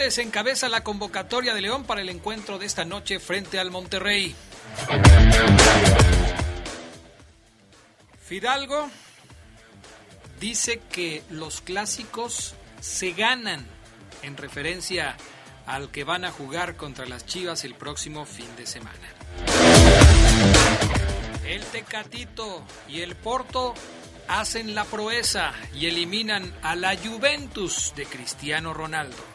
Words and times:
Montes 0.00 0.16
encabeza 0.16 0.70
la 0.70 0.82
convocatoria 0.82 1.52
de 1.52 1.60
León 1.60 1.84
para 1.84 2.00
el 2.00 2.08
encuentro 2.08 2.58
de 2.58 2.64
esta 2.64 2.86
noche 2.86 3.20
frente 3.20 3.58
al 3.58 3.70
Monterrey. 3.70 4.34
Fidalgo 8.18 8.88
dice 10.40 10.80
que 10.90 11.22
los 11.28 11.60
clásicos 11.60 12.54
se 12.80 13.12
ganan 13.12 13.66
en 14.22 14.38
referencia 14.38 15.18
al 15.66 15.90
que 15.90 16.04
van 16.04 16.24
a 16.24 16.30
jugar 16.30 16.76
contra 16.76 17.04
las 17.04 17.26
Chivas 17.26 17.64
el 17.64 17.74
próximo 17.74 18.24
fin 18.24 18.48
de 18.56 18.64
semana. 18.64 19.06
El 21.44 21.62
Tecatito 21.64 22.64
y 22.88 23.02
el 23.02 23.16
Porto 23.16 23.74
hacen 24.28 24.74
la 24.74 24.84
proeza 24.84 25.52
y 25.74 25.88
eliminan 25.88 26.54
a 26.62 26.74
la 26.74 26.96
Juventus 26.96 27.92
de 27.96 28.06
Cristiano 28.06 28.72
Ronaldo. 28.72 29.29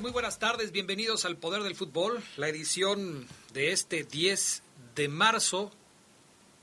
Muy 0.00 0.12
buenas 0.12 0.38
tardes, 0.38 0.70
bienvenidos 0.70 1.24
al 1.24 1.38
Poder 1.38 1.64
del 1.64 1.74
Fútbol, 1.74 2.22
la 2.36 2.48
edición 2.48 3.26
de 3.52 3.72
este 3.72 4.04
10 4.04 4.62
de 4.94 5.08
marzo, 5.08 5.72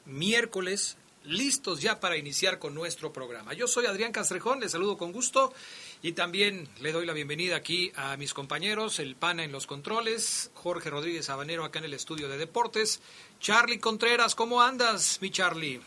miércoles, 0.05 0.95
listos 1.25 1.81
ya 1.81 1.99
para 1.99 2.15
iniciar 2.15 2.59
con 2.59 2.73
nuestro 2.73 3.11
programa. 3.11 3.53
Yo 3.53 3.67
soy 3.67 3.87
Adrián 3.87 4.13
Castrejón, 4.13 4.61
les 4.61 4.71
saludo 4.71 4.97
con 4.97 5.11
gusto 5.11 5.53
y 6.01 6.13
también 6.13 6.69
le 6.79 6.93
doy 6.93 7.05
la 7.05 7.11
bienvenida 7.11 7.57
aquí 7.57 7.91
a 7.95 8.15
mis 8.15 8.33
compañeros, 8.33 8.99
el 8.99 9.17
PANA 9.17 9.43
en 9.43 9.51
los 9.51 9.67
controles, 9.67 10.51
Jorge 10.53 10.89
Rodríguez 10.89 11.29
Habanero 11.29 11.65
acá 11.65 11.79
en 11.79 11.85
el 11.85 11.93
estudio 11.93 12.29
de 12.29 12.37
deportes, 12.37 13.01
Charlie 13.41 13.79
Contreras, 13.79 14.33
¿cómo 14.33 14.61
andas, 14.61 15.19
mi 15.21 15.29
Charlie? 15.29 15.81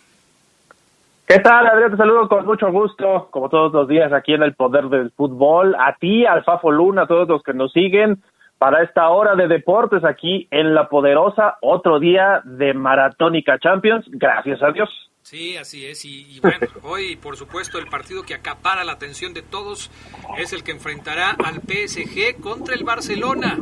¿Qué 1.29 1.41
tal, 1.41 1.67
Adrián? 1.67 1.91
Te 1.91 1.99
saludo 1.99 2.27
con 2.27 2.47
mucho 2.47 2.73
gusto, 2.73 3.29
como 3.31 3.51
todos 3.51 3.71
los 3.71 3.87
días 3.87 4.11
aquí 4.15 4.33
en 4.33 4.43
el 4.43 4.55
Poder 4.55 4.89
del 4.89 5.11
Fútbol. 5.11 5.75
A 5.79 5.95
ti, 6.01 6.25
al 6.25 6.43
Fafo 6.43 6.71
Luna, 6.71 7.03
a 7.03 7.07
todos 7.07 7.29
los 7.29 7.43
que 7.43 7.53
nos 7.53 7.71
siguen 7.71 8.23
para 8.57 8.83
esta 8.83 9.11
hora 9.11 9.35
de 9.35 9.47
deportes 9.47 10.07
aquí 10.07 10.49
en 10.51 10.75
La 10.75 10.89
Poderosa. 10.89 11.59
Otro 11.61 12.01
día 12.01 12.41
de 12.45 12.73
Maratónica 12.73 13.59
Champions. 13.59 14.07
Gracias 14.09 14.63
a 14.63 14.71
Dios. 14.71 14.89
Sí, 15.21 15.59
así 15.59 15.85
es. 15.85 16.07
Y, 16.07 16.41
bueno, 16.41 16.67
hoy, 16.85 17.17
por 17.17 17.37
supuesto, 17.37 17.79
el 17.79 17.89
partido 17.89 18.23
que 18.23 18.33
acapara 18.33 18.83
la 18.83 18.93
atención 18.93 19.35
de 19.35 19.43
todos 19.43 19.91
es 20.39 20.55
el 20.55 20.63
que 20.63 20.73
enfrentará 20.73 21.37
al 21.45 21.57
PSG 21.57 22.41
contra 22.41 22.75
el 22.75 22.85
Barcelona. 22.85 23.59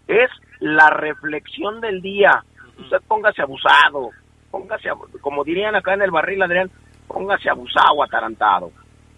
es 0.09 0.31
la 0.59 0.91
reflexión 0.91 1.81
del 1.81 2.03
día. 2.03 2.43
Usted 2.79 2.99
póngase 3.07 3.43
abusado, 3.43 4.11
póngase, 4.51 4.89
como 5.21 5.45
dirían 5.45 5.77
acá 5.77 5.95
en 5.95 6.03
el 6.03 6.11
barril, 6.11 6.43
Adrián, 6.43 6.71
póngase 7.07 7.49
abusado, 7.49 8.03
atarantado. 8.03 8.73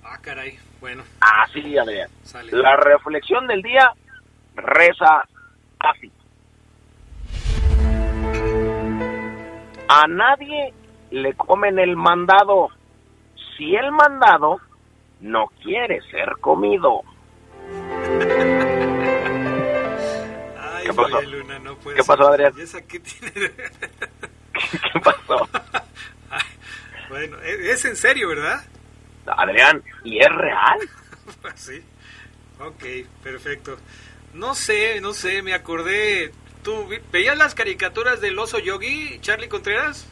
Ah, 0.05 0.19
caray, 0.21 0.59
bueno. 0.81 1.03
Así, 1.21 1.79
Adrián. 1.79 2.11
La 2.51 2.77
reflexión 2.77 3.47
del 3.47 3.63
día 3.63 3.93
reza 4.55 5.25
así. 5.79 6.13
A 9.89 10.07
nadie 10.07 10.73
le 11.11 11.35
comen 11.35 11.79
el 11.79 11.97
mandado. 11.97 12.69
Si 13.57 13.75
el 13.75 13.91
mandado 13.93 14.61
no 15.23 15.51
quiere 15.63 16.01
ser 16.11 16.33
comido. 16.41 17.03
Ay, 20.59 20.87
¿Qué 20.87 20.93
pasó? 20.93 21.23
Luna, 21.23 21.59
no 21.61 21.77
puede 21.77 21.97
¿Qué 21.97 22.05
pasó, 22.05 22.29
Adrián? 22.29 22.53
qué, 22.89 23.01
tiene... 23.01 23.33
¿Qué 24.53 25.01
pasó? 25.01 25.49
bueno, 27.09 27.39
es 27.41 27.85
en 27.85 27.97
serio, 27.97 28.29
¿verdad? 28.29 28.63
Adrián, 29.27 29.83
¿y 30.05 30.19
es 30.19 30.29
real? 30.29 30.79
sí. 31.55 31.83
Ok, 32.59 32.85
perfecto. 33.23 33.79
No 34.35 34.55
sé, 34.55 35.01
no 35.01 35.13
sé, 35.13 35.43
me 35.43 35.55
acordé. 35.55 36.33
¿Tú 36.65 36.89
veías 37.11 37.37
las 37.37 37.55
caricaturas 37.55 38.21
del 38.21 38.39
oso 38.39 38.59
yogi, 38.59 39.19
Charlie 39.21 39.49
Contreras? 39.49 40.12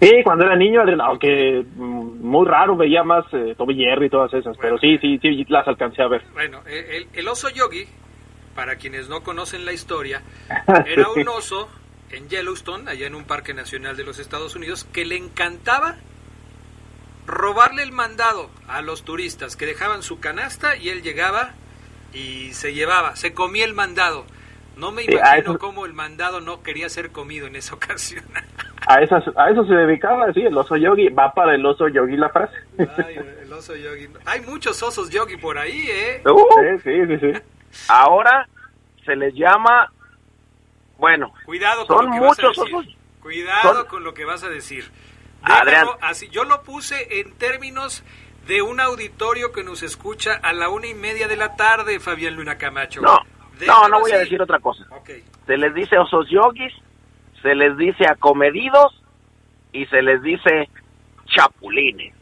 Sí, 0.00 0.10
cuando 0.22 0.44
era 0.44 0.56
niño, 0.56 0.82
aunque 1.02 1.64
mm, 1.76 2.20
muy 2.20 2.46
raro 2.46 2.76
veía 2.76 3.02
más 3.02 3.24
eh, 3.32 3.54
Toby 3.56 3.76
Jerry 3.76 4.06
y 4.06 4.10
todas 4.10 4.32
esas, 4.34 4.56
pero 4.58 4.78
sí, 4.78 4.98
sí, 4.98 5.18
sí, 5.22 5.44
las 5.48 5.66
alcancé 5.66 6.02
a 6.02 6.08
ver. 6.08 6.22
Bueno, 6.32 6.60
el, 6.66 7.28
oso 7.28 7.48
yogi, 7.48 7.86
para 8.54 8.76
quienes 8.76 9.08
no 9.08 9.22
conocen 9.22 9.64
la 9.64 9.72
historia, 9.72 10.22
era 10.86 11.08
un 11.08 11.28
oso 11.28 11.68
en 12.10 12.28
Yellowstone, 12.28 12.90
allá 12.90 13.06
en 13.06 13.14
un 13.14 13.24
parque 13.24 13.54
nacional 13.54 13.96
de 13.96 14.04
los 14.04 14.18
Estados 14.18 14.54
Unidos, 14.56 14.84
que 14.84 15.04
le 15.04 15.16
encantaba 15.16 15.96
robarle 17.26 17.82
el 17.82 17.92
mandado 17.92 18.50
a 18.68 18.82
los 18.82 19.04
turistas 19.04 19.56
que 19.56 19.66
dejaban 19.66 20.02
su 20.02 20.20
canasta 20.20 20.76
y 20.76 20.90
él 20.90 21.02
llegaba 21.02 21.52
y 22.12 22.52
se 22.52 22.74
llevaba, 22.74 23.16
se 23.16 23.32
comía 23.32 23.64
el 23.64 23.74
mandado. 23.74 24.26
No 24.76 24.90
me 24.90 25.04
imagino 25.04 25.58
cómo 25.58 25.86
el 25.86 25.92
mandado 25.92 26.40
no 26.40 26.62
quería 26.62 26.88
ser 26.88 27.10
comido 27.10 27.46
en 27.46 27.56
esa 27.56 27.74
ocasión. 27.76 28.24
A, 28.86 29.02
esas, 29.02 29.24
a 29.36 29.50
eso 29.50 29.64
se 29.64 29.74
dedicaba, 29.74 30.32
sí, 30.32 30.42
el 30.42 30.56
oso 30.56 30.76
yogi. 30.76 31.08
Va 31.08 31.32
para 31.32 31.54
el 31.54 31.64
oso 31.64 31.88
yogi 31.88 32.16
la 32.16 32.28
frase. 32.28 32.54
el 32.78 33.52
oso 33.52 33.74
yogi. 33.74 34.08
Hay 34.26 34.40
muchos 34.42 34.82
osos 34.82 35.10
yogi 35.10 35.36
por 35.36 35.58
ahí, 35.58 35.86
¿eh? 35.88 36.22
sí, 36.84 37.06
sí, 37.06 37.18
sí. 37.18 37.40
Ahora 37.88 38.48
se 39.04 39.16
les 39.16 39.34
llama, 39.34 39.92
bueno, 40.98 41.32
cuidado 41.44 41.86
con 41.86 41.98
son 41.98 42.10
muchos 42.10 42.58
osos. 42.58 42.86
Cuidado 43.20 43.86
con 43.86 44.04
lo 44.04 44.12
que 44.12 44.24
vas 44.24 44.44
a 44.44 44.48
decir. 44.48 44.90
Adrián. 45.42 45.86
Así, 46.00 46.28
yo 46.28 46.44
lo 46.44 46.62
puse 46.62 47.20
en 47.20 47.32
términos 47.36 48.04
de 48.46 48.62
un 48.62 48.80
auditorio 48.80 49.52
que 49.52 49.64
nos 49.64 49.82
escucha 49.82 50.34
a 50.42 50.52
la 50.52 50.68
una 50.68 50.86
y 50.86 50.94
media 50.94 51.28
de 51.28 51.36
la 51.36 51.56
tarde, 51.56 52.00
Fabián 52.00 52.34
Luna 52.36 52.56
Camacho. 52.58 53.00
No, 53.00 53.18
no, 53.66 53.88
no 53.88 54.00
voy 54.00 54.12
a 54.12 54.18
decir 54.18 54.40
otra 54.40 54.58
cosa. 54.58 54.84
Se 55.46 55.56
les 55.56 55.74
dice 55.74 55.98
osos 55.98 56.28
yogis, 56.28 56.72
se 57.44 57.54
les 57.54 57.76
dice 57.76 58.06
acomedidos 58.06 58.98
y 59.70 59.84
se 59.86 60.00
les 60.00 60.22
dice 60.22 60.70
chapulines. 61.26 62.14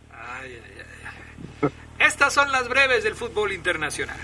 Estas 2.00 2.34
son 2.34 2.50
las 2.50 2.68
breves 2.68 3.04
del 3.04 3.14
fútbol 3.14 3.52
internacional. 3.52 4.16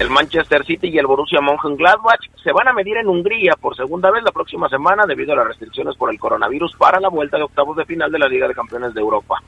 El 0.00 0.10
Manchester 0.10 0.64
City 0.64 0.88
y 0.88 0.98
el 0.98 1.06
Borussia 1.06 1.40
Mönchengladbach 1.40 2.18
se 2.42 2.50
van 2.50 2.66
a 2.66 2.72
medir 2.72 2.96
en 2.96 3.06
Hungría 3.06 3.54
por 3.60 3.76
segunda 3.76 4.10
vez 4.10 4.24
la 4.24 4.32
próxima 4.32 4.68
semana 4.68 5.06
debido 5.06 5.34
a 5.34 5.36
las 5.36 5.46
restricciones 5.46 5.96
por 5.96 6.10
el 6.12 6.18
coronavirus 6.18 6.74
para 6.76 6.98
la 6.98 7.08
vuelta 7.08 7.36
de 7.36 7.44
octavos 7.44 7.76
de 7.76 7.84
final 7.84 8.10
de 8.10 8.18
la 8.18 8.28
Liga 8.28 8.48
de 8.48 8.54
Campeones 8.54 8.92
de 8.92 9.00
Europa. 9.00 9.40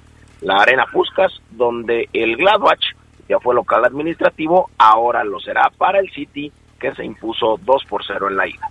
La 0.43 0.55
Arena 0.55 0.87
Puskas, 0.93 1.33
donde 1.51 2.09
el 2.13 2.37
Gladbach 2.37 2.95
ya 3.29 3.41
fue 3.41 3.57
local 3.57 3.85
administrativo, 3.85 4.71
ahora 4.79 5.25
lo 5.25 5.41
será 5.41 5.69
para 5.77 5.99
el 5.99 6.09
City, 6.13 6.53
que 6.79 6.95
se 6.95 7.05
impuso 7.05 7.59
2 7.61 7.85
por 7.87 8.05
0 8.07 8.29
en 8.29 8.37
la 8.37 8.47
ida. 8.47 8.71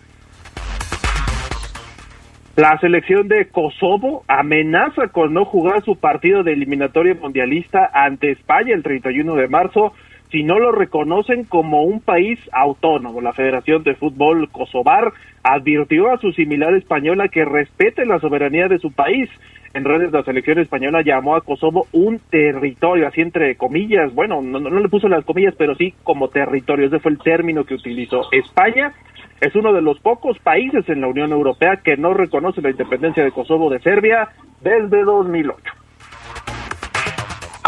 La 2.55 2.77
selección 2.79 3.27
de 3.27 3.47
Kosovo 3.47 4.23
amenaza 4.27 5.07
con 5.07 5.33
no 5.33 5.45
jugar 5.45 5.83
su 5.83 5.95
partido 5.95 6.43
de 6.43 6.53
eliminatoria 6.53 7.15
mundialista 7.15 7.89
ante 7.93 8.31
España 8.31 8.73
el 8.73 8.83
31 8.83 9.35
de 9.35 9.47
marzo 9.47 9.93
si 10.29 10.43
no 10.43 10.59
lo 10.59 10.71
reconocen 10.71 11.45
como 11.45 11.83
un 11.83 12.01
país 12.01 12.37
autónomo. 12.51 13.21
La 13.21 13.33
Federación 13.33 13.83
de 13.83 13.95
Fútbol 13.95 14.49
Kosovar 14.51 15.13
advirtió 15.41 16.11
a 16.11 16.19
su 16.19 16.31
similar 16.33 16.75
española 16.75 17.29
que 17.29 17.45
respete 17.45 18.05
la 18.05 18.19
soberanía 18.19 18.67
de 18.67 18.79
su 18.79 18.91
país 18.91 19.29
en 19.73 19.85
redes 19.85 20.11
la 20.11 20.23
selección 20.23 20.57
española 20.59 21.01
llamó 21.03 21.35
a 21.35 21.41
Kosovo 21.41 21.87
un 21.91 22.19
territorio, 22.31 23.07
así 23.07 23.21
entre 23.21 23.55
comillas, 23.55 24.13
bueno, 24.15 24.41
no, 24.41 24.59
no, 24.59 24.79
le 24.79 24.89
puso 24.89 25.07
las 25.07 25.23
comillas, 25.25 25.53
pero 25.57 25.75
sí 25.75 25.93
como 26.03 26.29
territorio, 26.29 26.87
ese 26.87 26.99
fue 26.99 27.11
el 27.11 27.19
término 27.19 27.63
que 27.63 27.75
utilizó. 27.75 28.23
España 28.31 28.93
es 29.41 29.55
uno 29.55 29.73
de 29.73 29.81
los 29.81 29.99
pocos 29.99 30.37
países 30.39 30.87
en 30.89 31.01
la 31.01 31.07
Unión 31.07 31.31
Europea 31.31 31.77
que 31.77 31.97
no 31.97 32.13
reconoce 32.13 32.61
la 32.61 32.71
independencia 32.71 33.23
de 33.23 33.31
Kosovo 33.31 33.69
de 33.69 33.79
Serbia 33.79 34.29
desde 34.61 35.03
2008 35.03 35.79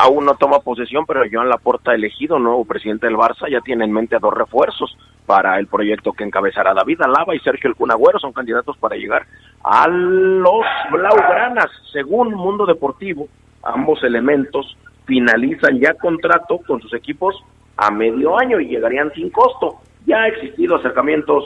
aún 0.01 0.25
no 0.25 0.35
toma 0.35 0.59
posesión, 0.59 1.05
pero 1.05 1.21
Joan 1.31 1.49
Laporta 1.49 1.93
elegido 1.93 2.39
nuevo 2.39 2.65
presidente 2.65 3.05
del 3.05 3.17
Barça 3.17 3.49
ya 3.49 3.61
tiene 3.61 3.85
en 3.85 3.91
mente 3.91 4.17
dos 4.19 4.33
refuerzos 4.33 4.97
para 5.25 5.59
el 5.59 5.67
proyecto 5.67 6.13
que 6.13 6.23
encabezará 6.23 6.73
David 6.73 7.01
Alaba 7.01 7.35
y 7.35 7.39
Sergio 7.39 7.69
El 7.69 7.75
Cunagüero 7.75 8.19
son 8.19 8.33
candidatos 8.33 8.77
para 8.77 8.95
llegar 8.95 9.27
a 9.63 9.87
los 9.87 10.65
Blaugranas. 10.91 11.69
Según 11.93 12.33
Mundo 12.33 12.65
Deportivo, 12.65 13.27
ambos 13.61 14.03
elementos 14.03 14.75
finalizan 15.05 15.79
ya 15.79 15.93
contrato 15.93 16.59
con 16.65 16.81
sus 16.81 16.93
equipos 16.93 17.35
a 17.77 17.91
medio 17.91 18.39
año 18.39 18.59
y 18.59 18.69
llegarían 18.69 19.11
sin 19.13 19.29
costo. 19.29 19.81
Ya 20.05 20.23
ha 20.23 20.27
existido 20.29 20.77
acercamientos 20.77 21.45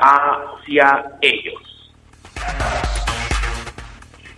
hacia 0.00 1.12
ellos. 1.20 1.92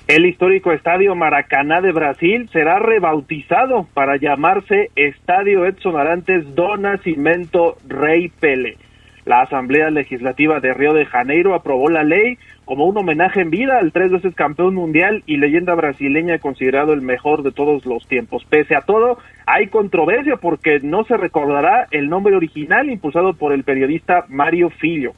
El 0.08 0.26
histórico 0.26 0.72
Estadio 0.72 1.14
Maracaná 1.14 1.80
de 1.80 1.92
Brasil 1.92 2.50
será 2.52 2.80
rebautizado 2.80 3.86
para 3.94 4.16
llamarse 4.16 4.90
Estadio 4.96 5.64
Edson 5.64 5.96
Arantes 5.96 6.54
do 6.54 6.76
Nascimento 6.76 7.78
Rey 7.86 8.28
Pele. 8.28 8.76
La 9.24 9.42
Asamblea 9.42 9.90
Legislativa 9.90 10.58
de 10.58 10.74
Río 10.74 10.92
de 10.94 11.06
Janeiro 11.06 11.54
aprobó 11.54 11.88
la 11.88 12.02
ley 12.02 12.38
como 12.64 12.86
un 12.86 12.98
homenaje 12.98 13.40
en 13.40 13.50
vida 13.50 13.78
al 13.78 13.92
tres 13.92 14.10
veces 14.10 14.34
campeón 14.34 14.74
mundial 14.74 15.22
y 15.26 15.36
leyenda 15.36 15.74
brasileña 15.74 16.40
considerado 16.40 16.92
el 16.92 17.02
mejor 17.02 17.44
de 17.44 17.52
todos 17.52 17.86
los 17.86 18.06
tiempos. 18.08 18.44
Pese 18.44 18.74
a 18.74 18.80
todo, 18.80 19.18
hay 19.46 19.68
controversia 19.68 20.36
porque 20.36 20.80
no 20.80 21.04
se 21.04 21.16
recordará 21.16 21.86
el 21.92 22.08
nombre 22.08 22.34
original 22.34 22.90
impulsado 22.90 23.34
por 23.34 23.52
el 23.52 23.62
periodista 23.62 24.24
Mario 24.28 24.70
Filho, 24.70 25.14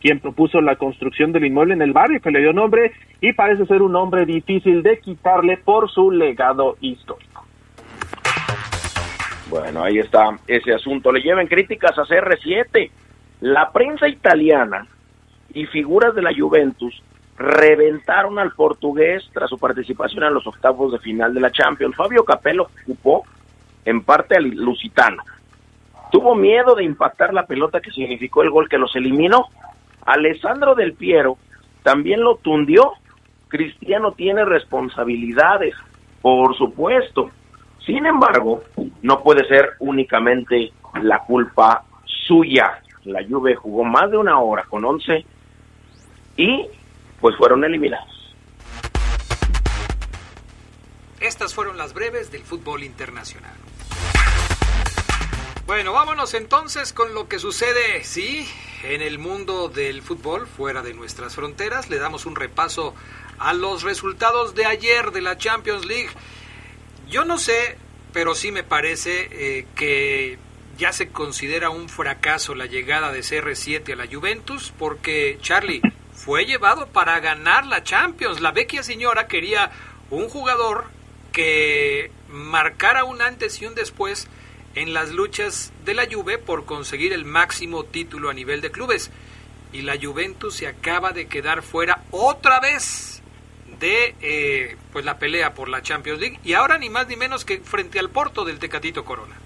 quien 0.00 0.20
propuso 0.20 0.60
la 0.60 0.76
construcción 0.76 1.32
del 1.32 1.46
inmueble 1.46 1.74
en 1.74 1.82
el 1.82 1.92
barrio 1.92 2.20
que 2.20 2.30
le 2.30 2.40
dio 2.40 2.52
nombre 2.52 2.92
y 3.20 3.32
parece 3.32 3.66
ser 3.66 3.82
un 3.82 3.92
nombre 3.92 4.24
difícil 4.26 4.82
de 4.82 4.98
quitarle 5.00 5.56
por 5.56 5.90
su 5.90 6.10
legado 6.10 6.76
histórico. 6.80 7.44
Bueno, 9.50 9.82
ahí 9.82 9.98
está 9.98 10.38
ese 10.46 10.74
asunto. 10.74 11.10
Le 11.10 11.20
lleven 11.20 11.46
críticas 11.46 11.98
a 11.98 12.02
CR7 12.02 12.90
la 13.40 13.70
prensa 13.70 14.08
italiana 14.08 14.86
y 15.54 15.66
figuras 15.66 16.14
de 16.14 16.22
la 16.22 16.34
Juventus 16.36 17.02
reventaron 17.36 18.38
al 18.40 18.52
portugués 18.52 19.30
tras 19.32 19.48
su 19.48 19.58
participación 19.58 20.24
en 20.24 20.34
los 20.34 20.46
octavos 20.46 20.92
de 20.92 20.98
final 20.98 21.32
de 21.32 21.40
la 21.40 21.52
Champions. 21.52 21.94
Fabio 21.94 22.24
Capello 22.24 22.68
ocupó 22.82 23.24
en 23.84 24.02
parte 24.02 24.36
al 24.36 24.50
Lusitano. 24.50 25.22
Tuvo 26.10 26.34
miedo 26.34 26.74
de 26.74 26.84
impactar 26.84 27.32
la 27.32 27.46
pelota 27.46 27.80
que 27.80 27.92
significó 27.92 28.42
el 28.42 28.50
gol 28.50 28.68
que 28.68 28.78
los 28.78 28.94
eliminó. 28.96 29.46
Alessandro 30.08 30.74
Del 30.74 30.94
Piero 30.94 31.38
también 31.82 32.20
lo 32.20 32.36
tundió. 32.36 32.92
Cristiano 33.48 34.12
tiene 34.12 34.44
responsabilidades, 34.44 35.74
por 36.20 36.56
supuesto. 36.56 37.30
Sin 37.84 38.04
embargo, 38.06 38.62
no 39.02 39.22
puede 39.22 39.46
ser 39.46 39.70
únicamente 39.80 40.72
la 41.02 41.20
culpa 41.20 41.84
suya 42.04 42.82
la 43.08 43.24
Juve 43.26 43.54
jugó 43.54 43.84
más 43.84 44.10
de 44.10 44.18
una 44.18 44.38
hora 44.38 44.64
con 44.64 44.84
11 44.84 45.24
y 46.36 46.66
pues 47.20 47.36
fueron 47.36 47.64
eliminados. 47.64 48.34
Estas 51.20 51.54
fueron 51.54 51.76
las 51.76 51.94
breves 51.94 52.30
del 52.30 52.42
fútbol 52.42 52.84
internacional. 52.84 53.56
Bueno, 55.68 55.92
vámonos 55.92 56.32
entonces 56.32 56.94
con 56.94 57.12
lo 57.12 57.28
que 57.28 57.38
sucede, 57.38 58.02
sí, 58.02 58.48
en 58.84 59.02
el 59.02 59.18
mundo 59.18 59.68
del 59.68 60.00
fútbol 60.00 60.46
fuera 60.46 60.80
de 60.80 60.94
nuestras 60.94 61.34
fronteras. 61.34 61.90
Le 61.90 61.98
damos 61.98 62.24
un 62.24 62.36
repaso 62.36 62.94
a 63.38 63.52
los 63.52 63.82
resultados 63.82 64.54
de 64.54 64.64
ayer 64.64 65.10
de 65.10 65.20
la 65.20 65.36
Champions 65.36 65.84
League. 65.84 66.08
Yo 67.10 67.26
no 67.26 67.36
sé, 67.36 67.76
pero 68.14 68.34
sí 68.34 68.50
me 68.50 68.64
parece 68.64 69.28
eh, 69.30 69.66
que 69.76 70.38
ya 70.78 70.94
se 70.94 71.10
considera 71.10 71.68
un 71.68 71.90
fracaso 71.90 72.54
la 72.54 72.64
llegada 72.64 73.12
de 73.12 73.20
CR7 73.20 73.92
a 73.92 73.96
la 73.96 74.06
Juventus 74.06 74.72
porque 74.78 75.36
Charlie 75.42 75.82
fue 76.14 76.46
llevado 76.46 76.86
para 76.86 77.20
ganar 77.20 77.66
la 77.66 77.82
Champions. 77.82 78.40
La 78.40 78.52
vecchia 78.52 78.82
señora 78.82 79.28
quería 79.28 79.70
un 80.08 80.30
jugador 80.30 80.86
que 81.30 82.10
marcara 82.30 83.04
un 83.04 83.20
antes 83.20 83.60
y 83.60 83.66
un 83.66 83.74
después 83.74 84.28
en 84.74 84.94
las 84.94 85.12
luchas 85.12 85.72
de 85.84 85.94
la 85.94 86.06
Juve 86.10 86.38
por 86.38 86.64
conseguir 86.64 87.12
el 87.12 87.24
máximo 87.24 87.84
título 87.84 88.30
a 88.30 88.34
nivel 88.34 88.60
de 88.60 88.70
clubes. 88.70 89.10
Y 89.72 89.82
la 89.82 89.96
Juventus 90.00 90.54
se 90.54 90.66
acaba 90.66 91.12
de 91.12 91.26
quedar 91.26 91.62
fuera 91.62 92.02
otra 92.10 92.60
vez 92.60 93.22
de 93.80 94.14
eh, 94.20 94.76
pues 94.92 95.04
la 95.04 95.18
pelea 95.18 95.54
por 95.54 95.68
la 95.68 95.82
Champions 95.82 96.20
League 96.20 96.38
y 96.44 96.54
ahora 96.54 96.78
ni 96.78 96.90
más 96.90 97.08
ni 97.08 97.16
menos 97.16 97.44
que 97.44 97.58
frente 97.58 97.98
al 97.98 98.10
Porto 98.10 98.44
del 98.44 98.58
Tecatito 98.58 99.04
Corona. 99.04 99.36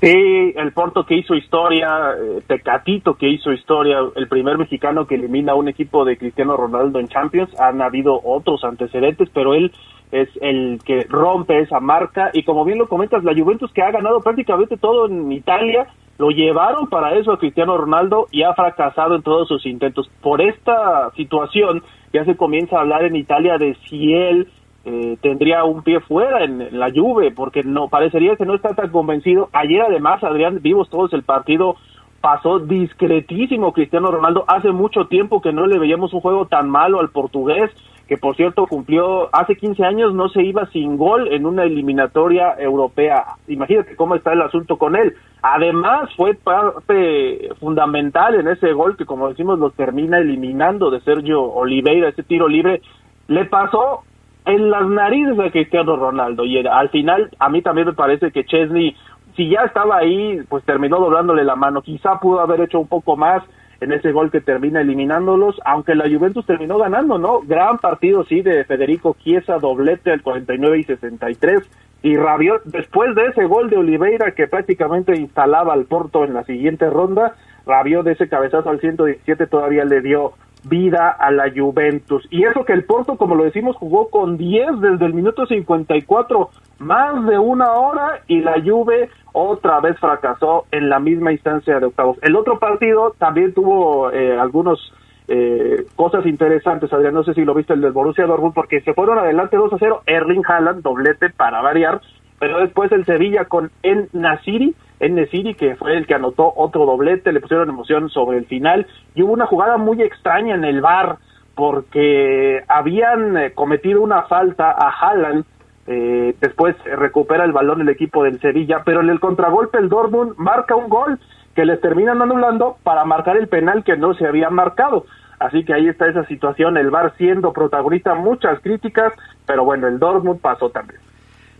Sí, 0.00 0.52
el 0.56 0.72
Porto 0.72 1.06
que 1.06 1.16
hizo 1.16 1.34
historia, 1.34 2.10
eh, 2.10 2.42
Tecatito 2.46 3.14
que 3.14 3.28
hizo 3.28 3.50
historia, 3.50 3.98
el 4.14 4.28
primer 4.28 4.58
mexicano 4.58 5.06
que 5.06 5.14
elimina 5.14 5.52
a 5.52 5.54
un 5.54 5.68
equipo 5.68 6.04
de 6.04 6.18
Cristiano 6.18 6.54
Ronaldo 6.54 7.00
en 7.00 7.08
Champions. 7.08 7.58
Han 7.58 7.80
habido 7.80 8.20
otros 8.22 8.62
antecedentes, 8.62 9.30
pero 9.32 9.54
él 9.54 9.72
es 10.12 10.28
el 10.40 10.80
que 10.84 11.04
rompe 11.08 11.60
esa 11.60 11.80
marca. 11.80 12.30
Y 12.32 12.44
como 12.44 12.64
bien 12.64 12.78
lo 12.78 12.88
comentas, 12.88 13.24
la 13.24 13.34
Juventus 13.34 13.72
que 13.72 13.82
ha 13.82 13.90
ganado 13.90 14.20
prácticamente 14.20 14.76
todo 14.76 15.06
en 15.06 15.30
Italia, 15.32 15.88
lo 16.18 16.30
llevaron 16.30 16.88
para 16.88 17.14
eso 17.14 17.32
a 17.32 17.38
Cristiano 17.38 17.76
Ronaldo 17.76 18.26
y 18.30 18.42
ha 18.42 18.54
fracasado 18.54 19.14
en 19.16 19.22
todos 19.22 19.48
sus 19.48 19.66
intentos. 19.66 20.10
Por 20.22 20.40
esta 20.40 21.10
situación 21.16 21.82
ya 22.12 22.24
se 22.24 22.36
comienza 22.36 22.76
a 22.76 22.80
hablar 22.80 23.04
en 23.04 23.16
Italia 23.16 23.58
de 23.58 23.76
si 23.88 24.14
él 24.14 24.48
eh, 24.84 25.18
tendría 25.20 25.64
un 25.64 25.82
pie 25.82 26.00
fuera 26.00 26.44
en, 26.44 26.78
la 26.78 26.90
Juve, 26.90 27.32
porque 27.32 27.62
no 27.64 27.88
parecería 27.88 28.36
que 28.36 28.46
no 28.46 28.54
está 28.54 28.74
tan 28.74 28.90
convencido. 28.90 29.48
Ayer 29.52 29.82
además, 29.82 30.22
Adrián, 30.22 30.60
vimos 30.62 30.88
todos 30.88 31.12
el 31.12 31.22
partido 31.22 31.76
pasó 32.20 32.58
discretísimo 32.58 33.72
Cristiano 33.72 34.10
Ronaldo. 34.10 34.44
Hace 34.48 34.72
mucho 34.72 35.06
tiempo 35.06 35.40
que 35.40 35.52
no 35.52 35.66
le 35.66 35.78
veíamos 35.78 36.12
un 36.12 36.20
juego 36.20 36.46
tan 36.46 36.68
malo 36.70 36.98
al 36.98 37.10
portugués, 37.10 37.70
que 38.06 38.16
por 38.16 38.36
cierto 38.36 38.66
cumplió 38.66 39.28
hace 39.34 39.56
15 39.56 39.84
años, 39.84 40.14
no 40.14 40.28
se 40.28 40.42
iba 40.42 40.66
sin 40.66 40.96
gol 40.96 41.32
en 41.32 41.44
una 41.44 41.64
eliminatoria 41.64 42.54
europea. 42.58 43.24
Imagínate 43.48 43.96
cómo 43.96 44.14
está 44.14 44.32
el 44.32 44.42
asunto 44.42 44.76
con 44.76 44.94
él. 44.94 45.14
Además, 45.42 46.10
fue 46.16 46.34
parte 46.34 47.48
fundamental 47.60 48.36
en 48.36 48.48
ese 48.48 48.72
gol 48.72 48.96
que, 48.96 49.06
como 49.06 49.28
decimos, 49.28 49.58
lo 49.58 49.70
termina 49.70 50.18
eliminando 50.18 50.90
de 50.90 51.00
Sergio 51.00 51.42
Oliveira, 51.42 52.08
ese 52.08 52.22
tiro 52.22 52.48
libre. 52.48 52.80
Le 53.26 53.44
pasó 53.46 54.02
en 54.44 54.70
las 54.70 54.86
narices 54.86 55.38
a 55.40 55.50
Cristiano 55.50 55.96
Ronaldo 55.96 56.44
y 56.44 56.64
al 56.64 56.88
final 56.90 57.30
a 57.40 57.48
mí 57.48 57.62
también 57.62 57.88
me 57.88 57.94
parece 57.94 58.30
que 58.30 58.44
Chesney 58.44 58.94
si 59.36 59.50
ya 59.50 59.60
estaba 59.66 59.98
ahí, 59.98 60.40
pues 60.48 60.64
terminó 60.64 60.98
doblándole 60.98 61.44
la 61.44 61.56
mano. 61.56 61.82
Quizá 61.82 62.18
pudo 62.18 62.40
haber 62.40 62.62
hecho 62.62 62.80
un 62.80 62.88
poco 62.88 63.16
más 63.16 63.42
en 63.80 63.92
ese 63.92 64.12
gol 64.12 64.30
que 64.30 64.40
termina 64.40 64.80
eliminándolos, 64.80 65.60
aunque 65.64 65.94
la 65.94 66.08
Juventus 66.08 66.46
terminó 66.46 66.78
ganando, 66.78 67.18
¿no? 67.18 67.40
Gran 67.40 67.78
partido, 67.78 68.24
sí, 68.24 68.42
de 68.42 68.64
Federico 68.64 69.16
Chiesa, 69.22 69.58
doblete 69.58 70.12
al 70.12 70.22
49 70.22 70.78
y 70.78 70.82
63. 70.84 71.62
Y 72.02 72.16
Rabiot, 72.16 72.64
después 72.64 73.14
de 73.14 73.26
ese 73.26 73.44
gol 73.46 73.68
de 73.68 73.78
Oliveira 73.78 74.32
que 74.32 74.46
prácticamente 74.46 75.16
instalaba 75.16 75.72
al 75.72 75.86
Porto 75.86 76.24
en 76.24 76.34
la 76.34 76.44
siguiente 76.44 76.88
ronda, 76.88 77.34
Rabiot 77.66 78.04
de 78.04 78.12
ese 78.12 78.28
cabezazo 78.28 78.70
al 78.70 78.80
117 78.80 79.46
todavía 79.46 79.84
le 79.84 80.00
dio 80.00 80.32
vida 80.68 81.10
a 81.10 81.30
la 81.30 81.50
Juventus. 81.54 82.26
Y 82.30 82.44
eso 82.44 82.64
que 82.64 82.72
el 82.72 82.84
Porto, 82.84 83.16
como 83.16 83.34
lo 83.34 83.44
decimos, 83.44 83.76
jugó 83.76 84.08
con 84.10 84.36
10 84.36 84.80
desde 84.80 85.06
el 85.06 85.14
minuto 85.14 85.46
54, 85.46 86.50
más 86.78 87.26
de 87.26 87.38
una 87.38 87.72
hora, 87.72 88.20
y 88.26 88.40
la 88.40 88.60
Juve 88.62 89.10
otra 89.32 89.80
vez 89.80 89.98
fracasó 89.98 90.66
en 90.70 90.88
la 90.88 90.98
misma 90.98 91.32
instancia 91.32 91.78
de 91.78 91.86
octavos. 91.86 92.18
El 92.22 92.36
otro 92.36 92.58
partido 92.58 93.14
también 93.18 93.52
tuvo 93.52 94.10
eh, 94.10 94.38
algunos 94.38 94.92
eh, 95.28 95.86
cosas 95.96 96.24
interesantes, 96.26 96.92
Adrián, 96.92 97.14
no 97.14 97.24
sé 97.24 97.34
si 97.34 97.44
lo 97.44 97.54
viste 97.54 97.72
el 97.72 97.80
del 97.80 97.92
Borussia 97.92 98.26
Dortmund, 98.26 98.54
porque 98.54 98.80
se 98.80 98.94
fueron 98.94 99.18
adelante 99.18 99.56
2 99.56 99.72
a 99.72 99.78
0, 99.78 100.02
Erling 100.06 100.42
Haaland, 100.46 100.82
doblete 100.82 101.30
para 101.30 101.60
variar, 101.62 102.00
pero 102.38 102.58
después 102.58 102.92
el 102.92 103.04
Sevilla 103.04 103.46
con 103.46 103.70
En 103.82 104.08
Nasiri, 104.12 104.74
en 105.00 105.14
Nesiri, 105.14 105.54
que 105.54 105.76
fue 105.76 105.96
el 105.96 106.06
que 106.06 106.14
anotó 106.14 106.52
otro 106.56 106.86
doblete, 106.86 107.32
le 107.32 107.40
pusieron 107.40 107.68
emoción 107.68 108.08
sobre 108.08 108.38
el 108.38 108.46
final, 108.46 108.86
y 109.14 109.22
hubo 109.22 109.32
una 109.32 109.46
jugada 109.46 109.76
muy 109.76 110.02
extraña 110.02 110.54
en 110.54 110.64
el 110.64 110.80
bar, 110.80 111.18
porque 111.54 112.62
habían 112.68 113.36
eh, 113.36 113.52
cometido 113.52 114.02
una 114.02 114.22
falta 114.22 114.70
a 114.70 114.90
Haaland, 114.90 115.44
eh, 115.86 116.34
después 116.40 116.76
recupera 116.84 117.44
el 117.44 117.52
balón 117.52 117.80
el 117.80 117.88
equipo 117.88 118.24
del 118.24 118.40
Sevilla, 118.40 118.82
pero 118.84 119.00
en 119.00 119.08
el 119.08 119.20
contragolpe 119.20 119.78
el 119.78 119.88
Dortmund 119.88 120.34
marca 120.36 120.74
un 120.74 120.88
gol 120.88 121.20
que 121.54 121.64
les 121.64 121.80
terminan 121.80 122.20
anulando 122.20 122.76
para 122.82 123.04
marcar 123.04 123.36
el 123.36 123.48
penal 123.48 123.84
que 123.84 123.96
no 123.96 124.14
se 124.14 124.26
había 124.26 124.50
marcado. 124.50 125.06
Así 125.38 125.64
que 125.64 125.74
ahí 125.74 125.88
está 125.88 126.06
esa 126.08 126.24
situación, 126.24 126.76
el 126.76 126.90
VAR 126.90 127.14
siendo 127.16 127.52
protagonista, 127.52 128.14
muchas 128.14 128.60
críticas, 128.60 129.12
pero 129.46 129.64
bueno, 129.64 129.86
el 129.86 129.98
Dortmund 129.98 130.40
pasó 130.40 130.70
también. 130.70 131.00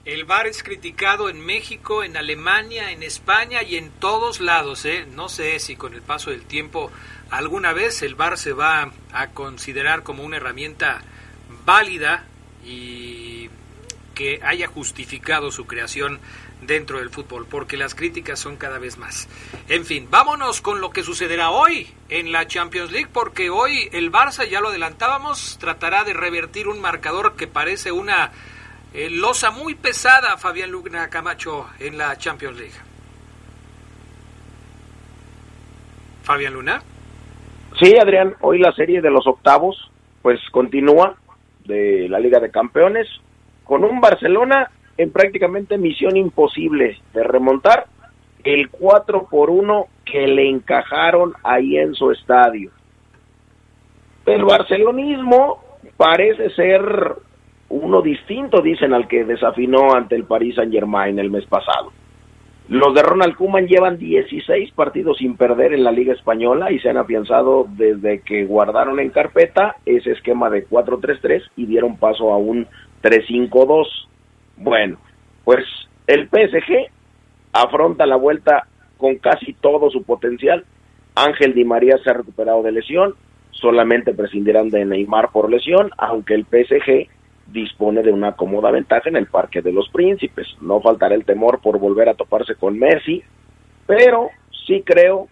El 0.07 0.25
VAR 0.25 0.47
es 0.47 0.63
criticado 0.63 1.29
en 1.29 1.45
México, 1.45 2.05
en 2.05 2.17
Alemania, 2.17 2.93
en 2.93 3.03
España 3.03 3.65
y 3.65 3.75
en 3.75 3.91
todos 3.91 4.41
lados. 4.41 4.85
¿eh? 4.85 5.05
No 5.13 5.29
sé 5.29 5.59
si 5.59 5.75
con 5.75 5.95
el 5.95 6.01
paso 6.01 6.31
del 6.31 6.43
tiempo 6.43 6.93
alguna 7.29 7.73
vez 7.73 8.03
el 8.03 8.15
VAR 8.15 8.39
se 8.39 8.53
va 8.53 8.93
a 9.13 9.31
considerar 9.31 10.05
como 10.05 10.23
una 10.23 10.37
herramienta 10.37 11.03
válida 11.65 12.25
y 12.65 13.51
que 14.15 14.39
haya 14.45 14.69
justificado 14.69 15.51
su 15.51 15.67
creación 15.67 16.21
dentro 16.63 17.01
del 17.01 17.11
fútbol, 17.11 17.45
porque 17.45 17.77
las 17.77 17.97
críticas 17.97 18.39
son 18.39 18.57
cada 18.57 18.79
vez 18.79 18.99
más. 18.99 19.27
En 19.69 19.85
fin, 19.85 20.07
vámonos 20.09 20.61
con 20.61 20.81
lo 20.81 20.91
que 20.91 21.03
sucederá 21.03 21.51
hoy 21.51 21.93
en 22.11 22.31
la 22.31 22.47
Champions 22.47 22.93
League, 22.93 23.11
porque 23.13 23.51
hoy 23.51 23.89
el 23.93 24.13
Barça, 24.13 24.49
ya 24.49 24.61
lo 24.61 24.69
adelantábamos, 24.69 25.59
tratará 25.59 26.05
de 26.05 26.15
revertir 26.15 26.69
un 26.69 26.81
marcador 26.81 27.35
que 27.35 27.49
parece 27.49 27.91
una 27.91 28.31
eh, 28.97 29.11
losa 29.11 29.51
muy 29.51 29.75
pesada, 29.75 30.39
Fabián 30.39 30.71
Lugna 30.71 31.11
Camacho, 31.11 31.67
en 31.79 31.99
la 31.99 32.17
Champions 32.17 32.59
League. 32.59 32.75
Fabián 36.23 36.55
Luna. 36.55 36.83
Sí, 37.79 37.95
Adrián, 37.99 38.35
hoy 38.41 38.59
la 38.59 38.73
serie 38.73 39.03
de 39.03 39.11
los 39.11 39.27
octavos 39.27 39.91
pues 40.23 40.41
continúa 40.51 41.15
de 41.67 42.09
la 42.09 42.19
Liga 42.19 42.41
de 42.41 42.51
Campeones 42.51 43.07
con 43.65 43.85
un 43.85 44.01
Barcelona 44.01 44.71
en 44.97 45.13
prácticamente 45.13 45.77
misión 45.77 46.17
imposible 46.17 46.99
de 47.13 47.23
remontar 47.23 47.87
el 48.45 48.71
4 48.71 49.29
por 49.29 49.51
1 49.51 49.89
que 50.07 50.27
le 50.27 50.49
encajaron 50.49 51.35
ahí 51.45 51.77
en 51.77 51.95
su 51.95 52.11
estadio. 52.13 52.71
El 54.25 54.45
barcelonismo 54.45 55.63
parece 55.99 56.49
ser 56.51 57.17
uno 57.69 58.03
distinto, 58.03 58.63
dicen, 58.63 58.93
al 58.93 59.09
que 59.09 59.25
desafinó 59.25 59.95
ante 59.95 60.15
el 60.15 60.25
Paris 60.25 60.55
Saint 60.57 60.73
Germain 60.73 61.19
el 61.19 61.31
mes 61.31 61.47
pasado. 61.47 61.93
Los 62.69 62.95
de 62.95 63.03
Ronald 63.03 63.37
Koeman 63.37 63.69
llevan 63.69 63.97
16 63.97 64.73
partidos 64.73 65.19
sin 65.19 65.37
perder 65.37 65.73
en 65.73 65.85
la 65.85 65.93
Liga 65.93 66.13
Española 66.13 66.73
y 66.73 66.81
se 66.81 66.89
han 66.91 66.97
afianzado 66.97 67.67
desde 67.69 68.23
que 68.23 68.45
guardaron 68.45 68.99
en 68.99 69.11
carpeta 69.11 69.77
ese 69.87 70.11
esquema 70.11 70.51
de 70.51 70.67
4-3-3 70.67 71.43
y 71.55 71.67
dieron 71.67 71.97
paso 71.97 72.33
a 72.33 72.39
un 72.39 72.67
3-5-2. 73.03 73.87
Bueno, 74.57 74.99
pues 75.45 75.65
el 76.09 76.29
PSG 76.29 76.91
afronta 77.53 78.05
la 78.05 78.17
vuelta 78.17 78.67
con 78.97 79.17
casi 79.19 79.53
todo 79.53 79.89
su 79.91 80.03
potencial. 80.03 80.65
Ángel 81.15 81.55
Di 81.55 81.65
María 81.65 81.99
se 82.03 82.11
ha 82.11 82.15
recuperado 82.15 82.65
de 82.65 82.73
lesión, 82.73 83.15
solamente 83.53 84.13
prescindirán 84.13 84.71
de 84.71 84.85
Neymar 84.85 85.31
por 85.31 85.49
lesión, 85.51 85.91
aunque 85.99 86.35
el 86.35 86.47
PSG 86.47 87.09
dispone 87.47 88.03
de 88.03 88.13
una 88.13 88.33
cómoda 88.33 88.71
ventaja 88.71 89.09
en 89.09 89.17
el 89.17 89.27
Parque 89.27 89.63
de 89.63 89.73
los 89.73 89.89
Príncipes. 89.91 90.47
No 90.61 90.81
faltará 90.81 91.15
el 91.15 91.25
temor 91.25 91.61
por 91.61 91.79
volver 91.79 92.09
a 92.09 92.15
toparse 92.15 92.55
con 92.55 92.79
Messi, 92.79 93.23
pero 93.87 94.31
sí 94.67 94.83
creo 94.85 95.29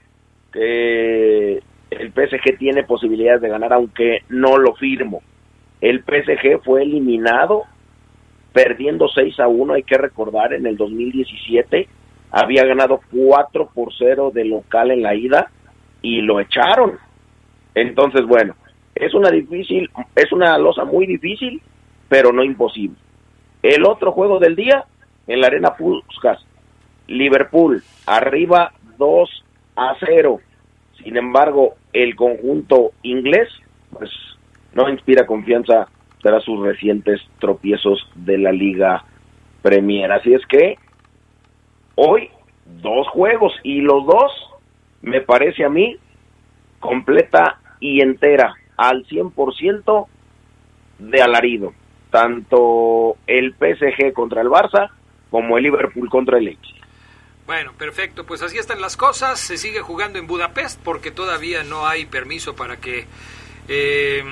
que 0.52 1.60
el 1.90 2.12
PSG 2.12 2.58
tiene 2.58 2.84
posibilidades 2.84 3.42
de 3.42 3.48
ganar, 3.48 3.72
aunque 3.72 4.20
no 4.28 4.58
lo 4.58 4.74
firmo. 4.74 5.22
El 5.80 6.02
PSG 6.02 6.62
fue 6.64 6.82
eliminado 6.82 7.64
perdiendo 8.52 9.08
6 9.08 9.40
a 9.40 9.48
1, 9.48 9.74
hay 9.74 9.82
que 9.82 9.98
recordar, 9.98 10.54
en 10.54 10.66
el 10.66 10.76
2017 10.76 11.88
había 12.30 12.64
ganado 12.64 13.00
4 13.12 13.70
por 13.74 13.92
0 13.96 14.30
de 14.32 14.44
local 14.44 14.92
en 14.92 15.02
la 15.02 15.14
ida 15.14 15.50
y 16.02 16.20
lo 16.20 16.40
echaron. 16.40 16.98
Entonces, 17.74 18.24
bueno, 18.26 18.54
es 18.94 19.12
una 19.14 19.30
difícil, 19.30 19.90
es 20.14 20.32
una 20.32 20.56
losa 20.58 20.84
muy 20.84 21.06
difícil 21.06 21.60
pero 22.08 22.32
no 22.32 22.44
imposible. 22.44 22.96
El 23.62 23.84
otro 23.86 24.12
juego 24.12 24.38
del 24.38 24.56
día 24.56 24.84
en 25.26 25.40
la 25.40 25.46
Arena 25.46 25.74
Puskas, 25.74 26.44
Liverpool 27.06 27.82
arriba 28.06 28.72
2 28.98 29.44
a 29.76 29.96
0. 30.04 30.40
Sin 31.02 31.16
embargo, 31.16 31.74
el 31.92 32.14
conjunto 32.14 32.92
inglés 33.02 33.48
pues 33.90 34.10
no 34.74 34.88
inspira 34.88 35.26
confianza 35.26 35.88
tras 36.22 36.44
sus 36.44 36.60
recientes 36.60 37.20
tropiezos 37.38 38.06
de 38.14 38.38
la 38.38 38.52
Liga 38.52 39.04
Premier. 39.62 40.12
Así 40.12 40.34
es 40.34 40.44
que 40.46 40.78
hoy 41.94 42.30
dos 42.82 43.08
juegos 43.08 43.52
y 43.62 43.80
los 43.80 44.06
dos 44.06 44.32
me 45.02 45.20
parece 45.20 45.64
a 45.64 45.68
mí 45.68 45.96
completa 46.80 47.60
y 47.80 48.00
entera 48.00 48.54
al 48.76 49.06
100% 49.06 50.06
de 50.98 51.22
alarido 51.22 51.72
tanto 52.14 53.16
el 53.26 53.56
PSG 53.58 54.12
contra 54.12 54.40
el 54.40 54.46
Barça 54.46 54.88
como 55.30 55.58
el 55.58 55.64
Liverpool 55.64 56.08
contra 56.08 56.38
el 56.38 56.44
Leipzig. 56.44 56.80
Bueno, 57.44 57.72
perfecto, 57.76 58.24
pues 58.24 58.40
así 58.40 58.56
están 58.56 58.80
las 58.80 58.96
cosas. 58.96 59.40
Se 59.40 59.56
sigue 59.56 59.80
jugando 59.80 60.20
en 60.20 60.28
Budapest 60.28 60.80
porque 60.84 61.10
todavía 61.10 61.64
no 61.64 61.88
hay 61.88 62.06
permiso 62.06 62.54
para 62.54 62.76
que 62.76 63.06
eh, 63.66 64.22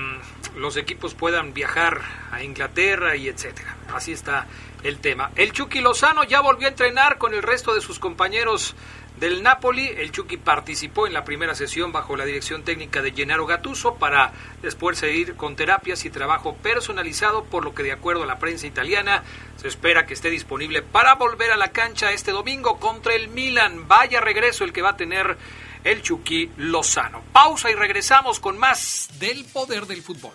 los 0.56 0.76
equipos 0.76 1.14
puedan 1.14 1.54
viajar 1.54 2.02
a 2.30 2.44
Inglaterra 2.44 3.16
y 3.16 3.26
etcétera. 3.26 3.74
Así 3.92 4.12
está 4.12 4.46
el 4.84 4.98
tema. 4.98 5.32
El 5.34 5.50
Chucky 5.50 5.80
Lozano 5.80 6.22
ya 6.22 6.40
volvió 6.40 6.68
a 6.68 6.70
entrenar 6.70 7.18
con 7.18 7.34
el 7.34 7.42
resto 7.42 7.74
de 7.74 7.80
sus 7.80 7.98
compañeros 7.98 8.76
del 9.22 9.44
Napoli. 9.44 9.86
El 9.86 10.10
Chucky 10.10 10.36
participó 10.36 11.06
en 11.06 11.12
la 11.12 11.24
primera 11.24 11.54
sesión 11.54 11.92
bajo 11.92 12.16
la 12.16 12.24
dirección 12.24 12.64
técnica 12.64 13.02
de 13.02 13.12
Gennaro 13.12 13.46
Gattuso 13.46 13.94
para 13.94 14.32
después 14.62 14.98
seguir 14.98 15.36
con 15.36 15.54
terapias 15.54 16.04
y 16.04 16.10
trabajo 16.10 16.56
personalizado, 16.56 17.44
por 17.44 17.64
lo 17.64 17.72
que 17.72 17.84
de 17.84 17.92
acuerdo 17.92 18.24
a 18.24 18.26
la 18.26 18.40
prensa 18.40 18.66
italiana 18.66 19.22
se 19.56 19.68
espera 19.68 20.06
que 20.06 20.14
esté 20.14 20.28
disponible 20.28 20.82
para 20.82 21.14
volver 21.14 21.52
a 21.52 21.56
la 21.56 21.70
cancha 21.70 22.10
este 22.10 22.32
domingo 22.32 22.80
contra 22.80 23.14
el 23.14 23.28
Milan. 23.28 23.86
Vaya 23.86 24.20
regreso 24.20 24.64
el 24.64 24.72
que 24.72 24.82
va 24.82 24.90
a 24.90 24.96
tener 24.96 25.38
el 25.84 26.02
Chucky 26.02 26.50
Lozano. 26.56 27.22
Pausa 27.32 27.70
y 27.70 27.74
regresamos 27.74 28.40
con 28.40 28.58
más 28.58 29.08
del 29.20 29.44
poder 29.44 29.86
del 29.86 30.02
fútbol. 30.02 30.34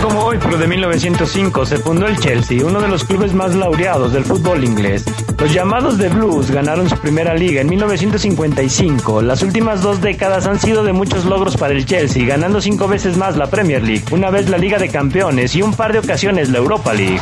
Como 0.00 0.24
hoy, 0.24 0.38
pero 0.40 0.56
de 0.56 0.66
1905, 0.66 1.66
se 1.66 1.76
fundó 1.76 2.06
el 2.06 2.18
Chelsea, 2.18 2.64
uno 2.64 2.80
de 2.80 2.88
los 2.88 3.04
clubes 3.04 3.34
más 3.34 3.54
laureados 3.54 4.12
del 4.12 4.24
fútbol 4.24 4.64
inglés. 4.64 5.04
Los 5.38 5.52
llamados 5.52 5.98
de 5.98 6.08
Blues 6.08 6.50
ganaron 6.50 6.88
su 6.88 6.96
primera 6.96 7.34
liga 7.34 7.60
en 7.60 7.68
1955. 7.68 9.22
Las 9.22 9.42
últimas 9.42 9.82
dos 9.82 10.00
décadas 10.00 10.46
han 10.46 10.60
sido 10.60 10.84
de 10.84 10.92
muchos 10.92 11.24
logros 11.24 11.56
para 11.56 11.74
el 11.74 11.84
Chelsea, 11.84 12.24
ganando 12.24 12.60
cinco 12.60 12.88
veces 12.88 13.16
más 13.16 13.36
la 13.36 13.50
Premier 13.50 13.82
League, 13.82 14.04
una 14.12 14.30
vez 14.30 14.48
la 14.48 14.58
Liga 14.58 14.78
de 14.78 14.88
Campeones 14.88 15.54
y 15.54 15.62
un 15.62 15.74
par 15.74 15.92
de 15.92 15.98
ocasiones 15.98 16.48
la 16.48 16.58
Europa 16.58 16.94
League. 16.94 17.20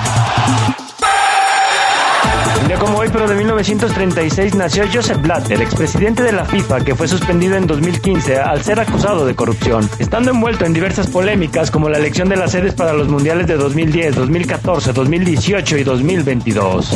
Pero 3.12 3.28
de 3.28 3.34
1936, 3.34 4.54
nació 4.54 4.84
Joseph 4.92 5.20
Blatter, 5.20 5.60
expresidente 5.60 6.22
de 6.22 6.32
la 6.32 6.44
FIFA, 6.44 6.84
que 6.84 6.94
fue 6.94 7.08
suspendido 7.08 7.56
en 7.56 7.66
2015 7.66 8.38
al 8.38 8.62
ser 8.62 8.80
acusado 8.80 9.26
de 9.26 9.34
corrupción, 9.34 9.88
estando 9.98 10.30
envuelto 10.30 10.64
en 10.64 10.72
diversas 10.72 11.06
polémicas 11.06 11.70
como 11.70 11.88
la 11.88 11.98
elección 11.98 12.28
de 12.28 12.36
las 12.36 12.52
sedes 12.52 12.74
para 12.74 12.92
los 12.92 13.08
mundiales 13.08 13.46
de 13.46 13.56
2010, 13.56 14.16
2014, 14.16 14.92
2018 14.92 15.78
y 15.78 15.84
2022. 15.84 16.90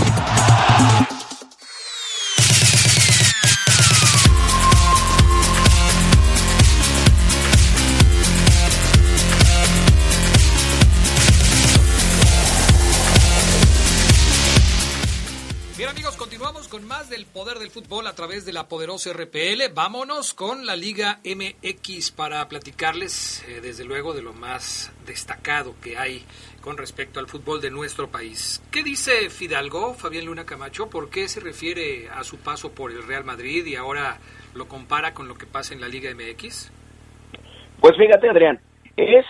A 18.14 18.16
través 18.16 18.46
de 18.46 18.52
la 18.52 18.68
poderosa 18.68 19.12
RPL. 19.12 19.74
Vámonos 19.74 20.34
con 20.34 20.66
la 20.66 20.76
Liga 20.76 21.18
MX 21.24 22.12
para 22.12 22.48
platicarles, 22.48 23.44
eh, 23.48 23.60
desde 23.60 23.84
luego, 23.84 24.12
de 24.12 24.22
lo 24.22 24.32
más 24.32 24.94
destacado 25.04 25.74
que 25.82 25.98
hay 25.98 26.22
con 26.60 26.76
respecto 26.76 27.18
al 27.18 27.26
fútbol 27.26 27.60
de 27.60 27.72
nuestro 27.72 28.06
país. 28.06 28.62
¿Qué 28.70 28.84
dice 28.84 29.30
Fidalgo, 29.30 29.94
Fabián 29.94 30.26
Luna 30.26 30.46
Camacho? 30.46 30.88
¿Por 30.88 31.10
qué 31.10 31.26
se 31.26 31.40
refiere 31.40 32.08
a 32.08 32.22
su 32.22 32.38
paso 32.38 32.72
por 32.72 32.92
el 32.92 33.04
Real 33.04 33.24
Madrid 33.24 33.66
y 33.66 33.74
ahora 33.74 34.18
lo 34.54 34.68
compara 34.68 35.12
con 35.12 35.26
lo 35.26 35.34
que 35.34 35.46
pasa 35.46 35.74
en 35.74 35.80
la 35.80 35.88
Liga 35.88 36.08
MX? 36.14 36.70
Pues 37.80 37.96
fíjate, 37.96 38.28
Adrián, 38.28 38.60
es 38.96 39.26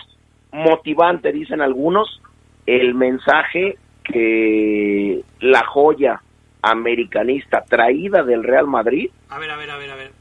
motivante, 0.51 1.31
dicen 1.31 1.59
algunos, 1.59 2.21
el 2.67 2.93
mensaje 2.93 3.79
que 4.03 5.23
la 5.39 5.65
joya 5.65 6.21
americanista 6.65 7.63
traída 7.63 8.23
del 8.23 8.43
Real 8.43 8.67
Madrid. 8.67 9.09
A 9.29 9.37
ver, 9.37 9.51
a 9.51 9.57
ver, 9.57 9.69
a 9.71 9.77
ver, 9.77 9.91
a 9.91 9.95
ver. 9.95 10.11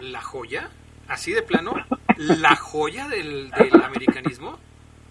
¿La 0.00 0.20
joya? 0.20 0.68
¿Así 1.08 1.32
de 1.32 1.42
plano? 1.42 1.74
¿La 2.16 2.56
joya 2.56 3.08
del, 3.08 3.50
del 3.50 3.82
americanismo? 3.82 4.58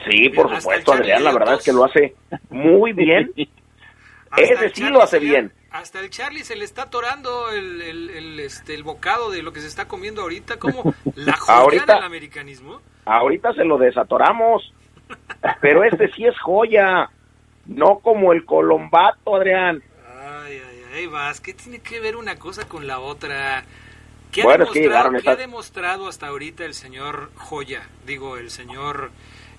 Sí, 0.09 0.29
por 0.29 0.53
supuesto, 0.59 0.93
Adrián, 0.93 1.23
la 1.23 1.31
verdad 1.31 1.55
es 1.55 1.63
que 1.63 1.71
lo 1.71 1.85
hace 1.85 2.15
muy 2.49 2.91
bien. 2.91 3.31
Ese 4.37 4.69
sí 4.69 4.89
lo 4.89 5.01
hace 5.01 5.19
bien. 5.19 5.51
Hasta 5.71 5.99
el 5.99 6.09
Charlie 6.09 6.43
se 6.43 6.55
le 6.55 6.65
está 6.65 6.83
atorando 6.83 7.49
el, 7.51 7.81
el, 7.81 8.39
este, 8.39 8.73
el 8.73 8.83
bocado 8.83 9.29
de 9.29 9.41
lo 9.41 9.53
que 9.53 9.61
se 9.61 9.67
está 9.67 9.87
comiendo 9.87 10.21
ahorita, 10.21 10.57
como 10.57 10.93
la 11.15 11.33
joya 11.37 11.85
del 11.85 12.03
americanismo. 12.03 12.81
Ahorita 13.05 13.53
se 13.53 13.63
lo 13.63 13.77
desatoramos, 13.77 14.73
pero 15.61 15.83
este 15.83 16.11
sí 16.11 16.25
es 16.25 16.37
joya, 16.39 17.09
no 17.65 17.99
como 17.99 18.33
el 18.33 18.45
colombato, 18.45 19.35
Adrián. 19.35 19.81
Ahí 20.93 21.07
vas, 21.07 21.39
¿qué 21.39 21.53
tiene 21.53 21.79
que 21.79 22.01
ver 22.01 22.17
una 22.17 22.35
cosa 22.35 22.67
con 22.67 22.85
la 22.85 22.99
otra? 22.99 23.63
¿Qué, 24.29 24.41
ha, 24.41 25.35
demostrado, 25.37 26.09
hasta 26.09 26.27
ahorita 26.27 26.65
el 26.65 26.73
señor 26.73 27.31
Joya? 27.35 27.87
Digo, 28.05 28.35
el 28.35 28.49
señor 28.49 29.11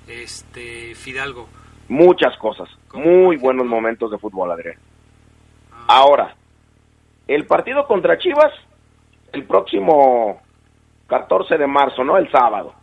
este 0.09 0.95
Fidalgo. 0.95 1.49
Muchas 1.89 2.37
cosas, 2.37 2.69
muy 2.93 3.37
buenos 3.37 3.67
momentos 3.67 4.11
de 4.11 4.19
fútbol, 4.19 4.51
Adrián. 4.51 4.77
Ah. 5.73 5.85
Ahora, 5.89 6.35
el 7.27 7.47
partido 7.47 7.87
contra 7.87 8.19
Chivas, 8.19 8.53
el 9.33 9.45
próximo 9.45 10.43
14 11.07 11.57
de 11.57 11.67
marzo, 11.67 12.05
¿no? 12.05 12.19
El 12.19 12.31
sábado. 12.31 12.75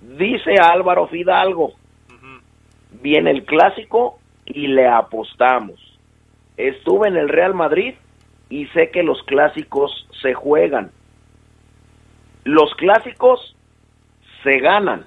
Dice 0.00 0.56
Álvaro 0.60 1.06
Fidalgo, 1.06 1.74
viene 3.00 3.30
el 3.30 3.44
clásico 3.44 4.18
y 4.44 4.66
le 4.66 4.88
apostamos 4.88 5.87
estuve 6.58 7.08
en 7.08 7.16
el 7.16 7.28
Real 7.28 7.54
Madrid 7.54 7.94
y 8.50 8.66
sé 8.66 8.90
que 8.90 9.02
los 9.02 9.22
clásicos 9.22 10.06
se 10.20 10.34
juegan. 10.34 10.90
Los 12.44 12.74
clásicos 12.74 13.56
se 14.42 14.58
ganan. 14.58 15.06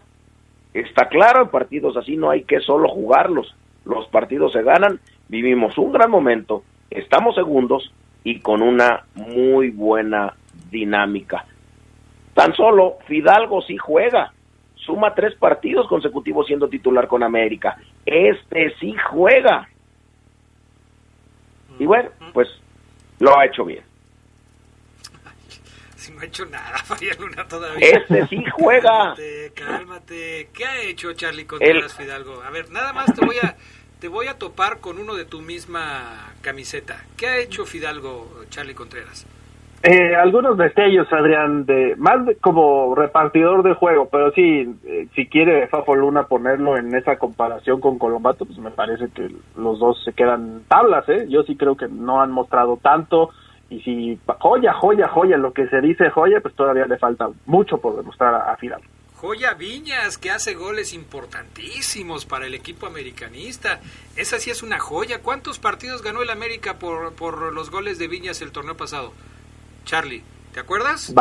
Está 0.73 1.09
claro, 1.09 1.43
en 1.43 1.49
partidos 1.49 1.97
así 1.97 2.15
no 2.15 2.29
hay 2.29 2.43
que 2.43 2.61
solo 2.61 2.89
jugarlos. 2.89 3.53
Los 3.85 4.07
partidos 4.07 4.53
se 4.53 4.63
ganan, 4.63 4.99
vivimos 5.27 5.77
un 5.77 5.91
gran 5.91 6.09
momento, 6.09 6.63
estamos 6.89 7.35
segundos 7.35 7.91
y 8.23 8.39
con 8.39 8.61
una 8.61 9.05
muy 9.15 9.71
buena 9.71 10.35
dinámica. 10.69 11.45
Tan 12.33 12.53
solo 12.55 12.99
Fidalgo 13.07 13.61
sí 13.63 13.75
juega, 13.75 14.33
suma 14.75 15.13
tres 15.13 15.35
partidos 15.35 15.87
consecutivos 15.87 16.47
siendo 16.47 16.69
titular 16.69 17.07
con 17.07 17.23
América. 17.23 17.77
Este 18.05 18.73
sí 18.79 18.95
juega. 19.09 19.67
Y 21.81 21.87
bueno, 21.87 22.11
pues 22.31 22.47
lo 23.17 23.35
ha 23.35 23.47
hecho 23.47 23.65
bien. 23.65 23.83
Si 25.95 26.11
no 26.11 26.21
ha 26.21 26.25
hecho 26.25 26.45
nada, 26.45 26.77
Fabián 26.85 27.17
Luna 27.19 27.47
todavía. 27.47 27.87
Este 27.89 28.27
sí 28.27 28.43
juega. 28.53 29.15
Cálmate, 29.15 29.51
cálmate. 29.55 30.49
¿Qué 30.53 30.65
ha 30.65 30.79
hecho 30.83 31.11
Charlie 31.13 31.45
Contreras 31.45 31.95
Fidalgo? 31.95 32.43
A 32.43 32.51
ver, 32.51 32.69
nada 32.69 32.93
más 32.93 33.11
te 33.15 33.25
voy 33.25 33.37
a 33.41 33.57
te 33.99 34.07
voy 34.07 34.27
a 34.27 34.37
topar 34.37 34.79
con 34.79 34.99
uno 34.99 35.15
de 35.15 35.25
tu 35.25 35.41
misma 35.41 36.35
camiseta. 36.41 37.03
¿Qué 37.17 37.25
ha 37.25 37.37
hecho 37.39 37.65
Fidalgo, 37.65 38.45
Charlie 38.51 38.75
Contreras? 38.75 39.25
Eh, 39.83 40.15
algunos 40.15 40.57
destellos, 40.57 41.11
Adrián, 41.11 41.65
de 41.65 41.95
más 41.97 42.19
como 42.39 42.93
repartidor 42.93 43.63
de 43.63 43.73
juego, 43.73 44.09
pero 44.11 44.31
sí, 44.31 44.75
eh, 44.85 45.07
si 45.15 45.25
quiere 45.25 45.67
Fafo 45.69 45.95
Luna 45.95 46.27
ponerlo 46.27 46.77
en 46.77 46.93
esa 46.93 47.17
comparación 47.17 47.81
con 47.81 47.97
Colombato, 47.97 48.45
pues 48.45 48.59
me 48.59 48.69
parece 48.69 49.09
que 49.09 49.33
los 49.57 49.79
dos 49.79 50.03
se 50.03 50.13
quedan 50.13 50.61
tablas, 50.67 51.09
¿eh? 51.09 51.25
Yo 51.29 51.41
sí 51.43 51.55
creo 51.55 51.75
que 51.75 51.87
no 51.87 52.21
han 52.21 52.31
mostrado 52.31 52.77
tanto, 52.77 53.31
y 53.71 53.79
si 53.81 54.19
joya, 54.39 54.73
joya, 54.73 55.07
joya, 55.07 55.37
lo 55.37 55.51
que 55.51 55.67
se 55.67 55.81
dice 55.81 56.11
joya, 56.11 56.41
pues 56.41 56.53
todavía 56.53 56.85
le 56.85 56.99
falta 56.99 57.29
mucho 57.47 57.79
por 57.79 57.95
demostrar 57.95 58.35
a, 58.35 58.51
a. 58.51 58.57
Joya 59.15 59.53
Viñas, 59.53 60.17
que 60.17 60.29
hace 60.29 60.55
goles 60.55 60.93
importantísimos 60.93 62.25
para 62.25 62.47
el 62.47 62.53
equipo 62.53 62.85
americanista. 62.85 63.79
Esa 64.15 64.39
sí 64.39 64.49
es 64.49 64.61
una 64.61 64.79
joya. 64.79 65.21
¿Cuántos 65.21 65.57
partidos 65.57 66.01
ganó 66.01 66.21
el 66.21 66.31
América 66.31 66.79
por, 66.79 67.13
por 67.13 67.53
los 67.53 67.71
goles 67.71 67.97
de 67.97 68.07
Viñas 68.07 68.41
el 68.41 68.51
torneo 68.51 68.75
pasado? 68.75 69.13
Charlie, 69.85 70.23
¿te 70.53 70.59
acuerdas? 70.59 71.13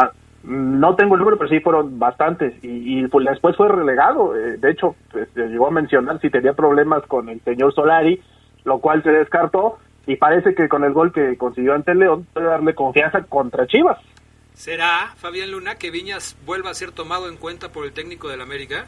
no 0.43 0.97
tengo 0.97 1.15
el 1.15 1.19
número, 1.19 1.37
pero 1.37 1.51
sí 1.51 1.61
fueron 1.61 1.99
bastantes. 1.99 2.55
Y, 2.63 3.07
pues, 3.09 3.27
después 3.27 3.57
fue 3.57 3.69
relegado. 3.69 4.35
Eh, 4.37 4.57
de 4.57 4.71
hecho, 4.71 4.97
pues, 5.13 5.29
llegó 5.37 5.67
a 5.67 5.71
mencionar 5.71 6.21
si 6.21 6.31
tenía 6.31 6.55
problemas 6.55 7.05
con 7.07 7.29
el 7.29 7.41
señor 7.43 7.75
Solari, 7.75 8.23
lo 8.65 8.79
cual 8.79 9.03
se 9.03 9.11
descartó. 9.11 9.79
Y 10.07 10.17
parece 10.17 10.55
que 10.55 10.69
con 10.69 10.83
el 10.85 10.93
gol 10.93 11.13
que 11.13 11.37
consiguió 11.37 11.75
ante 11.75 11.95
León 11.95 12.27
puede 12.33 12.47
darle 12.47 12.75
confianza 12.75 13.23
contra 13.25 13.67
Chivas. 13.67 13.99
¿Será, 14.55 15.13
Fabián 15.17 15.51
Luna, 15.51 15.77
que 15.77 15.91
Viñas 15.91 16.37
vuelva 16.45 16.71
a 16.71 16.75
ser 16.75 16.93
tomado 16.93 17.29
en 17.29 17.37
cuenta 17.37 17.71
por 17.71 17.85
el 17.85 17.93
técnico 17.93 18.29
del 18.29 18.41
América? 18.41 18.87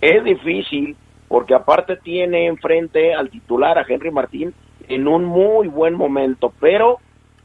Es 0.00 0.24
difícil, 0.24 0.96
porque 1.28 1.54
aparte 1.54 1.96
tiene 1.96 2.46
enfrente 2.46 3.14
al 3.14 3.30
titular, 3.30 3.78
a 3.78 3.84
Henry 3.86 4.10
Martín, 4.10 4.54
en 4.88 5.06
un 5.06 5.24
muy 5.24 5.68
buen 5.68 5.94
momento, 5.94 6.52
pero 6.58 6.98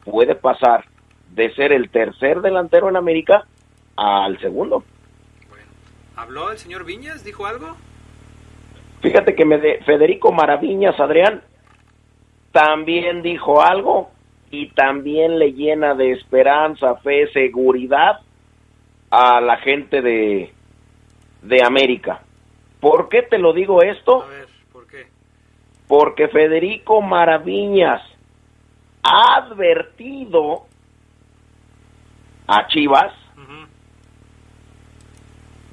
puede 0.04 0.36
pasar 0.36 0.86
de 1.38 1.54
ser 1.54 1.71
el 1.71 1.89
tercer 1.91 2.41
delantero 2.41 2.89
en 2.89 2.97
América 2.97 3.45
al 3.95 4.39
segundo. 4.39 4.84
Bueno, 5.47 5.65
¿habló 6.15 6.52
el 6.52 6.58
señor 6.58 6.84
Viñas? 6.84 7.23
¿Dijo 7.23 7.45
algo? 7.45 7.78
Fíjate 9.02 9.36
que 9.36 9.45
me 9.45 9.60
de 9.60 9.80
Federico 9.86 10.32
Maraviñas, 10.32 11.00
Adrián, 11.00 11.43
también 12.52 13.21
dijo 13.21 13.62
algo 13.62 14.10
y 14.50 14.69
también 14.69 15.38
le 15.38 15.54
llena 15.54 15.93
de 15.93 16.13
esperanza, 16.13 16.95
fe, 16.95 17.32
seguridad 17.32 18.19
a 19.12 19.39
la 19.39 19.58
gente 19.58 20.02
de, 20.02 20.52
de 21.43 21.63
América. 21.63 22.23
¿Por 22.80 23.10
qué 23.10 23.21
te 23.21 23.38
lo 23.38 23.54
digo 23.54 23.84
esto? 23.84 24.23
A 24.23 24.26
ver, 24.26 24.47
¿por 24.73 24.88
qué? 24.88 25.06
Porque 25.88 26.30
Federico 26.30 27.00
Maraviñas 27.04 28.02
ha 29.04 29.36
advertido 29.36 30.65
a 32.48 32.68
Chivas, 32.68 33.14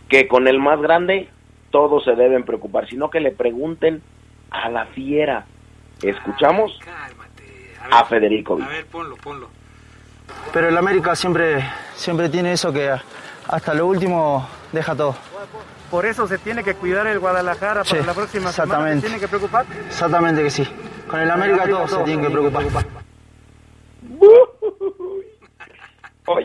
que 0.08 0.28
con 0.28 0.48
el 0.48 0.58
más 0.58 0.80
grande 0.80 1.28
todos 1.70 2.04
se 2.04 2.14
deben 2.14 2.44
preocupar, 2.44 2.88
sino 2.88 3.10
que 3.10 3.20
le 3.20 3.30
pregunten 3.30 4.02
a 4.50 4.68
la 4.68 4.86
fiera. 4.86 5.46
¿Escuchamos? 6.02 6.72
a, 7.90 8.04
Federico. 8.04 8.58
A 8.62 8.68
ver, 8.68 8.86
ponlo, 8.86 9.16
ponlo. 9.16 9.48
Pero 10.52 10.68
el 10.68 10.76
América 10.76 11.14
siempre, 11.14 11.64
siempre 11.94 12.28
tiene 12.28 12.52
eso 12.52 12.72
que 12.72 12.90
hasta 13.48 13.74
lo 13.74 13.86
último 13.86 14.46
deja 14.72 14.94
todo. 14.94 15.16
Por 15.90 16.06
eso 16.06 16.26
se 16.26 16.38
tiene 16.38 16.64
que 16.64 16.74
cuidar 16.74 17.06
el 17.06 17.20
Guadalajara 17.20 17.84
para 17.84 18.02
la 18.02 18.14
próxima 18.14 18.50
semana. 18.52 18.94
¿Se 18.94 19.00
tiene 19.00 19.20
que 19.20 19.28
preocupar? 19.28 19.66
Exactamente 19.86 20.42
que 20.42 20.50
sí. 20.50 20.66
Con 21.08 21.20
el 21.20 21.30
América 21.30 21.68
todos 21.68 21.90
se 21.90 21.98
tienen 22.04 22.24
que 22.24 22.30
preocupar. 22.30 22.64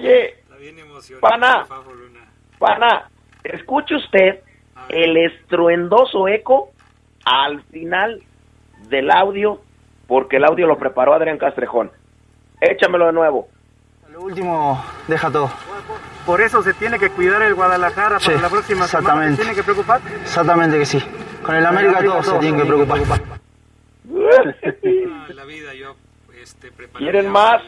Oye, 0.10 0.36
pana, 1.20 1.68
pana, 2.58 3.10
escuche 3.44 3.96
usted 3.96 4.40
el 4.90 5.18
estruendoso 5.18 6.28
eco 6.28 6.72
al 7.26 7.62
final 7.64 8.24
del 8.90 9.12
audio, 9.12 9.62
porque 10.08 10.38
el 10.38 10.46
audio 10.46 10.68
lo 10.68 10.78
preparó 10.78 11.14
Adrián 11.14 11.38
Castrejón. 11.38 11.92
Échamelo 12.60 13.06
de 13.06 13.14
nuevo. 13.14 13.48
Lo 14.12 14.22
último, 14.22 14.84
deja 15.08 15.32
todo. 15.32 15.52
Por 16.26 16.42
eso 16.42 16.64
se 16.64 16.74
tiene 16.74 16.98
que 16.98 17.12
cuidar 17.12 17.44
el 17.44 17.54
Guadalajara 17.54 18.18
para 18.20 18.42
la 18.42 18.50
próxima 18.50 18.88
semana. 18.88 19.32
¿Se 19.32 19.38
tiene 19.38 19.56
que 19.56 19.64
preocupar? 19.64 20.02
Exactamente 20.22 20.80
que 20.80 20.86
sí. 20.86 21.00
Con 21.44 21.56
el 21.56 21.66
América, 21.66 22.04
todos 22.04 22.26
se 22.26 22.40
tienen 22.40 22.60
que 22.60 22.66
preocupar. 22.66 23.00
la 25.30 25.46
vida 25.46 25.74
yo 25.76 25.96
este, 26.42 26.72
¿Quieren 26.98 27.30
más? 27.30 27.62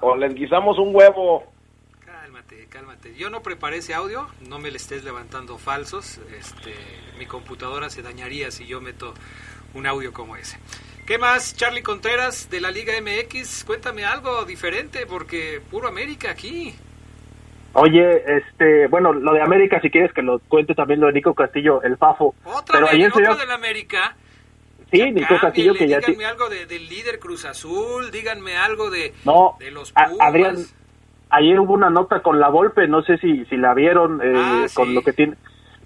O 0.00 0.16
les 0.16 0.34
guisamos 0.34 0.78
un 0.78 0.94
huevo. 0.94 1.44
Cálmate. 2.78 3.12
Yo 3.16 3.28
no 3.28 3.42
preparé 3.42 3.78
ese 3.78 3.92
audio, 3.92 4.28
no 4.48 4.60
me 4.60 4.70
le 4.70 4.76
estés 4.76 5.02
levantando 5.02 5.58
falsos. 5.58 6.20
Este, 6.38 6.72
mi 7.18 7.26
computadora 7.26 7.90
se 7.90 8.02
dañaría 8.02 8.52
si 8.52 8.68
yo 8.68 8.80
meto 8.80 9.14
un 9.74 9.84
audio 9.84 10.12
como 10.12 10.36
ese. 10.36 10.60
¿Qué 11.04 11.18
más, 11.18 11.56
Charlie 11.56 11.82
Contreras 11.82 12.48
de 12.50 12.60
la 12.60 12.70
Liga 12.70 12.92
MX? 13.02 13.64
Cuéntame 13.64 14.04
algo 14.04 14.44
diferente, 14.44 15.06
porque 15.06 15.60
puro 15.68 15.88
América 15.88 16.30
aquí. 16.30 16.72
Oye, 17.72 18.22
este, 18.36 18.86
bueno, 18.86 19.12
lo 19.12 19.32
de 19.32 19.42
América, 19.42 19.80
si 19.80 19.90
quieres 19.90 20.12
que 20.12 20.22
lo 20.22 20.38
cuente 20.38 20.76
también 20.76 21.00
lo 21.00 21.08
de 21.08 21.14
Nico 21.14 21.34
Castillo, 21.34 21.82
el 21.82 21.96
Fafo. 21.96 22.36
¿Otra 22.44 22.78
Pero 22.78 22.96
vez, 22.96 23.12
otro 23.12 23.34
de 23.34 23.46
la 23.46 23.54
América? 23.54 24.16
Sí, 24.92 25.02
Nico 25.10 25.36
Castillo 25.40 25.74
que 25.74 25.88
ya... 25.88 25.98
Díganme 25.98 26.26
algo 26.26 26.48
de, 26.48 26.66
del 26.66 26.88
líder 26.88 27.18
Cruz 27.18 27.44
Azul, 27.44 28.12
díganme 28.12 28.56
algo 28.56 28.88
de, 28.88 29.14
no, 29.24 29.56
de 29.58 29.72
los 29.72 29.90
Pumas. 29.90 30.16
Adrián, 30.20 30.56
ayer 31.30 31.60
hubo 31.60 31.74
una 31.74 31.90
nota 31.90 32.20
con 32.20 32.40
la 32.40 32.48
Volpe, 32.48 32.88
no 32.88 33.02
sé 33.02 33.18
si, 33.18 33.44
si 33.46 33.56
la 33.56 33.74
vieron, 33.74 34.20
eh, 34.22 34.34
ah, 34.36 34.66
con 34.74 34.94
lo 34.94 35.02
que 35.02 35.12
tiene 35.12 35.36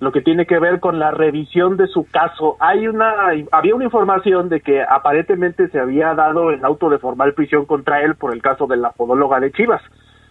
lo 0.03 0.11
que 0.11 0.21
tiene 0.21 0.47
que 0.47 0.59
ver 0.59 0.81
con 0.81 0.99
la 0.99 1.13
revisión 1.13 1.77
de 1.77 1.87
su 1.87 2.05
caso. 2.11 2.57
Hay 2.59 2.89
una, 2.89 3.13
había 3.53 3.77
una 3.77 3.85
información 3.85 4.49
de 4.49 4.61
que 4.61 4.83
aparentemente 4.83 5.69
se 5.69 5.79
había 5.79 6.13
dado 6.15 6.51
el 6.51 6.65
auto 6.65 6.91
de 6.91 6.99
formal 6.99 7.35
prisión 7.35 7.67
contra 7.67 8.03
él 8.03 8.17
por 8.17 8.33
el 8.33 8.43
caso 8.43 8.67
de 8.67 8.77
la 8.79 8.91
podóloga 8.91 9.39
de 9.39 9.53
Chivas. 9.53 9.81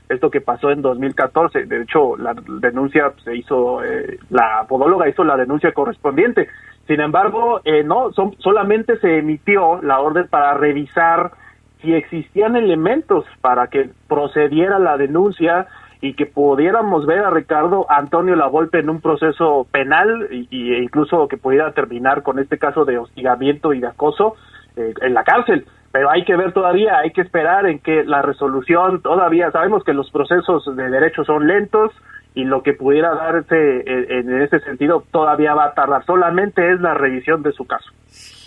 Esto 0.10 0.30
que 0.30 0.42
pasó 0.42 0.72
en 0.72 0.82
2014. 0.82 1.68
De 1.68 1.84
hecho, 1.84 2.18
la 2.18 2.36
denuncia 2.60 3.14
se 3.24 3.38
hizo, 3.38 3.82
eh, 3.82 4.20
la 4.30 4.66
podóloga 4.68 5.08
hizo 5.08 5.24
la 5.24 5.38
denuncia 5.38 5.72
correspondiente. 5.72 6.50
Sin 6.86 7.00
embargo, 7.00 7.62
eh, 7.64 7.82
no, 7.82 8.12
son, 8.12 8.36
solamente 8.40 9.00
se 9.00 9.20
emitió 9.20 9.82
la 9.82 10.02
orden 10.02 10.28
para 10.28 10.54
revisar 10.56 11.32
si 11.82 11.94
existían 11.94 12.56
elementos 12.56 13.26
para 13.42 13.68
que 13.68 13.90
procediera 14.08 14.80
la 14.80 14.98
denuncia 14.98 15.68
y 16.02 16.14
que 16.14 16.26
pudiéramos 16.26 17.06
ver 17.06 17.20
a 17.20 17.30
Ricardo 17.30 17.86
Antonio 17.90 18.36
Lavolpe 18.36 18.80
en 18.80 18.90
un 18.90 19.02
proceso 19.02 19.68
penal 19.72 20.28
y, 20.32 20.74
e 20.74 20.84
incluso 20.84 21.28
que 21.28 21.38
pudiera 21.38 21.72
terminar 21.74 22.24
con 22.24 22.40
este 22.40 22.58
caso 22.58 22.86
de 22.86 22.98
hostigamiento 22.98 23.74
y 23.74 23.80
de 23.80 23.88
acoso 23.88 24.36
eh, 24.76 24.94
en 25.02 25.14
la 25.14 25.24
cárcel. 25.24 25.66
Pero 25.92 26.10
hay 26.10 26.24
que 26.24 26.36
ver 26.36 26.54
todavía, 26.54 26.98
hay 27.00 27.12
que 27.12 27.22
esperar 27.22 27.68
en 27.68 27.80
que 27.80 28.04
la 28.04 28.22
resolución 28.22 29.02
todavía, 29.02 29.52
sabemos 29.52 29.84
que 29.84 29.94
los 29.94 30.10
procesos 30.10 30.66
de 30.76 30.90
derecho 30.90 31.24
son 31.24 31.48
lentos 31.48 31.92
y 32.34 32.46
lo 32.46 32.64
que 32.64 32.74
pudiera 32.74 33.14
darse 33.14 33.84
en, 33.86 34.42
ese 34.42 34.60
sentido 34.62 35.04
todavía 35.12 35.54
va 35.54 35.66
a 35.66 35.74
tardar, 35.74 36.06
solamente 36.06 36.72
es 36.72 36.80
la 36.80 36.94
revisión 36.94 37.44
de 37.44 37.52
su 37.52 37.66
caso. 37.66 37.92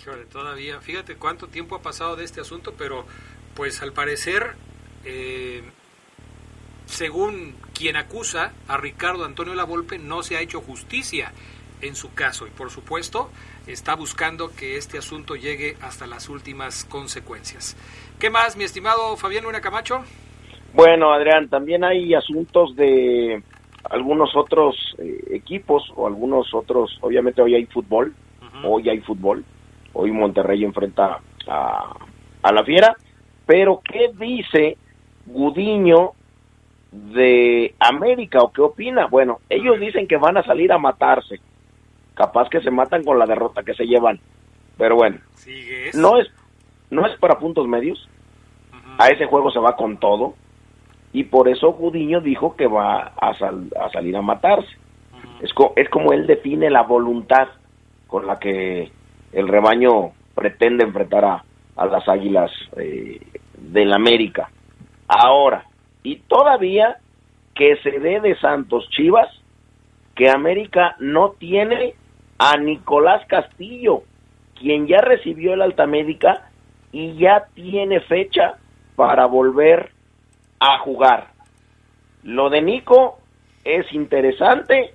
Híjole, 0.05 0.25
todavía, 0.25 0.79
fíjate 0.81 1.15
cuánto 1.15 1.47
tiempo 1.47 1.75
ha 1.75 1.81
pasado 1.81 2.15
de 2.15 2.25
este 2.25 2.39
asunto, 2.39 2.75
pero 2.77 3.05
pues 3.55 3.81
al 3.81 3.91
parecer... 3.91 4.53
Eh, 5.03 5.63
según 6.85 7.55
quien 7.73 7.95
acusa 7.95 8.53
a 8.67 8.77
Ricardo 8.77 9.25
Antonio 9.25 9.55
Lavolpe, 9.55 9.97
no 9.97 10.21
se 10.21 10.37
ha 10.37 10.41
hecho 10.41 10.61
justicia 10.61 11.33
en 11.81 11.95
su 11.95 12.13
caso 12.13 12.45
y 12.45 12.51
por 12.51 12.69
supuesto 12.69 13.31
está 13.65 13.95
buscando 13.95 14.51
que 14.55 14.77
este 14.77 14.99
asunto 14.99 15.35
llegue 15.35 15.75
hasta 15.81 16.05
las 16.05 16.29
últimas 16.29 16.85
consecuencias. 16.85 17.75
¿Qué 18.19 18.29
más, 18.29 18.55
mi 18.55 18.63
estimado 18.63 19.17
Fabián 19.17 19.45
Luna 19.45 19.61
Camacho? 19.61 20.03
Bueno, 20.73 21.11
Adrián, 21.11 21.49
también 21.49 21.83
hay 21.83 22.13
asuntos 22.13 22.75
de 22.75 23.41
algunos 23.89 24.35
otros 24.35 24.75
eh, 24.99 25.23
equipos 25.31 25.91
o 25.95 26.05
algunos 26.05 26.53
otros, 26.53 26.95
obviamente 27.01 27.41
hoy 27.41 27.55
hay 27.55 27.65
fútbol, 27.65 28.13
hoy 28.63 28.87
hay 28.89 28.99
fútbol, 28.99 29.43
hoy 29.95 30.11
Monterrey 30.11 30.63
enfrenta 30.63 31.19
a, 31.47 31.95
a 32.43 32.51
la 32.51 32.63
Fiera, 32.63 32.95
pero 33.45 33.81
¿qué 33.83 34.11
dice 34.17 34.77
Gudiño 35.25 36.11
de 36.91 37.73
América 37.79 38.39
o 38.39 38.51
qué 38.51 38.61
opina? 38.61 39.07
Bueno, 39.07 39.39
ellos 39.49 39.79
dicen 39.79 40.07
que 40.07 40.17
van 40.17 40.37
a 40.37 40.43
salir 40.43 40.71
a 40.71 40.77
matarse. 40.77 41.39
Capaz 42.13 42.49
que 42.49 42.61
se 42.61 42.71
matan 42.71 43.03
con 43.03 43.19
la 43.19 43.25
derrota 43.25 43.63
que 43.63 43.73
se 43.73 43.85
llevan. 43.85 44.19
Pero 44.77 44.95
bueno, 44.95 45.17
no 45.93 46.17
es 46.17 46.31
no 46.89 47.05
es 47.05 47.17
para 47.19 47.39
puntos 47.39 47.67
medios. 47.67 48.07
A 48.97 49.07
ese 49.09 49.25
juego 49.25 49.51
se 49.51 49.59
va 49.59 49.75
con 49.75 49.97
todo. 49.97 50.35
Y 51.11 51.23
por 51.23 51.47
eso 51.47 51.73
Gudiño 51.73 52.21
dijo 52.21 52.55
que 52.55 52.67
va 52.67 53.13
a, 53.19 53.29
a 53.29 53.89
salir 53.91 54.15
a 54.15 54.21
matarse. 54.21 54.69
es, 55.41 55.51
es 55.75 55.89
como 55.89 56.13
él 56.13 56.27
define 56.27 56.69
la 56.69 56.83
voluntad 56.83 57.47
con 58.07 58.27
la 58.27 58.37
que 58.37 58.91
el 59.35 59.49
rebaño 59.49 60.13
pretende 60.33 60.85
enfrentar 60.85 61.25
a, 61.25 61.43
las 61.85 62.07
águilas 62.07 62.49
eh, 62.77 63.19
del 63.57 63.91
América. 63.91 64.49
Ahora, 65.09 65.65
y 66.03 66.15
todavía 66.15 66.97
que 67.53 67.75
se 67.83 67.99
dé 67.99 68.21
de 68.21 68.37
Santos 68.39 68.89
Chivas 68.91 69.27
que 70.15 70.29
América 70.29 70.95
no 70.99 71.31
tiene 71.31 71.95
a 72.39 72.55
Nicolás 72.55 73.25
Castillo, 73.27 74.03
quien 74.57 74.87
ya 74.87 75.01
recibió 75.01 75.53
el 75.53 75.61
alta 75.61 75.85
médica 75.85 76.49
y 76.93 77.17
ya 77.17 77.47
tiene 77.53 77.99
fecha 77.99 78.55
para 78.95 79.25
volver 79.25 79.91
a 80.61 80.79
jugar. 80.79 81.27
Lo 82.23 82.49
de 82.49 82.61
Nico 82.61 83.19
es 83.65 83.91
interesante 83.91 84.93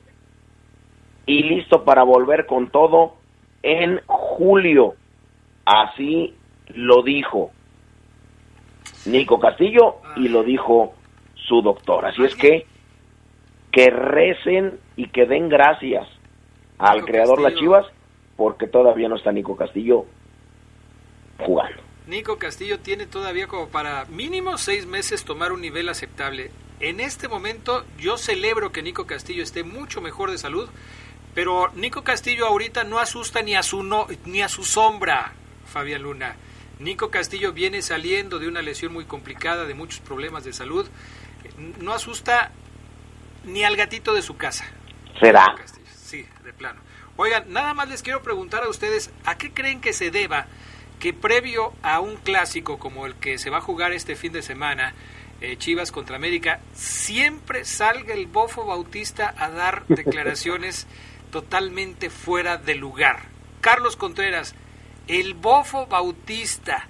y 1.26 1.42
listo 1.42 1.84
para 1.84 2.04
volver 2.04 2.46
con 2.46 2.70
todo 2.70 3.20
en 3.62 4.00
julio. 4.40 4.94
Así 5.66 6.34
lo 6.68 7.02
dijo 7.02 7.50
Nico 9.04 9.38
Castillo 9.38 9.96
y 10.16 10.28
lo 10.28 10.42
dijo 10.42 10.94
su 11.34 11.60
doctor. 11.60 12.06
Así 12.06 12.24
es 12.24 12.34
que 12.34 12.66
que 13.70 13.90
recen 13.90 14.80
y 14.96 15.08
que 15.08 15.26
den 15.26 15.48
gracias 15.48 16.08
al 16.78 17.04
creador 17.04 17.40
Las 17.40 17.54
Chivas 17.54 17.86
porque 18.36 18.66
todavía 18.66 19.08
no 19.08 19.16
está 19.16 19.30
Nico 19.30 19.54
Castillo 19.56 20.06
jugando. 21.38 21.82
Nico 22.06 22.38
Castillo 22.38 22.80
tiene 22.80 23.06
todavía 23.06 23.46
como 23.46 23.68
para 23.68 24.06
mínimo 24.06 24.56
seis 24.56 24.86
meses 24.86 25.24
tomar 25.24 25.52
un 25.52 25.60
nivel 25.60 25.88
aceptable. 25.90 26.50
En 26.80 26.98
este 26.98 27.28
momento 27.28 27.84
yo 27.98 28.16
celebro 28.16 28.72
que 28.72 28.82
Nico 28.82 29.06
Castillo 29.06 29.42
esté 29.42 29.62
mucho 29.62 30.00
mejor 30.00 30.30
de 30.30 30.38
salud, 30.38 30.68
pero 31.34 31.70
Nico 31.74 32.04
Castillo 32.04 32.46
ahorita 32.46 32.84
no 32.84 32.98
asusta 32.98 33.42
ni 33.42 33.54
a 33.54 33.62
su 33.62 33.82
no, 33.82 34.06
ni 34.24 34.42
a 34.42 34.48
su 34.48 34.64
sombra, 34.64 35.32
Fabián 35.66 36.02
Luna. 36.02 36.36
Nico 36.78 37.10
Castillo 37.10 37.52
viene 37.52 37.82
saliendo 37.82 38.38
de 38.38 38.48
una 38.48 38.62
lesión 38.62 38.92
muy 38.92 39.04
complicada, 39.04 39.66
de 39.66 39.74
muchos 39.74 40.00
problemas 40.00 40.44
de 40.44 40.52
salud 40.52 40.88
no 41.78 41.92
asusta 41.92 42.50
ni 43.44 43.64
al 43.64 43.76
gatito 43.76 44.14
de 44.14 44.22
su 44.22 44.36
casa. 44.36 44.64
¿Será? 45.18 45.54
Sí, 46.02 46.26
de 46.44 46.52
plano. 46.52 46.80
Oigan, 47.16 47.52
nada 47.52 47.74
más 47.74 47.88
les 47.88 48.02
quiero 48.02 48.22
preguntar 48.22 48.64
a 48.64 48.68
ustedes, 48.68 49.10
¿a 49.24 49.36
qué 49.36 49.52
creen 49.52 49.80
que 49.80 49.92
se 49.92 50.10
deba 50.10 50.46
que 50.98 51.12
previo 51.12 51.72
a 51.82 52.00
un 52.00 52.16
clásico 52.16 52.78
como 52.78 53.06
el 53.06 53.14
que 53.14 53.38
se 53.38 53.50
va 53.50 53.58
a 53.58 53.62
jugar 53.62 53.92
este 53.92 54.16
fin 54.16 54.32
de 54.32 54.42
semana, 54.42 54.94
eh, 55.40 55.56
Chivas 55.56 55.92
contra 55.92 56.16
América, 56.16 56.60
siempre 56.74 57.64
salga 57.64 58.14
el 58.14 58.26
bofo 58.26 58.66
bautista 58.66 59.34
a 59.38 59.50
dar 59.50 59.86
declaraciones 59.88 60.86
totalmente 61.30 62.10
fuera 62.10 62.56
de 62.56 62.74
lugar? 62.74 63.20
Carlos 63.60 63.96
Contreras, 63.96 64.54
el 65.08 65.34
bofo 65.34 65.86
bautista, 65.86 66.86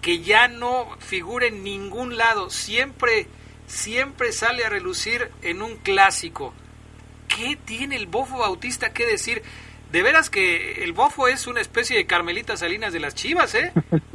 que 0.00 0.20
ya 0.20 0.48
no 0.48 0.86
figura 0.98 1.46
en 1.46 1.62
ningún 1.62 2.16
lado, 2.16 2.50
siempre 2.50 3.26
siempre 3.66 4.32
sale 4.32 4.64
a 4.64 4.68
relucir 4.68 5.28
en 5.42 5.62
un 5.62 5.76
clásico. 5.76 6.52
¿Qué 7.28 7.56
tiene 7.56 7.96
el 7.96 8.06
bofo 8.06 8.38
bautista 8.38 8.92
que 8.92 9.06
decir? 9.06 9.42
De 9.90 10.02
veras 10.02 10.28
que 10.28 10.84
el 10.84 10.92
bofo 10.92 11.28
es 11.28 11.46
una 11.46 11.60
especie 11.60 11.96
de 11.96 12.06
Carmelita 12.06 12.56
Salinas 12.56 12.92
de 12.92 13.00
las 13.00 13.14
Chivas, 13.14 13.54
¿eh? 13.54 13.72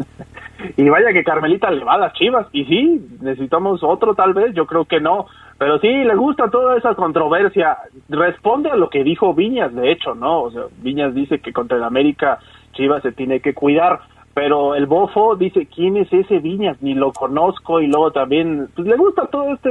Y 0.75 0.89
vaya 0.89 1.13
que 1.13 1.23
Carmelita 1.23 1.69
le 1.71 1.83
va 1.83 1.93
a 1.93 1.97
las 1.97 2.13
chivas. 2.13 2.47
Y 2.51 2.65
sí, 2.65 3.01
necesitamos 3.21 3.81
otro 3.83 4.15
tal 4.15 4.33
vez, 4.33 4.53
yo 4.53 4.65
creo 4.65 4.85
que 4.85 4.99
no. 4.99 5.27
Pero 5.57 5.79
sí, 5.79 5.87
le 5.87 6.15
gusta 6.15 6.49
toda 6.49 6.77
esa 6.77 6.93
controversia. 6.93 7.77
Responde 8.09 8.69
a 8.69 8.75
lo 8.75 8.89
que 8.89 9.03
dijo 9.03 9.33
Viñas, 9.33 9.73
de 9.73 9.91
hecho, 9.91 10.13
¿no? 10.13 10.43
O 10.43 10.51
sea, 10.51 10.63
Viñas 10.79 11.15
dice 11.15 11.39
que 11.39 11.53
contra 11.53 11.77
el 11.77 11.83
América 11.83 12.39
Chivas 12.73 13.01
se 13.01 13.11
tiene 13.11 13.39
que 13.39 13.53
cuidar. 13.53 13.99
Pero 14.35 14.75
el 14.75 14.85
bofo 14.85 15.35
dice, 15.35 15.65
¿quién 15.65 15.97
es 15.97 16.13
ese 16.13 16.37
Viñas? 16.37 16.79
Ni 16.83 16.93
lo 16.93 17.11
conozco 17.11 17.81
y 17.81 17.87
luego 17.87 18.11
también, 18.11 18.69
pues 18.75 18.87
le 18.87 18.95
gusta 18.95 19.25
todo 19.25 19.51
este, 19.51 19.69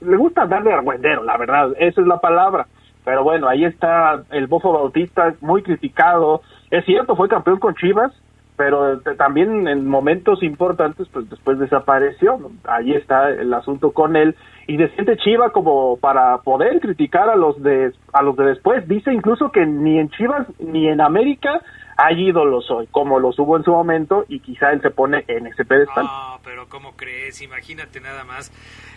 le 0.00 0.16
gusta 0.16 0.46
darle 0.46 0.72
argüendero, 0.72 1.22
la 1.22 1.36
verdad, 1.36 1.72
esa 1.78 2.00
es 2.00 2.06
la 2.06 2.18
palabra. 2.18 2.66
Pero 3.04 3.22
bueno, 3.22 3.46
ahí 3.46 3.66
está 3.66 4.22
el 4.30 4.46
bofo 4.46 4.72
Bautista, 4.72 5.34
muy 5.42 5.62
criticado. 5.62 6.40
Es 6.70 6.86
cierto, 6.86 7.14
fue 7.14 7.28
campeón 7.28 7.58
con 7.58 7.74
Chivas, 7.74 8.10
pero 8.56 9.00
también 9.18 9.66
en 9.66 9.86
momentos 9.86 10.42
importantes, 10.42 11.08
pues 11.12 11.28
después 11.28 11.58
desapareció. 11.58 12.38
Ahí 12.64 12.92
está 12.92 13.30
el 13.30 13.52
asunto 13.52 13.92
con 13.92 14.16
él 14.16 14.36
y 14.66 14.76
se 14.76 14.88
siente 14.90 15.16
Chiva 15.16 15.50
como 15.50 15.96
para 15.96 16.38
poder 16.38 16.80
criticar 16.80 17.28
a 17.28 17.36
los 17.36 17.60
de 17.62 17.92
a 18.12 18.22
los 18.22 18.36
de 18.36 18.44
después. 18.44 18.86
Dice 18.86 19.12
incluso 19.12 19.50
que 19.50 19.66
ni 19.66 19.98
en 19.98 20.08
Chivas 20.10 20.46
ni 20.58 20.88
en 20.88 21.00
América 21.00 21.60
hay 21.96 22.28
ídolos 22.28 22.70
hoy, 22.70 22.88
como 22.90 23.18
los 23.18 23.38
hubo 23.38 23.56
en 23.56 23.64
su 23.64 23.70
momento 23.70 24.24
y 24.28 24.40
quizá 24.40 24.70
él 24.72 24.80
se 24.82 24.90
pone 24.90 25.24
en 25.28 25.46
ese 25.46 25.64
pedestal. 25.64 26.04
No, 26.04 26.40
pero 26.44 26.68
¿cómo 26.68 26.92
crees? 26.96 27.40
Imagínate 27.42 28.00
nada 28.00 28.24
más. 28.24 28.52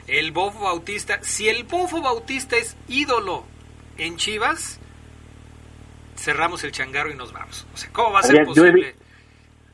El 0.08 0.32
Bofo 0.32 0.64
Bautista, 0.64 1.20
si 1.22 1.50
el 1.50 1.64
Bofo 1.64 2.02
Bautista 2.02 2.58
es 2.58 2.78
ídolo 2.88 3.44
en 3.98 4.18
Chivas, 4.18 4.80
cerramos 6.16 6.64
el 6.64 6.72
changarro 6.72 7.12
y 7.12 7.16
nos 7.16 7.34
vamos. 7.34 7.68
O 7.74 7.78
sea, 7.78 7.90
¿cómo 7.92 8.14
va 8.14 8.20
a 8.20 8.24
ser 8.24 8.46
posible? 8.46 8.96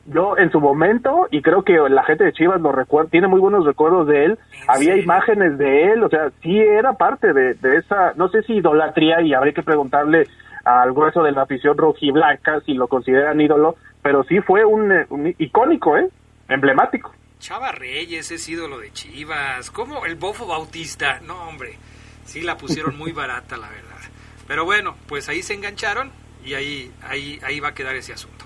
Yo, 0.06 0.36
en 0.36 0.50
su 0.50 0.60
momento, 0.60 1.28
y 1.30 1.40
creo 1.40 1.62
que 1.62 1.72
la 1.88 2.04
gente 2.04 2.24
de 2.24 2.32
Chivas 2.32 2.60
lo 2.60 2.72
recuerda, 2.72 3.10
tiene 3.10 3.26
muy 3.26 3.40
buenos 3.40 3.64
recuerdos 3.64 4.06
de 4.06 4.26
él, 4.26 4.38
había 4.68 4.96
imágenes 4.96 5.56
de 5.56 5.92
él, 5.92 6.02
o 6.02 6.10
sea, 6.10 6.30
sí 6.42 6.58
era 6.58 6.92
parte 6.92 7.32
de, 7.32 7.54
de 7.54 7.78
esa, 7.78 8.12
no 8.16 8.28
sé 8.28 8.42
si 8.42 8.54
idolatría, 8.54 9.22
y 9.22 9.32
habría 9.32 9.54
que 9.54 9.62
preguntarle 9.62 10.28
al 10.64 10.92
grueso 10.92 11.22
de 11.22 11.32
la 11.32 11.42
afición 11.42 11.76
rojiblanca 11.76 12.60
si 12.66 12.74
lo 12.74 12.88
consideran 12.88 13.40
ídolo, 13.40 13.76
pero 14.02 14.24
sí 14.24 14.40
fue 14.40 14.64
un, 14.64 14.92
un 15.08 15.34
icónico, 15.38 15.96
¿eh? 15.96 16.08
Emblemático. 16.48 17.14
Chava 17.38 17.72
Reyes 17.72 18.30
es 18.30 18.48
ídolo 18.48 18.78
de 18.78 18.92
Chivas, 18.92 19.70
¿cómo 19.70 20.06
el 20.06 20.16
Bofo 20.16 20.46
Bautista? 20.46 21.20
No, 21.26 21.48
hombre, 21.48 21.78
sí 22.24 22.40
la 22.42 22.56
pusieron 22.56 22.96
muy 22.96 23.12
barata, 23.12 23.56
la 23.56 23.68
verdad. 23.68 24.00
Pero 24.46 24.64
bueno, 24.64 24.94
pues 25.08 25.28
ahí 25.28 25.42
se 25.42 25.54
engancharon 25.54 26.10
y 26.44 26.54
ahí, 26.54 26.92
ahí, 27.02 27.38
ahí 27.42 27.60
va 27.60 27.68
a 27.68 27.74
quedar 27.74 27.96
ese 27.96 28.12
asunto. 28.12 28.44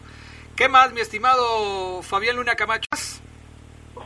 ¿Qué 0.59 0.69
más, 0.69 0.93
mi 0.93 1.01
estimado 1.01 2.03
Fabián 2.03 2.35
Luna 2.35 2.57
Camacho? 2.57 2.89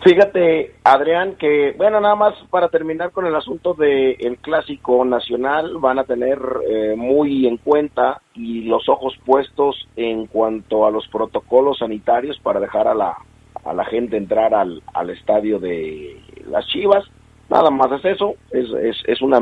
Fíjate, 0.05 0.75
Adrián, 0.85 1.37
que, 1.37 1.73
bueno, 1.79 1.99
nada 1.99 2.15
más 2.15 2.35
para 2.51 2.69
terminar 2.69 3.11
con 3.11 3.25
el 3.25 3.35
asunto 3.35 3.73
del 3.73 4.17
el 4.19 4.37
clásico 4.37 5.03
nacional, 5.07 5.79
van 5.79 5.99
a 5.99 6.05
tener 6.05 6.39
eh, 6.69 6.95
muy 6.95 7.47
en 7.47 7.57
cuenta 7.57 8.21
y 8.35 8.65
los 8.65 8.87
ojos 8.91 9.15
puestos 9.25 9.89
en 9.97 10.27
cuanto 10.27 10.85
a 10.85 10.91
los 10.91 11.09
protocolos 11.09 11.79
sanitarios 11.79 12.39
para 12.41 12.61
dejar 12.61 12.87
a 12.87 12.95
la, 12.95 13.17
a 13.65 13.73
la 13.73 13.87
gente 13.87 14.19
entrar 14.19 14.53
al, 14.53 14.83
al 14.93 15.09
estadio 15.09 15.59
de 15.59 16.21
las 16.51 16.67
Chivas. 16.67 17.07
Nada 17.49 17.71
más 17.71 17.93
es 17.93 18.05
eso, 18.05 18.35
es, 18.51 18.69
es, 18.83 18.97
es 19.07 19.23
una 19.23 19.41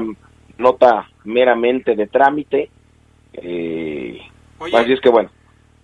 nota 0.59 1.09
meramente 1.25 1.96
de 1.96 2.07
trámite. 2.07 2.70
Eh, 3.33 4.20
así 4.61 4.92
es 4.92 5.01
que 5.01 5.09
bueno. 5.09 5.29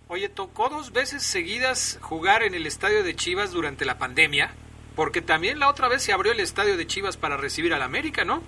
Oye, 0.09 0.29
tocó 0.29 0.69
dos 0.69 0.92
veces 0.92 1.25
seguidas 1.25 1.99
jugar 2.01 2.45
en 2.45 2.55
el 2.55 2.64
estadio 2.66 3.03
de 3.03 3.16
Chivas 3.16 3.53
durante 3.53 3.85
la 3.85 3.99
pandemia, 3.99 4.51
porque 4.95 5.21
también 5.21 5.59
la 5.59 5.69
otra 5.69 5.88
vez 5.88 6.03
se 6.03 6.12
abrió 6.12 6.31
el 6.31 6.38
estadio 6.38 6.77
de 6.77 6.87
Chivas 6.87 7.16
para 7.16 7.37
recibir 7.37 7.75
al 7.75 7.83
América, 7.83 8.25
¿no? 8.25 8.40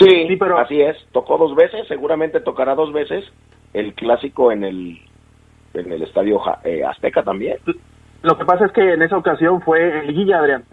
Sí, 0.00 0.36
pero 0.36 0.58
así 0.58 0.80
es. 0.80 0.96
Tocó 1.12 1.38
dos 1.38 1.54
veces, 1.54 1.86
seguramente 1.86 2.40
tocará 2.40 2.74
dos 2.74 2.92
veces 2.92 3.24
el 3.72 3.94
clásico 3.94 4.50
en 4.50 4.64
el 4.64 4.98
en 5.74 5.92
el 5.92 6.02
estadio 6.02 6.40
eh, 6.64 6.82
Azteca 6.84 7.22
también. 7.22 7.58
Lo 8.22 8.36
que 8.36 8.44
pasa 8.44 8.66
es 8.66 8.72
que 8.72 8.94
en 8.94 9.02
esa 9.02 9.16
ocasión 9.16 9.62
fue 9.62 10.00
el 10.00 10.12
Guilla, 10.12 10.40
Adrián, 10.40 10.64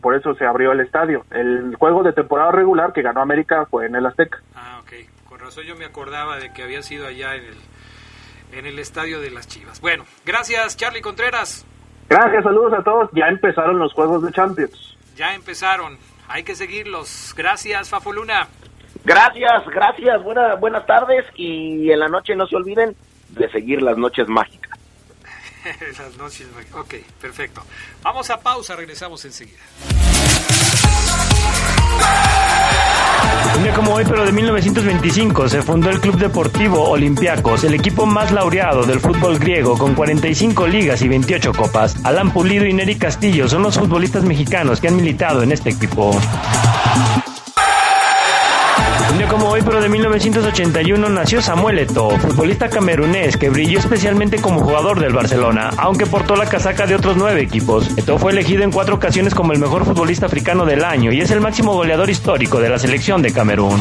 por 0.00 0.16
eso 0.16 0.34
se 0.36 0.46
abrió 0.46 0.72
el 0.72 0.80
estadio. 0.80 1.26
El 1.30 1.76
juego 1.76 2.02
de 2.02 2.14
temporada 2.14 2.50
regular 2.50 2.94
que 2.94 3.02
ganó 3.02 3.20
América 3.20 3.66
fue 3.66 3.84
en 3.84 3.94
el 3.94 4.06
Azteca. 4.06 4.38
Ah, 4.54 4.80
ok. 4.82 5.28
Con 5.28 5.38
razón 5.38 5.64
yo 5.64 5.76
me 5.76 5.84
acordaba 5.84 6.38
de 6.38 6.54
que 6.54 6.62
había 6.62 6.80
sido 6.80 7.06
allá 7.06 7.34
en 7.34 7.44
el 7.44 7.56
en 8.56 8.66
el 8.66 8.78
estadio 8.78 9.20
de 9.20 9.30
las 9.30 9.46
Chivas. 9.48 9.80
Bueno, 9.80 10.04
gracias 10.24 10.76
Charlie 10.76 11.02
Contreras. 11.02 11.64
Gracias, 12.08 12.44
saludos 12.44 12.72
a 12.72 12.82
todos. 12.82 13.10
Ya 13.12 13.26
empezaron 13.26 13.78
los 13.78 13.92
juegos 13.92 14.22
de 14.22 14.32
Champions. 14.32 14.96
Ya 15.16 15.34
empezaron. 15.34 15.98
Hay 16.28 16.44
que 16.44 16.54
seguirlos. 16.54 17.34
Gracias, 17.36 17.88
Fafo 17.88 18.12
Luna. 18.12 18.48
Gracias, 19.04 19.64
gracias. 19.66 20.22
Buena, 20.22 20.54
buenas 20.54 20.86
tardes 20.86 21.24
y 21.34 21.90
en 21.90 22.00
la 22.00 22.08
noche 22.08 22.34
no 22.34 22.46
se 22.46 22.56
olviden 22.56 22.96
de 23.30 23.50
seguir 23.50 23.82
las 23.82 23.96
noches 23.96 24.28
mágicas. 24.28 24.78
las 25.98 26.16
noches 26.16 26.46
mágicas. 26.54 26.76
Ok, 26.76 26.94
perfecto. 27.20 27.62
Vamos 28.02 28.30
a 28.30 28.40
pausa, 28.40 28.76
regresamos 28.76 29.24
enseguida. 29.24 29.62
Un 33.56 33.62
día 33.62 33.72
como 33.74 33.94
hoy, 33.94 34.04
pero 34.06 34.24
de 34.24 34.32
1925, 34.32 35.48
se 35.48 35.62
fundó 35.62 35.88
el 35.90 36.00
Club 36.00 36.16
Deportivo 36.18 36.90
Olympiacos, 36.90 37.64
el 37.64 37.74
equipo 37.74 38.04
más 38.04 38.30
laureado 38.30 38.84
del 38.84 39.00
fútbol 39.00 39.38
griego, 39.38 39.78
con 39.78 39.94
45 39.94 40.66
ligas 40.66 41.00
y 41.02 41.08
28 41.08 41.52
copas. 41.52 41.96
Alan 42.04 42.30
Pulido 42.32 42.66
y 42.66 42.72
Neri 42.72 42.96
Castillo 42.96 43.48
son 43.48 43.62
los 43.62 43.78
futbolistas 43.78 44.24
mexicanos 44.24 44.80
que 44.80 44.88
han 44.88 44.96
militado 44.96 45.42
en 45.42 45.52
este 45.52 45.70
equipo. 45.70 46.18
Hoy, 49.56 49.62
pero 49.64 49.80
de 49.80 49.88
1981, 49.88 51.08
nació 51.08 51.40
Samuel 51.40 51.78
Eto'o, 51.78 52.10
futbolista 52.18 52.68
camerunés 52.68 53.38
que 53.38 53.48
brilló 53.48 53.78
especialmente 53.78 54.38
como 54.38 54.60
jugador 54.60 55.00
del 55.00 55.14
Barcelona, 55.14 55.70
aunque 55.78 56.04
portó 56.04 56.36
la 56.36 56.44
casaca 56.44 56.86
de 56.86 56.94
otros 56.94 57.16
nueve 57.16 57.40
equipos. 57.40 57.88
Eto'o 57.96 58.18
fue 58.18 58.32
elegido 58.32 58.64
en 58.64 58.70
cuatro 58.70 58.96
ocasiones 58.96 59.34
como 59.34 59.52
el 59.54 59.58
mejor 59.58 59.86
futbolista 59.86 60.26
africano 60.26 60.66
del 60.66 60.84
año 60.84 61.10
y 61.10 61.22
es 61.22 61.30
el 61.30 61.40
máximo 61.40 61.72
goleador 61.72 62.10
histórico 62.10 62.60
de 62.60 62.68
la 62.68 62.78
selección 62.78 63.22
de 63.22 63.32
Camerún. 63.32 63.80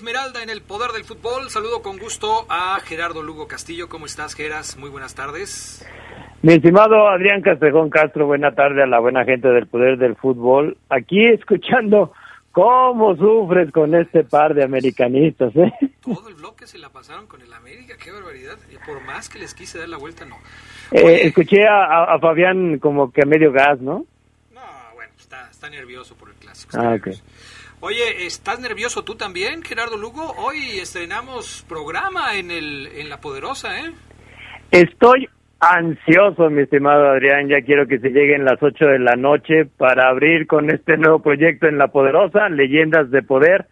Esmeralda 0.00 0.42
en 0.42 0.48
el 0.48 0.62
poder 0.62 0.92
del 0.92 1.04
fútbol. 1.04 1.50
Saludo 1.50 1.82
con 1.82 1.98
gusto 1.98 2.46
a 2.48 2.80
Gerardo 2.80 3.22
Lugo 3.22 3.46
Castillo. 3.46 3.90
¿Cómo 3.90 4.06
estás, 4.06 4.34
Geras? 4.34 4.78
Muy 4.78 4.88
buenas 4.88 5.14
tardes. 5.14 5.86
Mi 6.40 6.54
estimado 6.54 7.06
Adrián 7.06 7.42
Castrejón 7.42 7.90
Castro, 7.90 8.24
buena 8.24 8.54
tarde 8.54 8.82
a 8.82 8.86
la 8.86 8.98
buena 8.98 9.26
gente 9.26 9.48
del 9.48 9.66
poder 9.66 9.98
del 9.98 10.16
fútbol. 10.16 10.78
Aquí 10.88 11.26
escuchando 11.26 12.14
cómo 12.50 13.14
sufres 13.14 13.70
con 13.72 13.94
este 13.94 14.24
par 14.24 14.54
de 14.54 14.64
americanistas, 14.64 15.54
¿eh? 15.54 15.70
Todo 16.00 16.30
el 16.30 16.34
bloque 16.36 16.66
se 16.66 16.78
la 16.78 16.88
pasaron 16.88 17.26
con 17.26 17.42
el 17.42 17.52
América, 17.52 17.94
qué 18.02 18.10
barbaridad. 18.10 18.56
Y 18.72 18.78
por 18.78 19.04
más 19.04 19.28
que 19.28 19.38
les 19.38 19.52
quise 19.52 19.80
dar 19.80 19.90
la 19.90 19.98
vuelta, 19.98 20.24
no. 20.24 20.36
Eh, 20.92 21.26
escuché 21.26 21.66
a, 21.68 22.18
Fabián 22.18 22.78
como 22.78 23.12
que 23.12 23.20
a 23.20 23.26
medio 23.26 23.52
gas, 23.52 23.78
¿no? 23.82 24.06
No, 24.54 24.60
bueno, 24.94 25.12
está, 25.18 25.50
está 25.50 25.68
nervioso 25.68 26.14
por 26.14 26.30
el 26.30 26.36
clásico. 26.36 26.78
Ah, 26.80 26.94
ok. 26.94 27.08
Oye, 27.82 28.26
¿estás 28.26 28.60
nervioso 28.60 29.04
tú 29.04 29.14
también, 29.14 29.62
Gerardo 29.62 29.96
Lugo? 29.96 30.34
Hoy 30.36 30.78
estrenamos 30.82 31.64
programa 31.66 32.36
en, 32.36 32.50
el, 32.50 32.88
en 32.94 33.08
La 33.08 33.22
Poderosa, 33.22 33.80
¿eh? 33.80 33.92
Estoy 34.70 35.26
ansioso, 35.60 36.50
mi 36.50 36.62
estimado 36.62 37.08
Adrián. 37.08 37.48
Ya 37.48 37.62
quiero 37.62 37.86
que 37.86 37.98
se 37.98 38.10
lleguen 38.10 38.44
las 38.44 38.62
8 38.62 38.84
de 38.84 38.98
la 38.98 39.16
noche 39.16 39.64
para 39.64 40.10
abrir 40.10 40.46
con 40.46 40.68
este 40.68 40.98
nuevo 40.98 41.20
proyecto 41.20 41.68
en 41.68 41.78
La 41.78 41.88
Poderosa, 41.88 42.50
Leyendas 42.50 43.10
de 43.10 43.22
Poder, 43.22 43.64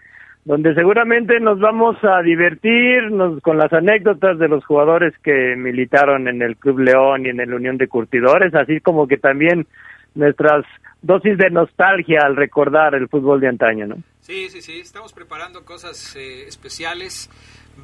donde 0.47 0.75
seguramente 0.75 1.39
nos 1.39 1.61
vamos 1.61 2.03
a 2.03 2.23
divertir 2.23 3.11
con 3.43 3.59
las 3.59 3.75
anécdotas 3.75 4.39
de 4.39 4.49
los 4.49 4.65
jugadores 4.65 5.13
que 5.23 5.55
militaron 5.55 6.29
en 6.29 6.41
el 6.41 6.57
Club 6.57 6.79
León 6.79 7.27
y 7.27 7.29
en 7.29 7.41
el 7.41 7.53
Unión 7.53 7.77
de 7.77 7.89
Curtidores, 7.89 8.55
así 8.55 8.81
como 8.81 9.07
que 9.07 9.19
también 9.19 9.67
nuestras 10.15 10.65
dosis 11.03 11.39
de 11.39 11.51
nostalgia 11.51 12.21
al 12.25 12.37
recordar 12.37 12.95
el 12.95 13.09
fútbol 13.09 13.41
de 13.41 13.49
antaño, 13.49 13.87
¿no? 13.87 13.97
Sí, 14.21 14.51
sí, 14.51 14.61
sí, 14.61 14.81
estamos 14.81 15.13
preparando 15.13 15.65
cosas 15.65 16.15
eh, 16.17 16.47
especiales. 16.47 17.31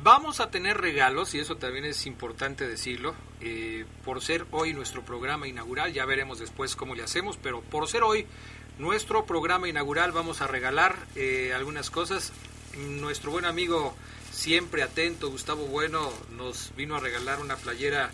Vamos 0.02 0.40
a 0.40 0.50
tener 0.50 0.76
regalos, 0.76 1.34
y 1.34 1.38
eso 1.38 1.56
también 1.56 1.84
es 1.84 2.06
importante 2.06 2.66
decirlo, 2.66 3.14
eh, 3.40 3.84
por 4.04 4.20
ser 4.20 4.44
hoy 4.50 4.74
nuestro 4.74 5.02
programa 5.02 5.46
inaugural, 5.46 5.92
ya 5.92 6.04
veremos 6.04 6.40
después 6.40 6.74
cómo 6.76 6.94
le 6.94 7.04
hacemos, 7.04 7.36
pero 7.36 7.60
por 7.62 7.86
ser 7.86 8.02
hoy 8.02 8.26
nuestro 8.78 9.24
programa 9.24 9.68
inaugural 9.68 10.10
vamos 10.10 10.42
a 10.42 10.48
regalar 10.48 10.96
eh, 11.14 11.52
algunas 11.54 11.90
cosas. 11.90 12.32
Nuestro 12.76 13.30
buen 13.30 13.44
amigo, 13.44 13.94
siempre 14.32 14.82
atento, 14.82 15.30
Gustavo 15.30 15.66
Bueno, 15.66 16.10
nos 16.36 16.74
vino 16.76 16.96
a 16.96 17.00
regalar 17.00 17.38
una 17.38 17.54
playera 17.54 18.10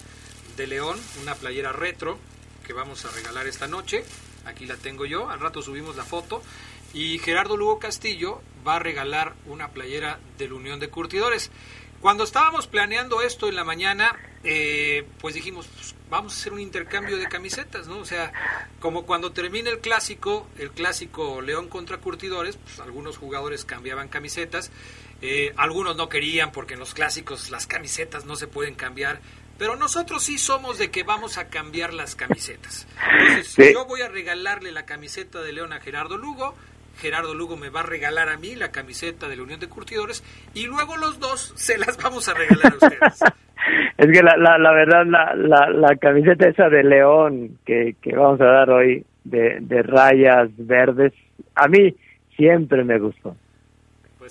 de 0.59 0.67
León, 0.67 0.99
una 1.23 1.35
playera 1.35 1.73
retro 1.73 2.19
que 2.67 2.75
vamos 2.75 3.07
a 3.07 3.11
regalar 3.11 3.47
esta 3.47 3.67
noche. 3.67 4.05
Aquí 4.45 4.67
la 4.67 4.77
tengo 4.77 5.07
yo, 5.07 5.29
al 5.31 5.41
rato 5.41 5.63
subimos 5.63 5.97
la 5.97 6.05
foto. 6.05 6.43
Y 6.93 7.19
Gerardo 7.19 7.57
Lugo 7.57 7.79
Castillo 7.79 8.43
va 8.67 8.77
a 8.77 8.79
regalar 8.79 9.35
una 9.47 9.69
playera 9.69 10.19
de 10.39 10.49
la 10.49 10.55
Unión 10.55 10.81
de 10.81 10.89
Curtidores. 10.89 11.51
Cuando 12.01 12.25
estábamos 12.25 12.67
planeando 12.67 13.21
esto 13.21 13.49
en 13.49 13.57
la 13.57 13.65
mañana, 13.65 14.19
eh, 14.43 15.07
pues 15.21 15.35
dijimos, 15.35 15.67
pues, 15.67 15.95
vamos 16.09 16.33
a 16.33 16.37
hacer 16.37 16.55
un 16.55 16.61
intercambio 16.61 17.19
de 17.19 17.29
camisetas, 17.29 17.89
¿no? 17.89 17.99
O 17.99 18.07
sea, 18.07 18.33
como 18.81 19.05
cuando 19.05 19.33
termina 19.33 19.69
el 19.69 19.81
clásico, 19.81 20.49
el 20.59 20.71
clásico 20.71 21.43
León 21.43 21.69
contra 21.69 21.99
Curtidores, 21.99 22.57
pues 22.57 22.81
algunos 22.81 23.19
jugadores 23.19 23.67
cambiaban 23.67 24.09
camisetas, 24.09 24.71
eh, 25.21 25.53
algunos 25.59 25.95
no 25.95 26.09
querían 26.09 26.53
porque 26.53 26.73
en 26.73 26.81
los 26.81 26.95
clásicos 26.95 27.51
las 27.51 27.67
camisetas 27.67 28.25
no 28.25 28.35
se 28.35 28.47
pueden 28.47 28.75
cambiar, 28.75 29.21
pero 29.61 29.77
nosotros 29.77 30.25
sí 30.25 30.39
somos 30.39 30.79
de 30.79 30.91
que 30.91 31.03
vamos 31.03 31.37
a 31.37 31.49
cambiar 31.49 31.93
las 31.93 32.17
camisetas. 32.17 32.89
Entonces, 33.29 33.75
yo 33.75 33.85
voy 33.85 34.01
a 34.01 34.09
regalarle 34.09 34.73
la 34.73 34.87
camiseta 34.87 35.43
de 35.43 35.53
León 35.53 35.75
a 35.75 35.81
Gerardo 35.81 36.17
Lugo, 36.17 36.55
Gerardo 36.97 37.35
Lugo 37.35 37.59
me 37.59 37.69
va 37.69 37.81
a 37.81 37.83
regalar 37.83 38.31
a 38.31 38.39
mí 38.39 38.55
la 38.55 38.73
camiseta 38.73 39.29
de 39.29 39.37
la 39.37 39.43
Unión 39.43 39.61
de 39.61 39.69
Curtidores 39.69 40.25
y 40.55 40.65
luego 40.65 40.97
los 40.97 41.21
dos 41.21 41.53
se 41.57 41.77
las 41.77 41.99
vamos 42.03 42.27
a 42.31 42.33
regalar 42.33 42.73
a 42.73 42.87
ustedes. 42.87 43.21
es 43.99 44.07
que 44.07 44.23
la, 44.23 44.39
la, 44.39 44.73
verdad, 44.73 45.05
la, 45.05 45.35
la, 45.35 45.69
la, 45.69 45.97
camiseta 45.97 46.49
esa 46.49 46.71
de 46.71 46.83
León 46.83 47.59
que, 47.67 47.97
que 48.01 48.17
vamos 48.17 48.41
a 48.41 48.47
dar 48.47 48.71
hoy, 48.71 49.05
de, 49.25 49.59
de 49.61 49.83
rayas 49.83 50.49
verdes, 50.57 51.13
a 51.55 51.69
mí 51.69 51.95
siempre 52.35 52.83
me 52.83 52.99
gustó. 52.99 53.37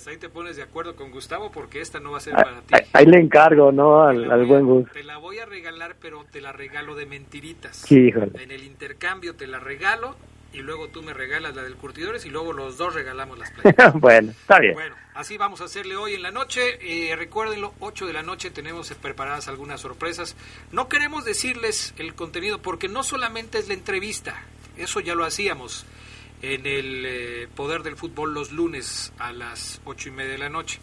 Pues 0.02 0.14
ahí 0.14 0.16
te 0.16 0.30
pones 0.30 0.56
de 0.56 0.62
acuerdo 0.62 0.96
con 0.96 1.10
Gustavo 1.10 1.52
porque 1.52 1.82
esta 1.82 2.00
no 2.00 2.12
va 2.12 2.16
a 2.16 2.20
ser 2.22 2.32
ah, 2.34 2.42
para 2.42 2.62
ti. 2.62 2.88
Ahí 2.94 3.04
le 3.04 3.18
encargo, 3.18 3.70
¿no? 3.70 4.02
Al, 4.02 4.46
buen 4.46 4.64
gusto. 4.64 4.90
Te 4.94 5.02
la 5.02 5.18
voy 5.18 5.40
a 5.40 5.44
regalar, 5.44 5.96
pero 6.00 6.24
te 6.24 6.40
la 6.40 6.52
regalo 6.52 6.94
de 6.94 7.04
mentiritas. 7.04 7.76
Sí, 7.76 8.10
En 8.32 8.50
el 8.50 8.64
intercambio 8.64 9.34
te 9.34 9.46
la 9.46 9.60
regalo 9.60 10.16
y 10.54 10.60
luego 10.60 10.88
tú 10.88 11.02
me 11.02 11.12
regalas 11.12 11.54
la 11.54 11.62
del 11.62 11.74
Curtidores 11.74 12.24
y 12.24 12.30
luego 12.30 12.54
los 12.54 12.78
dos 12.78 12.94
regalamos 12.94 13.38
las 13.38 13.50
playeras. 13.50 13.92
bueno, 14.00 14.30
está 14.30 14.58
bien. 14.58 14.72
Bueno, 14.72 14.96
así 15.12 15.36
vamos 15.36 15.60
a 15.60 15.64
hacerle 15.64 15.96
hoy 15.96 16.14
en 16.14 16.22
la 16.22 16.30
noche. 16.30 16.78
Eh, 16.80 17.14
recuérdenlo, 17.14 17.74
8 17.80 18.06
de 18.06 18.14
la 18.14 18.22
noche 18.22 18.50
tenemos 18.50 18.90
preparadas 18.94 19.48
algunas 19.48 19.82
sorpresas. 19.82 20.34
No 20.72 20.88
queremos 20.88 21.26
decirles 21.26 21.92
el 21.98 22.14
contenido 22.14 22.62
porque 22.62 22.88
no 22.88 23.02
solamente 23.02 23.58
es 23.58 23.68
la 23.68 23.74
entrevista, 23.74 24.44
eso 24.78 25.00
ya 25.00 25.14
lo 25.14 25.26
hacíamos 25.26 25.84
en 26.42 26.66
el 26.66 27.04
eh, 27.06 27.48
Poder 27.54 27.82
del 27.82 27.96
Fútbol 27.96 28.34
los 28.34 28.52
lunes 28.52 29.12
a 29.18 29.32
las 29.32 29.80
ocho 29.84 30.08
y 30.08 30.12
media 30.12 30.32
de 30.32 30.38
la 30.38 30.48
noche. 30.48 30.80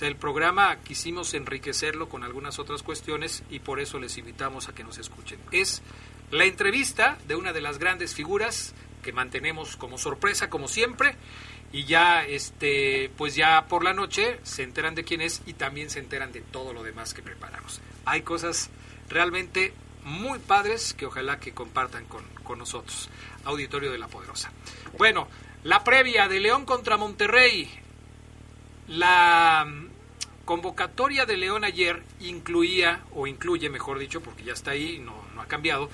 O 0.00 0.04
el 0.04 0.16
programa 0.16 0.76
quisimos 0.82 1.32
enriquecerlo 1.32 2.08
con 2.08 2.22
algunas 2.22 2.58
otras 2.58 2.82
cuestiones 2.82 3.42
y 3.48 3.60
por 3.60 3.80
eso 3.80 3.98
les 3.98 4.18
invitamos 4.18 4.68
a 4.68 4.74
que 4.74 4.84
nos 4.84 4.98
escuchen. 4.98 5.38
Es 5.52 5.82
la 6.30 6.44
entrevista 6.44 7.18
de 7.26 7.34
una 7.34 7.52
de 7.52 7.62
las 7.62 7.78
grandes 7.78 8.14
figuras 8.14 8.74
que 9.02 9.12
mantenemos 9.12 9.76
como 9.76 9.96
sorpresa, 9.96 10.50
como 10.50 10.68
siempre, 10.68 11.14
y 11.72 11.84
ya, 11.84 12.24
este, 12.24 13.10
pues 13.16 13.34
ya 13.36 13.66
por 13.68 13.84
la 13.84 13.94
noche 13.94 14.38
se 14.42 14.64
enteran 14.64 14.94
de 14.94 15.04
quién 15.04 15.20
es 15.20 15.42
y 15.46 15.54
también 15.54 15.88
se 15.88 16.00
enteran 16.00 16.32
de 16.32 16.40
todo 16.40 16.72
lo 16.72 16.82
demás 16.82 17.14
que 17.14 17.22
preparamos. 17.22 17.80
Hay 18.04 18.22
cosas 18.22 18.70
realmente 19.08 19.72
muy 20.04 20.38
padres 20.38 20.94
que 20.94 21.06
ojalá 21.06 21.40
que 21.40 21.52
compartan 21.52 22.04
con, 22.04 22.24
con 22.44 22.58
nosotros, 22.58 23.08
Auditorio 23.46 23.90
de 23.90 23.98
la 23.98 24.08
Poderosa. 24.08 24.52
Bueno, 24.98 25.28
la 25.64 25.82
previa 25.82 26.28
de 26.28 26.40
León 26.40 26.64
contra 26.64 26.96
Monterrey, 26.96 27.68
la 28.88 29.66
convocatoria 30.44 31.26
de 31.26 31.36
León 31.36 31.64
ayer 31.64 32.02
incluía, 32.20 33.02
o 33.14 33.26
incluye, 33.26 33.68
mejor 33.68 33.98
dicho, 33.98 34.20
porque 34.20 34.44
ya 34.44 34.52
está 34.52 34.72
ahí, 34.72 34.98
no, 34.98 35.14
no 35.34 35.40
ha 35.40 35.46
cambiado, 35.46 35.90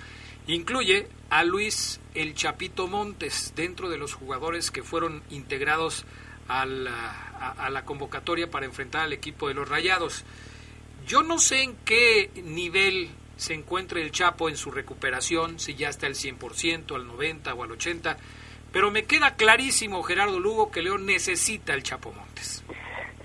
incluye 0.46 1.08
a 1.30 1.44
Luis 1.44 2.00
El 2.14 2.34
Chapito 2.34 2.88
Montes 2.88 3.54
dentro 3.56 3.88
de 3.88 3.96
los 3.96 4.12
jugadores 4.12 4.70
que 4.70 4.82
fueron 4.82 5.22
integrados 5.30 6.04
a 6.48 6.66
la, 6.66 7.54
a, 7.58 7.70
la, 7.70 7.84
convocatoria 7.84 8.50
para 8.50 8.66
enfrentar 8.66 9.02
al 9.02 9.12
equipo 9.12 9.48
de 9.48 9.54
los 9.54 9.68
Rayados. 9.68 10.24
Yo 11.06 11.22
no 11.22 11.38
sé 11.38 11.62
en 11.62 11.76
qué 11.84 12.30
nivel 12.44 13.08
se 13.42 13.54
encuentra 13.54 14.00
el 14.00 14.12
Chapo 14.12 14.48
en 14.48 14.56
su 14.56 14.70
recuperación, 14.70 15.58
si 15.58 15.74
ya 15.74 15.88
está 15.88 16.06
al 16.06 16.14
100%, 16.14 16.94
al 16.94 17.08
90% 17.08 17.54
o 17.56 17.62
al 17.64 17.70
80%, 17.70 18.16
pero 18.72 18.90
me 18.90 19.02
queda 19.02 19.34
clarísimo, 19.36 20.02
Gerardo 20.02 20.38
Lugo, 20.38 20.70
que 20.70 20.80
León 20.80 21.04
necesita 21.04 21.74
el 21.74 21.82
Chapo 21.82 22.12
Montes. 22.12 22.64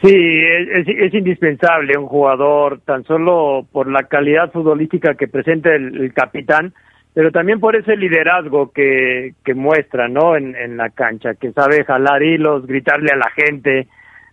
Sí, 0.01 0.13
es, 0.13 1.13
indispensable 1.13 1.97
un 1.97 2.07
jugador, 2.07 2.81
tan 2.81 3.03
solo 3.05 3.65
por 3.71 3.89
la 3.89 4.03
calidad 4.03 4.51
futbolística 4.51 5.15
que 5.15 5.27
presenta 5.27 5.73
el 5.73 6.11
capitán, 6.13 6.73
pero 7.13 7.31
también 7.31 7.59
por 7.59 7.75
ese 7.75 7.95
liderazgo 7.95 8.71
que, 8.71 9.33
que 9.43 9.53
muestra, 9.53 10.07
¿no? 10.07 10.35
En, 10.35 10.55
en 10.55 10.77
la 10.77 10.89
cancha, 10.89 11.33
que 11.33 11.51
sabe 11.51 11.83
jalar 11.83 12.21
hilos, 12.21 12.67
gritarle 12.67 13.11
a 13.11 13.17
la 13.17 13.31
gente, 13.31 13.87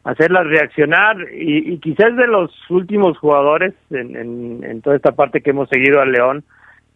hacerlas 0.05 0.47
reaccionar 0.47 1.17
y, 1.33 1.73
y 1.73 1.79
quizás 1.79 2.15
de 2.17 2.27
los 2.27 2.53
últimos 2.71 3.19
jugadores 3.19 3.75
en, 3.91 4.63
en, 4.63 4.83
toda 4.83 4.97
esta 4.97 5.13
parte 5.13 5.41
que 5.41 5.51
hemos 5.51 5.69
seguido 5.69 6.01
al 6.01 6.13
León, 6.13 6.45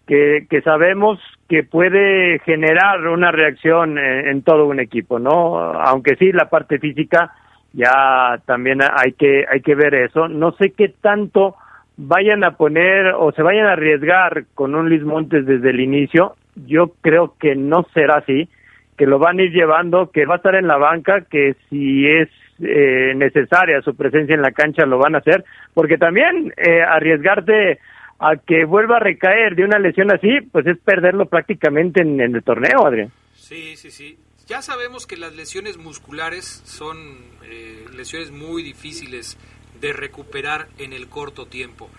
que, 0.07 0.47
que 0.49 0.61
sabemos 0.63 1.19
que 1.49 1.65
puede 1.65 2.39
generar 2.41 3.07
una 3.09 3.33
reacción 3.33 3.99
en, 3.99 4.29
en, 4.29 4.43
todo 4.43 4.67
un 4.67 4.79
equipo, 4.79 5.19
¿no? 5.19 5.59
Aunque 5.59 6.17
sí, 6.17 6.33
la 6.33 6.51
parte 6.51 6.79
física 6.79 7.33
ya 7.73 8.41
también 8.47 8.81
hay 8.83 9.13
que, 9.13 9.45
hay 9.51 9.61
que 9.61 9.75
ver 9.75 9.95
eso. 9.95 10.29
No 10.29 10.53
sé 10.53 10.73
qué 10.73 10.89
tanto 10.89 11.57
vayan 11.97 12.45
a 12.45 12.53
poner 12.53 13.09
o 13.17 13.33
se 13.33 13.43
vayan 13.43 13.67
a 13.67 13.73
arriesgar 13.73 14.45
con 14.55 14.75
un 14.75 14.89
Luis 14.89 15.03
Montes 15.03 15.47
desde 15.47 15.71
el 15.71 15.81
inicio, 15.81 16.37
yo 16.67 16.93
creo 17.01 17.35
que 17.39 17.57
no 17.57 17.87
será 17.95 18.17
así, 18.19 18.49
que 18.97 19.07
lo 19.07 19.19
van 19.19 19.39
a 19.39 19.43
ir 19.43 19.53
llevando, 19.53 20.11
que 20.11 20.27
va 20.27 20.35
a 20.35 20.37
estar 20.39 20.55
en 20.55 20.69
la 20.69 20.77
banca, 20.77 21.23
que 21.23 21.57
si 21.69 22.07
es 22.07 22.29
eh, 22.61 23.15
necesaria 23.15 23.83
su 23.83 23.95
presencia 23.95 24.35
en 24.35 24.43
la 24.43 24.53
cancha 24.53 24.87
lo 24.87 24.99
van 24.99 25.15
a 25.15 25.19
hacer, 25.19 25.45
porque 25.75 25.99
también 25.99 26.53
eh, 26.57 26.83
arriesgarte 26.83 27.79
a 28.19 28.37
que 28.37 28.65
vuelva 28.65 28.97
a 28.97 29.01
recaer 29.01 29.55
de 29.55 29.65
una 29.65 29.79
lesión 29.79 30.11
así, 30.13 30.41
pues 30.51 30.67
es 30.67 30.79
perderlo 30.79 31.27
prácticamente 31.27 32.03
en, 32.03 32.21
el 32.21 32.43
torneo, 32.43 32.87
Adrián. 32.87 33.13
Sí, 33.35 33.77
sí, 33.77 33.91
sí. 33.91 34.19
Ya 34.47 34.63
sabemos 34.63 35.07
que 35.07 35.17
las 35.17 35.35
lesiones 35.37 35.77
musculares 35.77 36.63
son 36.65 36.97
eh, 37.45 37.85
lesiones 37.95 38.31
muy 38.31 38.63
difíciles 38.63 39.39
de 39.81 39.93
recuperar 39.93 40.69
en 40.79 40.93
el 40.93 41.09
corto 41.09 41.47
tiempo. 41.47 41.91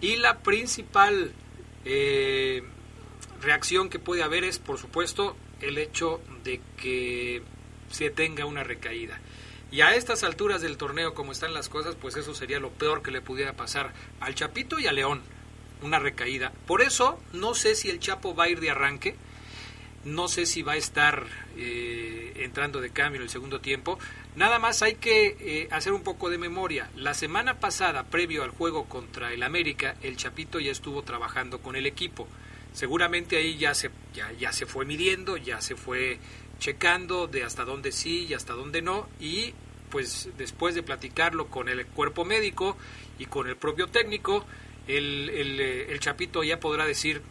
Y 0.00 0.16
la 0.16 0.38
principal 0.38 1.32
eh, 1.84 2.62
reacción 3.42 3.88
que 3.88 3.98
puede 3.98 4.22
haber 4.22 4.44
es, 4.44 4.58
por 4.58 4.78
supuesto, 4.78 5.36
el 5.60 5.78
hecho 5.78 6.20
de 6.44 6.60
que 6.76 7.42
se 7.88 8.10
tenga 8.10 8.46
una 8.46 8.64
recaída. 8.64 9.20
Y 9.70 9.82
a 9.82 9.94
estas 9.94 10.24
alturas 10.24 10.62
del 10.62 10.78
torneo, 10.78 11.12
como 11.12 11.32
están 11.32 11.52
las 11.52 11.68
cosas, 11.68 11.94
pues 11.94 12.16
eso 12.16 12.34
sería 12.34 12.58
lo 12.58 12.70
peor 12.70 13.02
que 13.02 13.10
le 13.10 13.20
pudiera 13.20 13.52
pasar 13.52 13.92
al 14.20 14.34
Chapito 14.34 14.78
y 14.78 14.86
a 14.86 14.92
León, 14.92 15.20
una 15.82 15.98
recaída. 15.98 16.52
Por 16.66 16.80
eso, 16.80 17.20
no 17.34 17.54
sé 17.54 17.74
si 17.74 17.90
el 17.90 18.00
Chapo 18.00 18.34
va 18.34 18.44
a 18.44 18.48
ir 18.48 18.60
de 18.60 18.70
arranque, 18.70 19.16
no 20.04 20.28
sé 20.28 20.46
si 20.46 20.62
va 20.62 20.72
a 20.72 20.76
estar 20.76 21.26
eh, 21.56 22.32
entrando 22.36 22.80
de 22.80 22.90
cambio 22.90 23.20
en 23.20 23.24
el 23.24 23.30
segundo 23.30 23.60
tiempo. 23.60 23.98
Nada 24.36 24.58
más 24.58 24.82
hay 24.82 24.94
que 24.94 25.36
eh, 25.40 25.68
hacer 25.70 25.92
un 25.92 26.02
poco 26.02 26.30
de 26.30 26.38
memoria. 26.38 26.90
La 26.96 27.12
semana 27.12 27.60
pasada, 27.60 28.04
previo 28.04 28.44
al 28.44 28.50
juego 28.50 28.86
contra 28.86 29.34
el 29.34 29.42
América, 29.42 29.96
el 30.02 30.16
Chapito 30.16 30.60
ya 30.60 30.72
estuvo 30.72 31.02
trabajando 31.02 31.58
con 31.58 31.76
el 31.76 31.84
equipo. 31.84 32.26
Seguramente 32.72 33.36
ahí 33.36 33.58
ya 33.58 33.74
se, 33.74 33.90
ya, 34.14 34.32
ya 34.32 34.52
se 34.52 34.64
fue 34.64 34.84
midiendo, 34.84 35.36
ya 35.36 35.60
se 35.60 35.76
fue 35.76 36.18
checando 36.58 37.26
de 37.26 37.44
hasta 37.44 37.64
dónde 37.64 37.92
sí 37.92 38.26
y 38.28 38.34
hasta 38.34 38.52
dónde 38.54 38.82
no. 38.82 39.08
Y 39.20 39.54
pues 39.90 40.30
después 40.36 40.74
de 40.74 40.82
platicarlo 40.82 41.46
con 41.46 41.68
el 41.68 41.86
cuerpo 41.86 42.24
médico 42.24 42.76
y 43.18 43.26
con 43.26 43.48
el 43.48 43.56
propio 43.56 43.88
técnico, 43.88 44.44
el, 44.86 45.30
el, 45.30 45.60
eh, 45.60 45.98
Chapito 45.98 46.42
ya 46.42 46.60
podrá 46.60 46.84
decir 46.86 47.22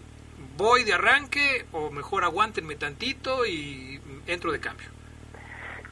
voy 0.55 0.83
de 0.83 0.93
arranque 0.93 1.65
o 1.71 1.91
mejor 1.91 2.23
aguántenme 2.23 2.75
tantito 2.75 3.45
y 3.45 3.99
entro 4.27 4.51
de 4.51 4.59
cambio. 4.59 4.96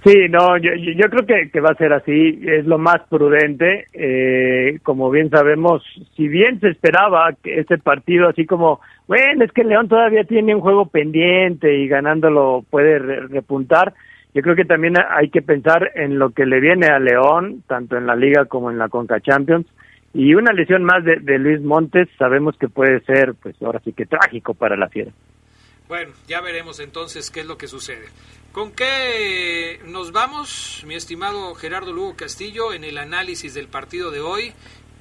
Sí, 0.05 0.29
no, 0.29 0.55
yo, 0.57 0.71
yo 0.75 1.09
creo 1.09 1.25
que, 1.25 1.49
que 1.49 1.59
va 1.59 1.71
a 1.71 1.77
ser 1.77 1.91
así, 1.91 2.39
es 2.45 2.67
lo 2.67 2.77
más 2.77 2.97
prudente. 3.09 3.87
Eh, 3.91 4.77
como 4.83 5.09
bien 5.09 5.31
sabemos, 5.31 5.81
si 6.15 6.27
bien 6.27 6.59
se 6.59 6.69
esperaba 6.69 7.33
que 7.41 7.59
este 7.59 7.79
partido, 7.79 8.29
así 8.29 8.45
como, 8.45 8.81
bueno, 9.07 9.43
es 9.43 9.51
que 9.51 9.63
León 9.63 9.87
todavía 9.87 10.23
tiene 10.23 10.53
un 10.53 10.61
juego 10.61 10.85
pendiente 10.85 11.73
y 11.73 11.87
ganándolo 11.87 12.63
puede 12.69 12.99
repuntar, 12.99 13.95
yo 14.35 14.43
creo 14.43 14.55
que 14.55 14.65
también 14.65 14.93
hay 15.09 15.29
que 15.29 15.41
pensar 15.41 15.89
en 15.95 16.19
lo 16.19 16.29
que 16.29 16.45
le 16.45 16.59
viene 16.59 16.85
a 16.85 16.99
León, 16.99 17.63
tanto 17.65 17.97
en 17.97 18.05
la 18.05 18.15
Liga 18.15 18.45
como 18.45 18.69
en 18.69 18.77
la 18.77 18.89
Conca 18.89 19.19
Champions. 19.21 19.65
Y 20.13 20.35
una 20.35 20.53
lesión 20.53 20.83
más 20.83 21.03
de, 21.03 21.39
Luis 21.39 21.61
Montes 21.61 22.09
sabemos 22.19 22.55
que 22.59 22.69
puede 22.69 22.99
ser, 23.05 23.33
pues 23.41 23.59
ahora 23.63 23.81
sí 23.83 23.91
que 23.91 24.05
trágico 24.05 24.53
para 24.53 24.77
la 24.77 24.87
fiera. 24.87 25.11
Bueno, 25.87 26.13
ya 26.27 26.41
veremos 26.41 26.79
entonces 26.79 27.29
qué 27.29 27.41
es 27.41 27.45
lo 27.45 27.57
que 27.57 27.67
sucede. 27.67 28.05
¿Con 28.51 28.71
qué 28.71 29.79
nos 29.85 30.11
vamos, 30.11 30.83
mi 30.87 30.95
estimado 30.95 31.53
Gerardo 31.53 31.93
Lugo 31.93 32.15
Castillo, 32.15 32.73
en 32.73 32.83
el 32.83 32.97
análisis 32.97 33.53
del 33.53 33.67
partido 33.67 34.09
de 34.09 34.19
hoy? 34.19 34.53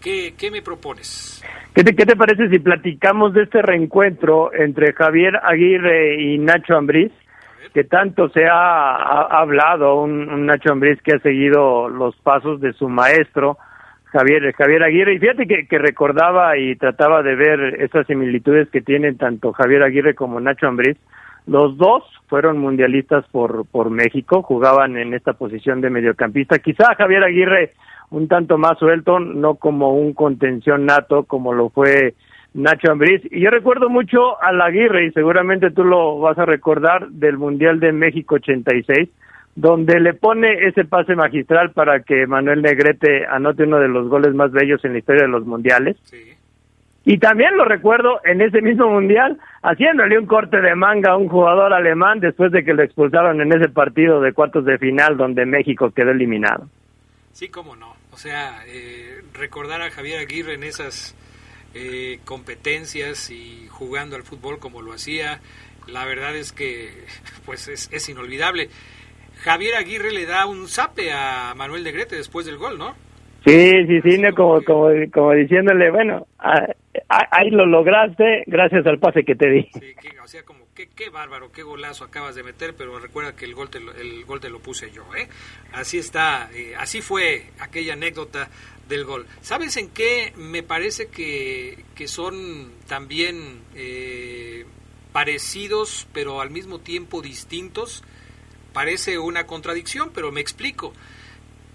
¿Qué, 0.03 0.35
qué 0.37 0.51
me 0.51 0.61
propones? 0.61 1.43
¿Qué 1.75 1.83
te, 1.83 1.97
¿Qué 1.97 2.05
te 2.05 2.17
parece 2.17 2.51
si 2.51 2.59
platicamos 2.59 3.33
de 3.33 3.45
este 3.45 3.63
reencuentro 3.63 4.53
entre 4.53 4.93
Javier 4.93 5.41
Aguirre 5.43 6.21
y 6.23 6.37
Nacho 6.37 6.77
Ambriz? 6.77 7.13
Que 7.73 7.85
tanto 7.85 8.29
se 8.29 8.45
ha, 8.47 9.23
hablado, 9.23 10.03
un, 10.03 10.29
un 10.29 10.45
Nacho 10.45 10.71
Ambriz 10.71 11.01
que 11.03 11.15
ha 11.15 11.19
seguido 11.21 11.89
los 11.89 12.15
pasos 12.17 12.61
de 12.61 12.75
su 12.75 12.91
maestro, 12.91 13.57
Javier, 14.15 14.53
Javier 14.53 14.85
Aguirre. 14.85 15.15
Y 15.15 15.19
fíjate 15.19 15.67
que, 15.67 15.79
recordaba 15.79 16.57
y 16.57 16.77
trataba 16.77 17.25
de 17.25 17.35
ver 17.35 17.83
esas 17.83 18.07
similitudes 18.07 18.69
que 18.71 18.81
tienen 18.81 19.19
tanto 19.19 19.53
Javier 19.53 19.83
Aguirre 19.83 20.15
como 20.15 20.39
Nacho 20.39 20.69
Ambriz. 20.69 20.97
Los 21.49 21.77
dos 21.77 22.05
fueron 22.29 22.59
mundialistas 22.59 23.25
por, 23.33 23.67
por 23.67 23.91
México, 23.91 24.43
jugaban 24.43 24.97
en 24.97 25.15
esta 25.15 25.33
posición 25.33 25.81
de 25.81 25.91
mediocampista. 25.91 26.61
Quizá 26.61 26.95
Javier 26.95 27.25
Aguirre 27.25 27.73
un 28.11 28.29
tanto 28.29 28.57
más 28.57 28.79
suelto, 28.79 29.19
no 29.19 29.57
como 29.57 29.95
un 29.95 30.13
contención 30.13 30.87
nato 30.87 31.25
como 31.25 31.53
lo 31.53 31.71
fue 31.71 32.15
Nacho 32.55 32.93
Ambriz. 32.93 33.21
Y 33.33 33.41
yo 33.41 33.51
recuerdo 33.51 33.89
mucho 33.89 34.41
al 34.41 34.61
Aguirre, 34.61 35.07
y 35.07 35.11
seguramente 35.11 35.73
tú 35.73 35.83
lo 35.83 36.21
vas 36.21 36.39
a 36.39 36.47
recordar, 36.47 37.09
del 37.09 37.37
Mundial 37.37 37.81
de 37.81 37.91
México 37.91 38.37
86, 38.37 39.09
donde 39.57 40.01
le 40.01 40.15
pone 40.15 40.67
ese 40.67 40.85
pase 40.85 41.15
magistral 41.15 41.71
para 41.73 42.01
que 42.01 42.27
Manuel 42.27 42.63
Negrete 42.63 43.25
anote 43.27 43.65
uno 43.65 43.79
de 43.79 43.89
los 43.89 44.09
goles 44.09 44.35
más 44.35 44.51
bellos 44.51 44.85
en 44.85 44.93
la 44.93 44.99
historia 44.99 45.23
de 45.23 45.29
los 45.29 45.47
mundiales. 45.47 45.97
Y 47.07 47.19
también 47.19 47.57
lo 47.57 47.65
recuerdo 47.67 48.21
en 48.25 48.41
ese 48.41 48.63
mismo 48.63 48.89
mundial 48.89 49.39
haciéndole 49.63 50.19
un 50.19 50.27
corte 50.27 50.61
de 50.61 50.75
manga 50.75 51.13
a 51.13 51.17
un 51.17 51.29
jugador 51.29 51.73
alemán 51.73 52.19
después 52.19 52.51
de 52.51 52.65
que 52.65 52.73
lo 52.73 52.83
expulsaron 52.83 53.41
en 53.41 53.53
ese 53.53 53.69
partido 53.69 54.21
de 54.21 54.33
cuartos 54.33 54.65
de 54.65 54.79
final 54.79 55.17
donde 55.17 55.45
México 55.45 55.91
quedó 55.91 56.11
eliminado. 56.11 56.69
Sí, 57.33 57.49
cómo 57.49 57.77
no. 57.77 57.95
O 58.11 58.17
sea, 58.17 58.65
eh, 58.67 59.23
recordar 59.35 59.83
a 59.83 59.91
Javier 59.91 60.21
Aguirre 60.21 60.55
en 60.55 60.65
esas 60.65 61.15
eh, 61.75 62.21
competencias 62.25 63.31
y 63.31 63.67
jugando 63.69 64.17
al 64.17 64.23
fútbol 64.23 64.59
como 64.59 64.81
lo 64.81 64.95
hacía, 64.95 65.41
la 65.87 66.07
verdad 66.07 66.35
es 66.35 66.53
que 66.53 67.05
pues 67.45 67.69
es, 67.69 67.91
es 67.93 68.09
inolvidable. 68.09 68.71
Javier 69.45 69.75
Aguirre 69.75 70.11
le 70.11 70.25
da 70.25 70.47
un 70.47 70.69
zape 70.69 71.13
a 71.13 71.53
Manuel 71.55 71.85
Negrete 71.85 72.17
después 72.17 72.47
del 72.47 72.57
gol, 72.57 72.79
¿no? 72.79 72.95
Sí, 73.45 73.73
sí, 73.87 74.01
sí, 74.01 74.19
no, 74.19 74.35
como, 74.35 74.65
como, 74.65 74.89
como 75.13 75.33
diciéndole, 75.33 75.91
bueno, 75.91 76.27
ahí 77.09 77.51
lo 77.51 77.67
lograste 77.67 78.45
gracias 78.47 78.87
al 78.87 78.99
pase 78.99 79.23
que 79.23 79.35
te 79.35 79.51
di. 79.51 79.69
Sí, 79.75 79.95
o 80.23 80.27
sea, 80.27 80.43
como, 80.45 80.65
qué, 80.75 80.89
qué 80.97 81.11
bárbaro, 81.11 81.53
qué 81.53 81.63
golazo 81.63 82.05
acabas 82.05 82.35
de 82.37 82.43
meter, 82.43 82.75
pero 82.75 82.99
recuerda 82.99 83.37
que 83.37 83.45
el 83.45 83.55
gol 83.55 83.69
te 83.69 83.81
lo, 83.81 83.93
el 83.93 84.25
gol 84.25 84.41
te 84.41 84.49
lo 84.49 84.61
puse 84.61 84.91
yo, 84.91 85.05
¿eh? 85.15 85.29
Así 85.75 85.99
está, 85.99 86.49
eh, 86.55 86.73
así 86.79 87.03
fue 87.03 87.51
aquella 87.61 87.93
anécdota 87.93 88.49
del 88.89 89.05
gol. 89.05 89.27
¿Sabes 89.43 89.77
en 89.77 89.91
qué 89.91 90.33
me 90.37 90.63
parece 90.63 91.09
que, 91.09 91.85
que 91.95 92.09
son 92.09 92.73
también 92.89 93.61
eh, 93.75 94.65
parecidos, 95.13 96.09
pero 96.15 96.41
al 96.41 96.49
mismo 96.49 96.79
tiempo 96.79 97.21
distintos? 97.21 98.03
Parece 98.75 99.19
una 99.19 99.47
contradicción, 99.47 100.11
pero 100.13 100.33
me 100.33 100.43
explico. 100.43 100.93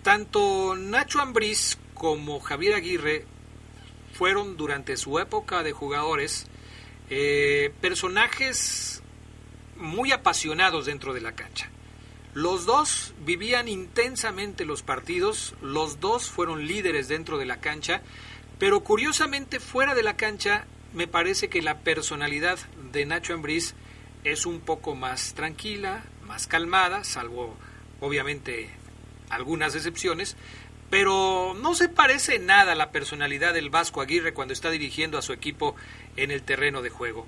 Tanto 0.03 0.75
Nacho 0.75 1.21
Ambriz 1.21 1.79
como 1.95 2.39
Javier 2.41 2.75
Aguirre 2.75 3.25
fueron 4.13 4.57
durante 4.57 4.97
su 4.97 5.17
época 5.17 5.63
de 5.63 5.71
jugadores 5.71 6.45
eh, 7.09 7.73
personajes 7.79 9.01
muy 9.77 10.11
apasionados 10.11 10.85
dentro 10.85 11.13
de 11.13 11.21
la 11.21 11.31
cancha. 11.31 11.69
Los 12.33 12.65
dos 12.65 13.13
vivían 13.25 13.67
intensamente 13.67 14.65
los 14.65 14.83
partidos, 14.83 15.55
los 15.61 16.01
dos 16.01 16.29
fueron 16.29 16.67
líderes 16.67 17.07
dentro 17.07 17.37
de 17.37 17.45
la 17.45 17.61
cancha, 17.61 18.01
pero 18.59 18.81
curiosamente 18.83 19.59
fuera 19.59 19.95
de 19.95 20.03
la 20.03 20.17
cancha 20.17 20.65
me 20.93 21.07
parece 21.07 21.47
que 21.47 21.61
la 21.61 21.79
personalidad 21.79 22.59
de 22.91 23.05
Nacho 23.05 23.33
Ambriz 23.33 23.73
es 24.23 24.45
un 24.45 24.59
poco 24.59 24.95
más 24.95 25.33
tranquila, 25.33 26.03
más 26.29 26.45
calmada, 26.45 27.03
salvo 27.03 27.57
obviamente 27.99 28.69
algunas 29.31 29.73
excepciones, 29.73 30.37
pero 30.91 31.55
no 31.59 31.73
se 31.73 31.89
parece 31.89 32.37
nada 32.37 32.73
a 32.73 32.75
la 32.75 32.91
personalidad 32.91 33.55
del 33.55 33.71
Vasco 33.71 33.99
Aguirre 33.99 34.31
cuando 34.31 34.53
está 34.53 34.69
dirigiendo 34.69 35.17
a 35.17 35.23
su 35.23 35.33
equipo 35.33 35.75
en 36.17 36.29
el 36.29 36.43
terreno 36.43 36.83
de 36.83 36.91
juego. 36.91 37.25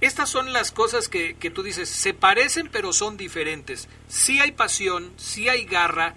Estas 0.00 0.28
son 0.28 0.52
las 0.52 0.72
cosas 0.72 1.08
que, 1.08 1.34
tú 1.54 1.62
dices, 1.62 1.88
se 1.88 2.12
parecen 2.12 2.68
pero 2.72 2.92
son 2.92 3.16
diferentes. 3.16 3.88
Sí 4.08 4.40
hay 4.40 4.50
pasión, 4.50 5.12
sí 5.16 5.48
hay 5.48 5.64
garra, 5.64 6.16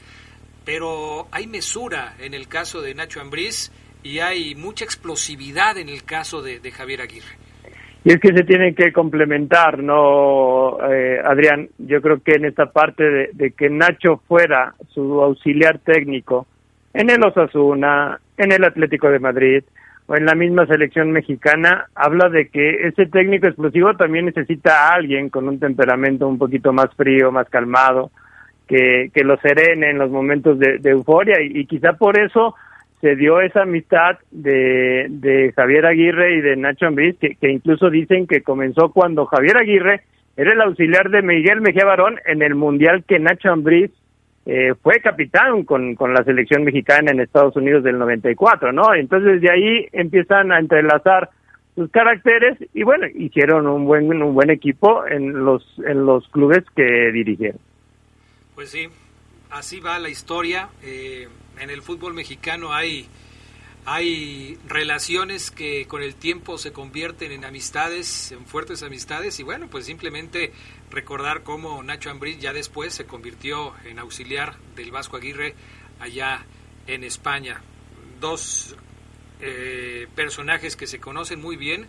pero 0.65 1.27
hay 1.29 1.45
mesura 1.45 2.15
en 2.17 2.33
el 2.33 2.47
caso 2.47 2.81
de 2.81 2.95
Nacho 2.95 3.21
Ambriz 3.21 3.71
y 4.01 4.19
hay 4.19 4.55
mucha 4.55 4.85
explosividad 4.85 5.77
en 5.77 5.87
el 5.87 6.03
caso 6.03 6.41
de 6.41 6.71
Javier 6.71 7.01
Aguirre. 7.01 7.46
Y 8.07 8.11
es 8.11 8.21
que 8.21 8.31
se 8.31 8.45
tienen 8.45 8.73
que 8.73 8.93
complementar, 8.93 9.83
¿no, 9.83 10.77
eh, 10.89 11.19
Adrián? 11.21 11.67
Yo 11.77 12.01
creo 12.01 12.23
que 12.23 12.35
en 12.35 12.45
esta 12.45 12.67
parte 12.67 13.03
de, 13.33 13.51
que 13.51 13.69
Nacho 13.69 14.21
fuera 14.29 14.75
su 14.93 15.21
auxiliar 15.21 15.79
técnico 15.79 16.47
en 16.93 17.09
el 17.09 17.21
Osasuna, 17.21 18.17
en 18.37 18.53
el 18.53 18.63
Atlético 18.63 19.09
de 19.09 19.19
Madrid 19.19 19.61
o 20.05 20.15
en 20.15 20.25
la 20.25 20.35
misma 20.35 20.65
selección 20.67 21.11
mexicana, 21.11 21.87
habla 21.95 22.29
de 22.29 22.47
que 22.47 22.87
ese 22.87 23.07
técnico 23.07 23.47
explosivo 23.47 23.93
también 23.97 24.27
necesita 24.27 24.87
a 24.87 24.93
alguien 24.93 25.27
con 25.27 25.45
un 25.49 25.59
temperamento 25.59 26.29
un 26.29 26.37
poquito 26.37 26.71
más 26.71 26.87
frío, 26.95 27.33
más 27.33 27.49
calmado, 27.49 28.11
que, 28.69 29.11
que 29.13 29.25
lo 29.25 29.35
serene 29.41 29.89
en 29.89 29.97
los 29.97 30.09
momentos 30.09 30.57
de, 30.59 30.77
de 30.77 30.91
euforia 30.91 31.41
y, 31.41 31.59
y 31.59 31.65
quizá 31.65 31.91
por 31.91 32.17
eso 32.17 32.55
se 33.01 33.15
dio 33.15 33.41
esa 33.41 33.61
amistad 33.61 34.17
de, 34.31 35.05
de 35.09 35.53
Javier 35.55 35.85
Aguirre 35.85 36.35
y 36.35 36.41
de 36.41 36.55
Nacho 36.55 36.87
Ambriz, 36.87 37.15
que, 37.19 37.37
incluso 37.49 37.89
dicen 37.89 38.25
que 38.25 38.41
comenzó 38.41 38.91
cuando 38.91 39.25
Javier 39.25 39.57
Aguirre 39.57 40.01
era 40.35 40.53
el 40.53 40.61
auxiliar 40.61 41.09
de 41.09 41.21
Miguel 41.21 41.61
Mejía 41.61 41.85
Barón 41.85 42.19
en 42.25 42.41
el 42.41 42.55
mundial 42.55 43.03
que 43.07 43.19
Nacho 43.19 43.51
Ambriz 43.51 43.91
eh, 44.45 44.73
fue 44.81 44.99
capitán 45.01 45.63
con, 45.63 45.95
con 45.95 46.13
la 46.13 46.23
selección 46.23 46.63
mexicana 46.63 47.11
en 47.11 47.19
Estados 47.19 47.55
Unidos 47.55 47.83
del 47.83 47.99
94, 47.99 48.71
¿no? 48.71 48.93
Entonces 48.95 49.41
de 49.41 49.51
ahí 49.51 49.87
empiezan 49.91 50.51
a 50.51 50.59
entrelazar 50.59 51.29
sus 51.75 51.91
caracteres 51.91 52.57
y 52.73 52.81
bueno, 52.83 53.05
hicieron 53.13 53.67
un 53.67 53.85
buen 53.85 54.09
un 54.23 54.33
buen 54.33 54.49
equipo 54.49 55.05
en 55.05 55.45
los 55.45 55.63
en 55.85 56.05
los 56.05 56.27
clubes 56.29 56.63
que 56.75 57.11
dirigieron. 57.11 57.59
Pues 58.55 58.71
sí, 58.71 58.87
así 59.51 59.79
va 59.79 59.99
la 59.99 60.09
historia. 60.09 60.69
Eh 60.81 61.27
en 61.59 61.69
el 61.69 61.81
fútbol 61.81 62.13
mexicano 62.13 62.73
hay, 62.73 63.07
hay 63.85 64.57
relaciones 64.67 65.51
que 65.51 65.87
con 65.87 66.01
el 66.01 66.15
tiempo 66.15 66.57
se 66.57 66.71
convierten 66.71 67.31
en 67.31 67.45
amistades, 67.45 68.31
en 68.31 68.45
fuertes 68.45 68.83
amistades, 68.83 69.39
y 69.39 69.43
bueno, 69.43 69.67
pues 69.69 69.85
simplemente 69.85 70.53
recordar 70.91 71.43
cómo 71.43 71.81
Nacho 71.83 72.09
Ambriz 72.09 72.39
ya 72.39 72.53
después 72.53 72.93
se 72.93 73.05
convirtió 73.05 73.73
en 73.85 73.99
auxiliar 73.99 74.57
del 74.75 74.91
Vasco 74.91 75.17
Aguirre 75.17 75.55
allá 75.99 76.45
en 76.87 77.03
España. 77.03 77.61
Dos 78.19 78.75
eh, 79.39 80.07
personajes 80.15 80.75
que 80.75 80.87
se 80.87 80.99
conocen 80.99 81.39
muy 81.39 81.57
bien, 81.57 81.87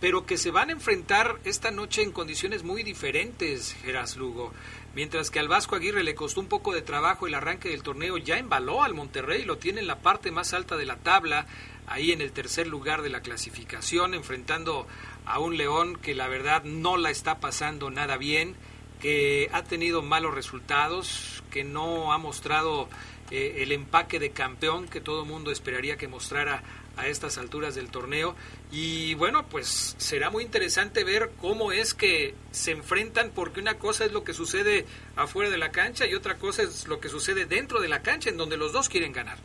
pero 0.00 0.26
que 0.26 0.36
se 0.36 0.50
van 0.50 0.68
a 0.68 0.72
enfrentar 0.72 1.38
esta 1.44 1.70
noche 1.70 2.02
en 2.02 2.12
condiciones 2.12 2.62
muy 2.62 2.82
diferentes, 2.82 3.74
Geras 3.82 4.16
Lugo. 4.16 4.52
Mientras 4.94 5.30
que 5.30 5.38
al 5.38 5.48
Vasco 5.48 5.76
Aguirre 5.76 6.02
le 6.02 6.14
costó 6.14 6.40
un 6.40 6.48
poco 6.48 6.72
de 6.72 6.82
trabajo 6.82 7.26
el 7.26 7.34
arranque 7.34 7.68
del 7.70 7.82
torneo, 7.82 8.16
ya 8.16 8.38
embaló 8.38 8.82
al 8.82 8.94
Monterrey, 8.94 9.44
lo 9.44 9.58
tiene 9.58 9.80
en 9.80 9.86
la 9.86 10.00
parte 10.00 10.30
más 10.30 10.54
alta 10.54 10.76
de 10.76 10.84
la 10.84 10.96
tabla, 10.96 11.46
ahí 11.86 12.12
en 12.12 12.20
el 12.20 12.32
tercer 12.32 12.66
lugar 12.66 13.02
de 13.02 13.10
la 13.10 13.20
clasificación, 13.20 14.14
enfrentando 14.14 14.86
a 15.26 15.40
un 15.40 15.56
León 15.56 15.96
que 15.96 16.14
la 16.14 16.28
verdad 16.28 16.62
no 16.64 16.96
la 16.96 17.10
está 17.10 17.40
pasando 17.40 17.90
nada 17.90 18.16
bien, 18.16 18.54
que 19.00 19.48
ha 19.52 19.64
tenido 19.64 20.02
malos 20.02 20.34
resultados, 20.34 21.42
que 21.50 21.64
no 21.64 22.12
ha 22.12 22.18
mostrado 22.18 22.88
eh, 23.30 23.62
el 23.62 23.72
empaque 23.72 24.18
de 24.18 24.30
campeón 24.30 24.88
que 24.88 25.00
todo 25.00 25.24
mundo 25.24 25.50
esperaría 25.50 25.96
que 25.96 26.08
mostrara 26.08 26.62
a 26.98 27.06
estas 27.06 27.38
alturas 27.38 27.74
del 27.74 27.90
torneo. 27.90 28.34
Y 28.72 29.14
bueno, 29.14 29.44
pues 29.50 29.94
será 29.98 30.30
muy 30.30 30.44
interesante 30.44 31.04
ver 31.04 31.30
cómo 31.40 31.72
es 31.72 31.94
que 31.94 32.34
se 32.50 32.72
enfrentan, 32.72 33.30
porque 33.34 33.60
una 33.60 33.74
cosa 33.74 34.04
es 34.04 34.12
lo 34.12 34.24
que 34.24 34.32
sucede 34.32 34.84
afuera 35.16 35.50
de 35.50 35.58
la 35.58 35.70
cancha 35.70 36.06
y 36.06 36.14
otra 36.14 36.34
cosa 36.34 36.62
es 36.62 36.86
lo 36.88 37.00
que 37.00 37.08
sucede 37.08 37.46
dentro 37.46 37.80
de 37.80 37.88
la 37.88 38.02
cancha, 38.02 38.30
en 38.30 38.36
donde 38.36 38.56
los 38.56 38.72
dos 38.72 38.88
quieren 38.88 39.12
ganar. 39.12 39.38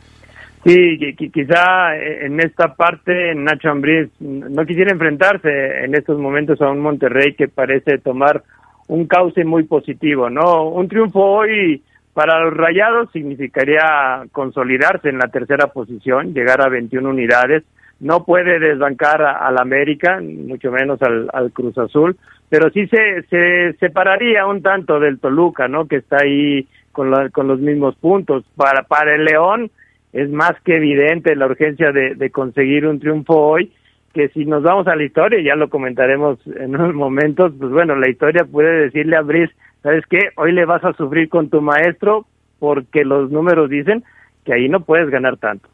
Sí, 0.64 0.98
quizá 1.32 1.94
en 1.94 2.40
esta 2.40 2.74
parte 2.74 3.34
Nacho 3.34 3.68
Ambriz 3.68 4.08
no 4.18 4.64
quisiera 4.64 4.92
enfrentarse 4.92 5.84
en 5.84 5.94
estos 5.94 6.18
momentos 6.18 6.58
a 6.62 6.70
un 6.70 6.80
Monterrey 6.80 7.34
que 7.34 7.48
parece 7.48 7.98
tomar 7.98 8.42
un 8.88 9.06
cauce 9.06 9.44
muy 9.44 9.64
positivo, 9.64 10.30
¿no? 10.30 10.68
Un 10.70 10.88
triunfo 10.88 11.20
hoy 11.20 11.82
para 12.14 12.40
los 12.44 12.56
Rayados 12.56 13.10
significaría 13.12 14.24
consolidarse 14.32 15.08
en 15.08 15.18
la 15.18 15.28
tercera 15.28 15.66
posición, 15.66 16.32
llegar 16.32 16.62
a 16.62 16.68
21 16.68 17.08
unidades, 17.08 17.64
no 18.00 18.24
puede 18.24 18.58
desbancar 18.58 19.22
al 19.22 19.58
América, 19.58 20.20
mucho 20.20 20.70
menos 20.70 21.02
al, 21.02 21.28
al, 21.32 21.52
Cruz 21.52 21.76
Azul, 21.76 22.16
pero 22.48 22.70
sí 22.70 22.86
se, 22.86 23.22
se 23.24 23.72
separaría 23.80 24.46
un 24.46 24.62
tanto 24.62 25.00
del 25.00 25.18
Toluca, 25.18 25.68
¿no? 25.68 25.86
Que 25.86 25.96
está 25.96 26.18
ahí 26.22 26.68
con, 26.92 27.12
con 27.30 27.48
los 27.48 27.60
mismos 27.60 27.96
puntos. 27.96 28.44
Para, 28.56 28.84
para 28.84 29.14
el 29.14 29.24
León 29.24 29.70
es 30.12 30.30
más 30.30 30.52
que 30.64 30.76
evidente 30.76 31.34
la 31.34 31.46
urgencia 31.46 31.92
de, 31.92 32.14
de 32.14 32.30
conseguir 32.30 32.86
un 32.86 33.00
triunfo 33.00 33.34
hoy, 33.36 33.72
que 34.12 34.28
si 34.28 34.44
nos 34.44 34.62
vamos 34.62 34.86
a 34.86 34.94
la 34.94 35.02
historia, 35.02 35.42
ya 35.42 35.56
lo 35.56 35.68
comentaremos 35.68 36.38
en 36.46 36.76
unos 36.76 36.94
momentos, 36.94 37.52
pues 37.58 37.72
bueno, 37.72 37.96
la 37.96 38.08
historia 38.08 38.44
puede 38.44 38.84
decirle 38.84 39.16
a 39.16 39.22
Brice, 39.22 39.52
¿sabes 39.84 40.02
qué? 40.10 40.18
Hoy 40.34 40.50
le 40.50 40.64
vas 40.64 40.84
a 40.84 40.94
sufrir 40.94 41.28
con 41.28 41.48
tu 41.48 41.60
maestro 41.60 42.26
porque 42.58 43.04
los 43.04 43.30
números 43.30 43.70
dicen 43.70 44.02
que 44.44 44.54
ahí 44.54 44.68
no 44.68 44.80
puedes 44.80 45.10
ganar 45.10 45.36
tanto. 45.36 45.68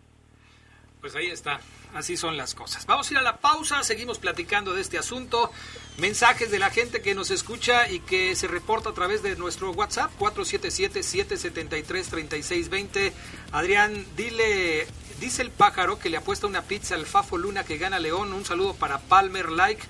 Pues 1.01 1.17
ahí 1.17 1.29
está 1.29 1.61
así 1.95 2.17
son 2.17 2.37
las 2.37 2.55
cosas. 2.55 2.87
Vamos 2.87 3.11
a 3.11 3.15
ir 3.15 3.19
a 3.19 3.23
la 3.23 3.39
pausa, 3.39 3.83
seguimos 3.83 4.19
platicando 4.19 4.75
de 4.75 4.81
este 4.81 4.97
asunto. 4.99 5.51
Mensajes 5.99 6.51
de 6.51 6.59
la 6.59 6.71
gente 6.71 7.03
que 7.03 7.15
nos 7.15 7.31
escucha 7.31 7.91
y 7.91 8.01
que 8.01 8.35
se 8.37 8.49
reporta 8.49 8.91
a 8.91 8.95
través 8.95 9.23
de 9.23 9.37
nuestro 9.37 9.71
WhatsApp 9.73 10.11
477-773-3620. 10.19 13.13
Adrián, 13.53 14.05
dile, 14.17 14.87
dice 15.21 15.43
el 15.43 15.51
pájaro 15.51 15.99
que 15.99 16.09
le 16.11 16.17
apuesta 16.17 16.47
una 16.47 16.63
pizza 16.63 16.95
al 16.95 17.05
Fafo 17.07 17.37
Luna 17.39 17.65
que 17.65 17.79
gana 17.79 17.99
León. 17.99 18.33
Un 18.33 18.45
saludo 18.45 18.75
para 18.75 18.99
Palmer 18.99 19.51
Like, 19.51 19.83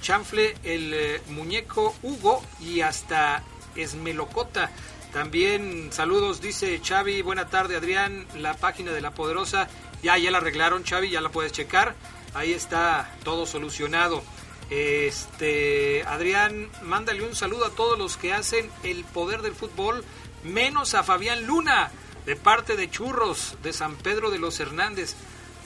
Chanfle, 0.00 0.54
el 0.62 0.94
eh, 0.94 1.20
muñeco 1.30 1.94
Hugo 2.02 2.42
y 2.60 2.82
hasta 2.82 3.42
Esmelocota. 3.78 4.70
También 5.12 5.88
saludos, 5.90 6.42
dice 6.42 6.80
Xavi, 6.84 7.22
buena 7.22 7.48
tarde 7.48 7.76
Adrián, 7.76 8.26
la 8.36 8.54
página 8.54 8.92
de 8.92 9.00
La 9.00 9.12
Poderosa 9.12 9.68
ya, 10.02 10.16
ya 10.18 10.30
la 10.30 10.38
arreglaron, 10.38 10.84
Xavi, 10.84 11.10
ya 11.10 11.20
la 11.20 11.30
puedes 11.30 11.52
checar. 11.52 11.94
Ahí 12.34 12.52
está 12.52 13.10
todo 13.24 13.46
solucionado. 13.46 14.22
Este, 14.70 16.02
Adrián, 16.04 16.68
mándale 16.82 17.22
un 17.22 17.34
saludo 17.34 17.66
a 17.66 17.70
todos 17.70 17.98
los 17.98 18.16
que 18.16 18.32
hacen 18.32 18.70
el 18.82 19.04
poder 19.04 19.42
del 19.42 19.54
fútbol, 19.54 20.04
menos 20.44 20.94
a 20.94 21.02
Fabián 21.02 21.46
Luna, 21.46 21.90
de 22.26 22.36
parte 22.36 22.76
de 22.76 22.90
Churros, 22.90 23.56
de 23.62 23.72
San 23.72 23.96
Pedro 23.96 24.30
de 24.30 24.38
los 24.38 24.60
Hernández. 24.60 25.14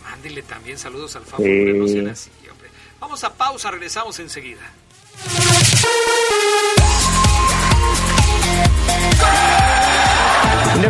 Mándele 0.05 0.43
también 0.43 0.79
saludos 0.79 1.17
al 1.17 1.25
Fabián, 1.25 1.79
no 1.79 1.89
sean 1.89 2.09
así, 2.09 2.31
hombre. 2.51 2.71
Vamos 3.01 3.25
a 3.25 3.35
pausa, 3.35 3.71
regresamos 3.71 4.19
enseguida. 4.21 4.73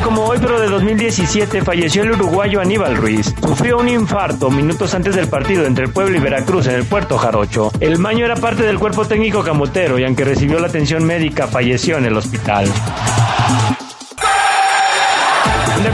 Como 0.03 0.25
hoy, 0.25 0.39
pero 0.43 0.61
de 0.61 0.69
2017, 0.69 1.63
falleció 1.63 2.03
el 2.03 2.11
uruguayo 2.11 2.61
Aníbal 2.61 2.97
Ruiz. 2.97 3.35
Sufrió 3.41 3.79
un 3.79 3.89
infarto 3.89 4.51
minutos 4.51 4.93
antes 4.95 5.15
del 5.17 5.29
partido 5.29 5.65
entre 5.65 5.87
el 5.87 5.91
Pueblo 5.91 6.17
y 6.17 6.21
Veracruz 6.21 6.67
en 6.67 6.75
el 6.75 6.85
Puerto 6.85 7.17
Jarocho. 7.17 7.71
El 7.81 7.99
Maño 7.99 8.27
era 8.27 8.37
parte 8.37 8.63
del 8.63 8.79
cuerpo 8.79 9.07
técnico 9.07 9.43
camotero 9.43 9.99
y 9.99 10.05
aunque 10.05 10.25
recibió 10.25 10.59
la 10.59 10.67
atención 10.67 11.05
médica, 11.05 11.47
falleció 11.47 11.97
en 11.97 12.05
el 12.05 12.17
hospital 12.17 12.69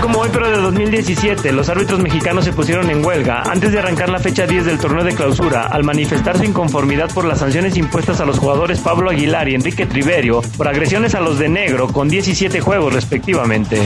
como 0.01 0.21
hoy, 0.21 0.29
pero 0.33 0.51
de 0.51 0.58
2017, 0.69 1.51
los 1.53 1.71
árbitros 1.71 1.99
mexicanos 1.99 2.45
se 2.45 2.53
pusieron 2.53 2.91
en 2.91 3.03
huelga 3.03 3.41
antes 3.41 3.73
de 3.73 3.79
arrancar 3.79 4.11
la 4.11 4.19
fecha 4.19 4.47
10 4.47 4.67
del 4.67 4.79
torneo 4.79 5.03
de 5.03 5.15
clausura 5.15 5.63
al 5.67 5.83
manifestar 5.83 6.37
su 6.37 6.45
inconformidad 6.45 7.11
por 7.15 7.25
las 7.25 7.39
sanciones 7.39 7.79
impuestas 7.79 8.21
a 8.21 8.27
los 8.27 8.39
jugadores 8.39 8.79
Pablo 8.81 9.09
Aguilar 9.09 9.49
y 9.49 9.55
Enrique 9.55 9.87
Triverio 9.87 10.43
por 10.59 10.69
agresiones 10.69 11.15
a 11.15 11.21
los 11.21 11.39
de 11.39 11.49
negro 11.49 11.89
con 11.89 12.11
17 12.11 12.61
juegos 12.61 12.93
respectivamente. 12.93 13.81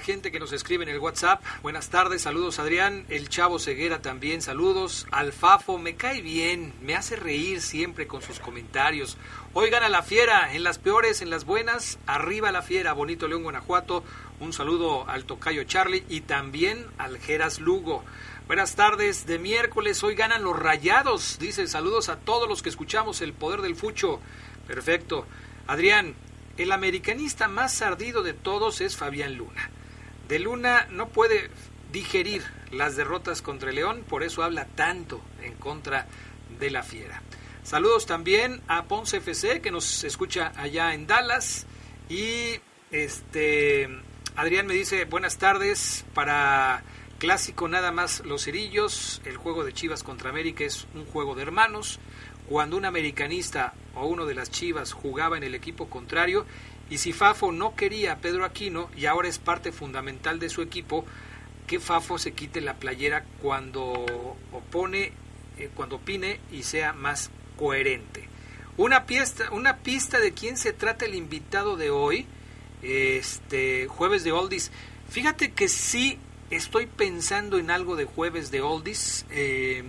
Gente 0.00 0.32
que 0.32 0.40
nos 0.40 0.52
escribe 0.52 0.84
en 0.84 0.88
el 0.88 0.98
WhatsApp. 0.98 1.42
Buenas 1.62 1.90
tardes, 1.90 2.22
saludos 2.22 2.58
Adrián, 2.58 3.04
el 3.08 3.28
Chavo 3.28 3.58
Ceguera 3.58 4.00
también, 4.00 4.40
saludos. 4.40 5.06
Alfafo, 5.10 5.78
me 5.78 5.96
cae 5.96 6.22
bien, 6.22 6.72
me 6.80 6.94
hace 6.94 7.16
reír 7.16 7.60
siempre 7.60 8.06
con 8.06 8.22
sus 8.22 8.40
comentarios. 8.40 9.18
Oigan 9.52 9.82
a 9.82 9.88
la 9.88 10.02
fiera, 10.02 10.54
en 10.54 10.64
las 10.64 10.78
peores, 10.78 11.20
en 11.20 11.30
las 11.30 11.44
buenas, 11.44 11.98
arriba 12.06 12.50
la 12.52 12.62
fiera, 12.62 12.94
bonito 12.94 13.28
León, 13.28 13.42
Guanajuato. 13.42 14.02
Un 14.40 14.52
saludo 14.52 15.08
al 15.08 15.24
Tocayo 15.24 15.64
Charlie 15.64 16.04
y 16.08 16.22
también 16.22 16.86
al 16.98 17.18
Geras 17.18 17.60
Lugo. 17.60 18.02
Buenas 18.46 18.74
tardes, 18.74 19.26
de 19.26 19.38
miércoles 19.38 20.02
hoy 20.02 20.14
ganan 20.14 20.42
los 20.42 20.58
rayados, 20.58 21.38
dice 21.38 21.66
saludos 21.66 22.08
a 22.08 22.16
todos 22.16 22.48
los 22.48 22.62
que 22.62 22.70
escuchamos 22.70 23.20
el 23.20 23.34
poder 23.34 23.60
del 23.60 23.76
fucho. 23.76 24.20
Perfecto. 24.66 25.26
Adrián, 25.66 26.14
el 26.56 26.72
americanista 26.72 27.48
más 27.48 27.82
ardido 27.82 28.22
de 28.22 28.34
todos 28.34 28.80
es 28.80 28.96
Fabián 28.96 29.34
Luna. 29.36 29.70
De 30.28 30.38
Luna 30.38 30.86
no 30.90 31.08
puede 31.08 31.50
digerir 31.92 32.42
las 32.70 32.96
derrotas 32.96 33.42
contra 33.42 33.70
el 33.70 33.76
León, 33.76 34.04
por 34.08 34.22
eso 34.22 34.42
habla 34.42 34.66
tanto 34.66 35.20
en 35.42 35.54
contra 35.54 36.06
de 36.58 36.70
la 36.70 36.82
Fiera. 36.82 37.22
Saludos 37.64 38.06
también 38.06 38.60
a 38.66 38.84
Ponce 38.84 39.18
FC 39.18 39.60
que 39.60 39.70
nos 39.70 40.04
escucha 40.04 40.52
allá 40.56 40.94
en 40.94 41.06
Dallas 41.06 41.66
y 42.08 42.60
este 42.90 43.88
Adrián 44.34 44.66
me 44.66 44.74
dice 44.74 45.04
buenas 45.04 45.38
tardes 45.38 46.04
para 46.14 46.82
clásico 47.18 47.68
nada 47.68 47.92
más 47.92 48.24
los 48.24 48.44
cerillos, 48.44 49.22
el 49.24 49.36
juego 49.36 49.64
de 49.64 49.72
Chivas 49.72 50.02
contra 50.02 50.30
América 50.30 50.64
es 50.64 50.88
un 50.94 51.06
juego 51.06 51.36
de 51.36 51.42
hermanos. 51.42 52.00
Cuando 52.48 52.76
un 52.76 52.84
americanista 52.84 53.74
o 53.94 54.06
uno 54.06 54.26
de 54.26 54.34
las 54.34 54.50
Chivas 54.50 54.92
jugaba 54.92 55.36
en 55.36 55.42
el 55.44 55.54
equipo 55.54 55.88
contrario, 55.88 56.44
y 56.90 56.98
si 56.98 57.12
Fafo 57.12 57.52
no 57.52 57.74
quería 57.74 58.12
a 58.12 58.18
Pedro 58.18 58.44
Aquino 58.44 58.90
y 58.96 59.06
ahora 59.06 59.28
es 59.28 59.38
parte 59.38 59.72
fundamental 59.72 60.38
de 60.38 60.48
su 60.48 60.60
equipo, 60.60 61.06
que 61.66 61.80
Fafo 61.80 62.18
se 62.18 62.32
quite 62.32 62.60
la 62.60 62.74
playera 62.74 63.24
cuando 63.40 63.82
opone, 64.52 65.12
eh, 65.56 65.70
cuando 65.74 65.96
opine 65.96 66.40
y 66.50 66.64
sea 66.64 66.92
más 66.92 67.30
coherente. 67.56 68.28
Una 68.76 69.06
pista, 69.06 69.50
una 69.52 69.78
pista 69.78 70.18
de 70.18 70.32
quién 70.32 70.56
se 70.56 70.72
trata 70.72 71.04
el 71.04 71.14
invitado 71.14 71.76
de 71.76 71.90
hoy, 71.90 72.26
este 72.82 73.86
jueves 73.86 74.24
de 74.24 74.32
Oldies. 74.32 74.70
Fíjate 75.08 75.52
que 75.52 75.68
sí 75.68 76.18
estoy 76.50 76.86
pensando 76.86 77.58
en 77.58 77.70
algo 77.70 77.96
de 77.96 78.04
jueves 78.04 78.50
de 78.50 78.60
Oldies. 78.60 79.24
Eh, 79.30 79.84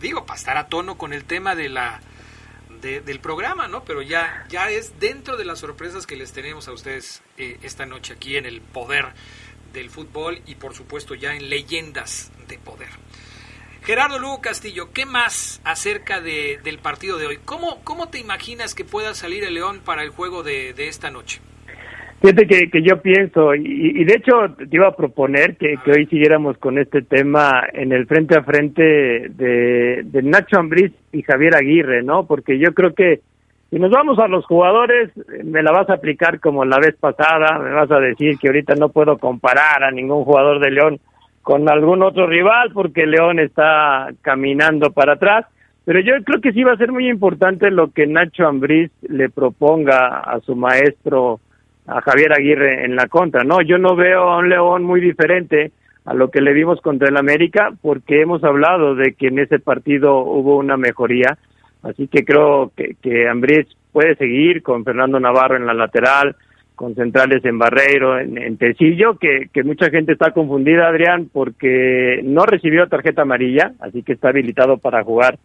digo, 0.00 0.26
para 0.26 0.38
estar 0.38 0.56
a 0.56 0.68
tono 0.68 0.96
con 0.98 1.12
el 1.12 1.24
tema 1.24 1.54
de 1.54 1.68
la 1.68 2.00
del 2.84 3.18
programa, 3.18 3.66
¿no? 3.66 3.82
Pero 3.84 4.02
ya, 4.02 4.44
ya 4.50 4.68
es 4.68 5.00
dentro 5.00 5.38
de 5.38 5.46
las 5.46 5.60
sorpresas 5.60 6.06
que 6.06 6.16
les 6.16 6.32
tenemos 6.32 6.68
a 6.68 6.72
ustedes 6.72 7.22
eh, 7.38 7.58
esta 7.62 7.86
noche 7.86 8.12
aquí 8.12 8.36
en 8.36 8.44
el 8.44 8.60
poder 8.60 9.06
del 9.72 9.88
fútbol 9.88 10.42
y 10.44 10.56
por 10.56 10.74
supuesto 10.74 11.14
ya 11.14 11.34
en 11.34 11.48
leyendas 11.48 12.30
de 12.46 12.58
poder. 12.58 12.90
Gerardo 13.84 14.18
Lugo 14.18 14.40
Castillo, 14.40 14.92
¿qué 14.92 15.06
más 15.06 15.60
acerca 15.64 16.20
de, 16.20 16.60
del 16.62 16.78
partido 16.78 17.18
de 17.18 17.26
hoy? 17.26 17.38
¿Cómo, 17.44 17.82
¿Cómo 17.84 18.08
te 18.08 18.18
imaginas 18.18 18.74
que 18.74 18.84
pueda 18.84 19.14
salir 19.14 19.44
el 19.44 19.54
León 19.54 19.80
para 19.84 20.02
el 20.02 20.10
juego 20.10 20.42
de, 20.42 20.72
de 20.74 20.88
esta 20.88 21.10
noche? 21.10 21.40
Fíjate 22.24 22.46
que, 22.46 22.70
que 22.70 22.82
yo 22.82 23.02
pienso, 23.02 23.54
y, 23.54 24.02
de 24.02 24.14
hecho 24.14 24.32
te 24.56 24.74
iba 24.74 24.88
a 24.88 24.96
proponer 24.96 25.58
que, 25.58 25.76
hoy 25.94 26.06
siguiéramos 26.06 26.56
con 26.56 26.78
este 26.78 27.02
tema 27.02 27.64
en 27.70 27.92
el 27.92 28.06
frente 28.06 28.34
a 28.34 28.42
frente 28.42 28.82
de, 29.28 30.00
de 30.04 30.22
Nacho 30.22 30.58
Ambriz 30.58 30.90
y 31.12 31.20
Javier 31.20 31.54
Aguirre, 31.54 32.02
¿no? 32.02 32.24
Porque 32.24 32.58
yo 32.58 32.72
creo 32.72 32.94
que 32.94 33.20
si 33.68 33.78
nos 33.78 33.90
vamos 33.90 34.18
a 34.18 34.26
los 34.26 34.46
jugadores, 34.46 35.10
me 35.44 35.62
la 35.62 35.70
vas 35.70 35.90
a 35.90 35.96
aplicar 35.96 36.40
como 36.40 36.64
la 36.64 36.78
vez 36.78 36.96
pasada, 36.98 37.58
me 37.58 37.72
vas 37.72 37.90
a 37.90 38.00
decir 38.00 38.38
que 38.38 38.48
ahorita 38.48 38.74
no 38.74 38.88
puedo 38.88 39.18
comparar 39.18 39.84
a 39.84 39.90
ningún 39.90 40.24
jugador 40.24 40.60
de 40.60 40.70
León 40.70 41.00
con 41.42 41.68
algún 41.68 42.02
otro 42.02 42.26
rival 42.26 42.70
porque 42.72 43.04
León 43.04 43.38
está 43.38 44.08
caminando 44.22 44.92
para 44.92 45.12
atrás. 45.12 45.44
Pero 45.84 46.00
yo 46.00 46.14
creo 46.24 46.40
que 46.40 46.52
sí 46.54 46.64
va 46.64 46.72
a 46.72 46.78
ser 46.78 46.90
muy 46.90 47.06
importante 47.06 47.70
lo 47.70 47.92
que 47.92 48.06
Nacho 48.06 48.46
Ambriz 48.46 48.90
le 49.02 49.28
proponga 49.28 50.20
a 50.20 50.40
su 50.40 50.56
maestro 50.56 51.40
a 51.86 52.00
Javier 52.00 52.32
Aguirre 52.32 52.84
en 52.84 52.96
la 52.96 53.08
contra. 53.08 53.44
No, 53.44 53.60
yo 53.60 53.78
no 53.78 53.96
veo 53.96 54.22
a 54.22 54.38
un 54.38 54.48
León 54.48 54.84
muy 54.84 55.00
diferente 55.00 55.72
a 56.04 56.14
lo 56.14 56.30
que 56.30 56.40
le 56.40 56.52
vimos 56.52 56.80
contra 56.80 57.08
el 57.08 57.16
América, 57.16 57.72
porque 57.80 58.20
hemos 58.20 58.44
hablado 58.44 58.94
de 58.94 59.14
que 59.14 59.28
en 59.28 59.38
ese 59.38 59.58
partido 59.58 60.18
hubo 60.18 60.56
una 60.58 60.76
mejoría. 60.76 61.38
Así 61.82 62.08
que 62.08 62.24
creo 62.24 62.72
que, 62.76 62.96
que 63.02 63.28
Ambriz 63.28 63.66
puede 63.92 64.16
seguir 64.16 64.62
con 64.62 64.84
Fernando 64.84 65.18
Navarro 65.20 65.56
en 65.56 65.66
la 65.66 65.74
lateral, 65.74 66.36
con 66.74 66.94
centrales 66.94 67.44
en 67.44 67.58
Barreiro, 67.58 68.18
en, 68.18 68.36
en 68.36 68.56
Tecillo, 68.56 69.16
que, 69.18 69.48
que 69.52 69.62
mucha 69.62 69.90
gente 69.90 70.12
está 70.12 70.32
confundida, 70.32 70.88
Adrián, 70.88 71.30
porque 71.32 72.20
no 72.24 72.44
recibió 72.44 72.88
tarjeta 72.88 73.22
amarilla, 73.22 73.72
así 73.80 74.02
que 74.02 74.14
está 74.14 74.30
habilitado 74.30 74.78
para 74.78 75.04
jugar 75.04 75.38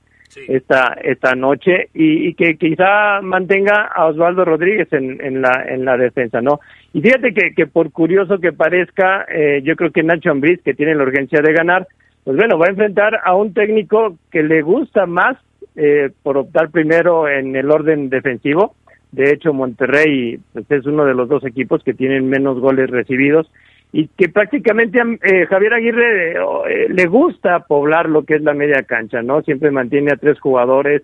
esta 0.48 0.98
esta 1.04 1.36
noche 1.36 1.90
y, 1.94 2.34
que 2.36 2.58
quizá 2.58 3.22
mantenga 3.22 3.90
a 3.94 4.06
Osvaldo 4.06 4.46
Rodríguez 4.46 4.92
en, 4.94 5.20
en 5.24 5.42
la 5.42 5.66
en 5.68 5.86
la 5.86 5.98
defensa 5.98 6.42
no 6.42 6.60
y 6.94 7.02
fíjate 7.02 7.34
que, 7.34 7.54
que 7.54 7.68
por 7.68 7.92
curioso 7.92 8.40
que 8.40 8.54
parezca 8.54 9.26
eh, 9.34 9.62
yo 9.64 9.76
creo 9.76 9.92
que 9.92 10.04
Nacho 10.04 10.32
Ambriz 10.32 10.62
que 10.64 10.74
tiene 10.74 10.96
la 10.96 11.04
urgencia 11.04 11.42
de 11.42 11.54
ganar 11.54 11.88
pues 12.24 12.38
bueno, 12.38 12.60
va 12.60 12.68
a 12.68 12.70
enfrentar 12.70 13.22
a 13.24 13.36
un 13.36 13.54
técnico 13.56 14.18
que 14.32 14.44
le 14.44 14.62
gusta 14.62 15.06
más 15.06 15.38
eh, 15.76 16.12
por 16.22 16.38
optar 16.38 16.70
primero 16.70 17.28
en 17.28 17.56
el 17.56 17.72
orden 17.72 18.10
defensivo. 18.10 18.76
De 19.12 19.32
hecho, 19.32 19.54
Monterrey 19.54 20.40
pues, 20.54 20.70
es 20.70 20.86
uno 20.86 21.06
de 21.06 21.16
los 21.16 21.28
dos 21.28 21.44
equipos 21.44 21.84
que 21.84 21.96
tienen 21.96 22.30
menos 22.30 22.60
goles 22.60 22.90
recibidos 22.90 23.52
y 23.92 24.08
que 24.08 24.30
prácticamente 24.30 25.00
eh, 25.00 25.46
Javier 25.48 25.74
Aguirre 25.74 26.32
eh, 26.34 26.90
le 26.90 27.06
gusta 27.08 27.60
poblar 27.62 28.08
lo 28.08 28.24
que 28.24 28.36
es 28.36 28.42
la 28.42 28.54
media 28.54 28.84
cancha, 28.84 29.22
¿no? 29.22 29.42
Siempre 29.42 29.72
mantiene 29.72 30.12
a 30.12 30.18
tres 30.18 30.40
jugadores 30.40 31.02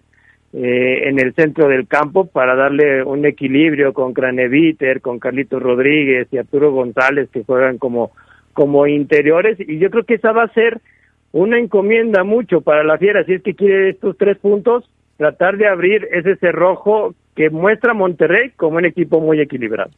eh, 0.53 1.09
en 1.09 1.19
el 1.19 1.33
centro 1.33 1.67
del 1.67 1.87
campo 1.87 2.27
para 2.27 2.55
darle 2.55 3.03
un 3.03 3.25
equilibrio 3.25 3.93
con 3.93 4.13
Craneviter, 4.13 5.01
con 5.01 5.19
Carlitos 5.19 5.61
Rodríguez 5.61 6.27
y 6.31 6.37
Arturo 6.37 6.71
González 6.71 7.29
que 7.31 7.43
juegan 7.43 7.79
como, 7.79 8.11
como 8.53 8.85
interiores 8.85 9.59
y 9.59 9.79
yo 9.79 9.89
creo 9.89 10.03
que 10.03 10.15
esa 10.15 10.31
va 10.31 10.43
a 10.43 10.53
ser 10.53 10.79
una 11.31 11.59
encomienda 11.59 12.23
mucho 12.23 12.61
para 12.61 12.83
la 12.83 12.97
Fiera, 12.97 13.25
si 13.25 13.33
es 13.33 13.41
que 13.41 13.55
quiere 13.55 13.89
estos 13.89 14.17
tres 14.17 14.37
puntos, 14.37 14.89
tratar 15.17 15.57
de 15.57 15.67
abrir 15.67 16.07
ese 16.11 16.37
cerrojo 16.37 17.13
que 17.35 17.49
muestra 17.49 17.93
Monterrey 17.93 18.51
como 18.55 18.77
un 18.77 18.85
equipo 18.85 19.19
muy 19.19 19.41
equilibrado. 19.41 19.91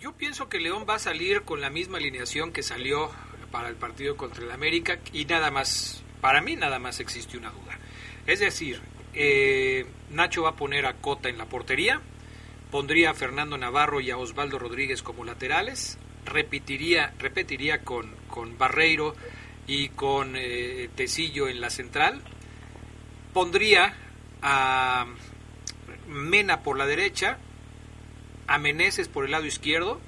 Yo 0.00 0.12
pienso 0.12 0.48
que 0.48 0.60
León 0.60 0.86
va 0.88 0.94
a 0.94 0.98
salir 1.00 1.42
con 1.42 1.60
la 1.60 1.70
misma 1.70 1.98
alineación 1.98 2.52
que 2.52 2.62
salió 2.62 3.10
para 3.50 3.68
el 3.68 3.74
partido 3.74 4.16
contra 4.16 4.44
el 4.44 4.52
América 4.52 5.00
y 5.12 5.24
nada 5.24 5.50
más, 5.50 6.04
para 6.20 6.40
mí 6.40 6.54
nada 6.54 6.78
más 6.78 7.00
existe 7.00 7.36
una 7.36 7.50
duda. 7.50 7.76
Es 8.24 8.38
decir, 8.38 8.80
eh, 9.12 9.86
Nacho 10.10 10.44
va 10.44 10.50
a 10.50 10.56
poner 10.56 10.86
a 10.86 10.94
Cota 10.94 11.28
en 11.28 11.36
la 11.36 11.46
portería, 11.46 12.00
pondría 12.70 13.10
a 13.10 13.14
Fernando 13.14 13.58
Navarro 13.58 14.00
y 14.00 14.12
a 14.12 14.18
Osvaldo 14.18 14.60
Rodríguez 14.60 15.02
como 15.02 15.24
laterales, 15.24 15.98
repetiría, 16.24 17.12
repetiría 17.18 17.82
con, 17.82 18.14
con 18.28 18.56
Barreiro 18.56 19.16
y 19.66 19.88
con 19.88 20.36
eh, 20.36 20.90
Tecillo 20.94 21.48
en 21.48 21.60
la 21.60 21.70
central, 21.70 22.22
pondría 23.32 23.96
a 24.42 25.06
Mena 26.06 26.62
por 26.62 26.78
la 26.78 26.86
derecha, 26.86 27.38
a 28.48 28.58
por 29.12 29.24
el 29.24 29.30
lado 29.30 29.46
izquierdo. 29.46 30.00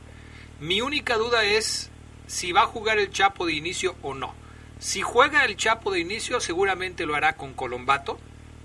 Mi 0.61 0.81
única 0.81 1.17
duda 1.17 1.45
es 1.45 1.91
si 2.27 2.53
va 2.53 2.63
a 2.63 2.67
jugar 2.67 2.99
el 2.99 3.11
Chapo 3.11 3.47
de 3.47 3.53
inicio 3.53 3.97
o 4.03 4.15
no. 4.15 4.35
Si 4.79 5.03
juega 5.03 5.45
el 5.45 5.57
Chapo 5.57 5.93
de 5.93 6.01
inicio, 6.01 6.41
seguramente 6.41 7.07
lo 7.07 7.15
hará 7.15 7.37
con 7.37 7.55
Colombato. 7.55 8.19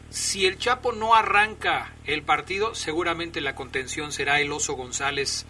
Si 0.09 0.45
el 0.45 0.57
Chapo 0.57 0.93
no 0.93 1.13
arranca 1.13 1.93
el 2.05 2.23
partido, 2.23 2.73
seguramente 2.73 3.41
la 3.41 3.55
contención 3.55 4.11
será 4.11 4.39
el 4.39 4.51
Oso 4.51 4.73
González 4.73 5.45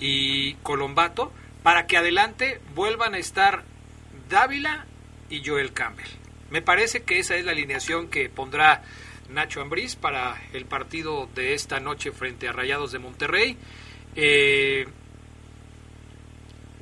y 0.00 0.54
Colombato, 0.54 1.32
para 1.62 1.86
que 1.86 1.96
adelante 1.96 2.60
vuelvan 2.74 3.14
a 3.14 3.18
estar 3.18 3.64
Dávila 4.28 4.86
y 5.30 5.46
Joel 5.46 5.72
Campbell. 5.72 6.08
Me 6.50 6.62
parece 6.62 7.02
que 7.02 7.18
esa 7.18 7.36
es 7.36 7.44
la 7.44 7.52
alineación 7.52 8.08
que 8.08 8.28
pondrá 8.28 8.82
Nacho 9.28 9.60
Ambriz 9.60 9.96
para 9.96 10.40
el 10.52 10.64
partido 10.64 11.28
de 11.34 11.54
esta 11.54 11.80
noche 11.80 12.12
frente 12.12 12.48
a 12.48 12.52
Rayados 12.52 12.92
de 12.92 12.98
Monterrey. 12.98 13.56
Eh, 14.16 14.86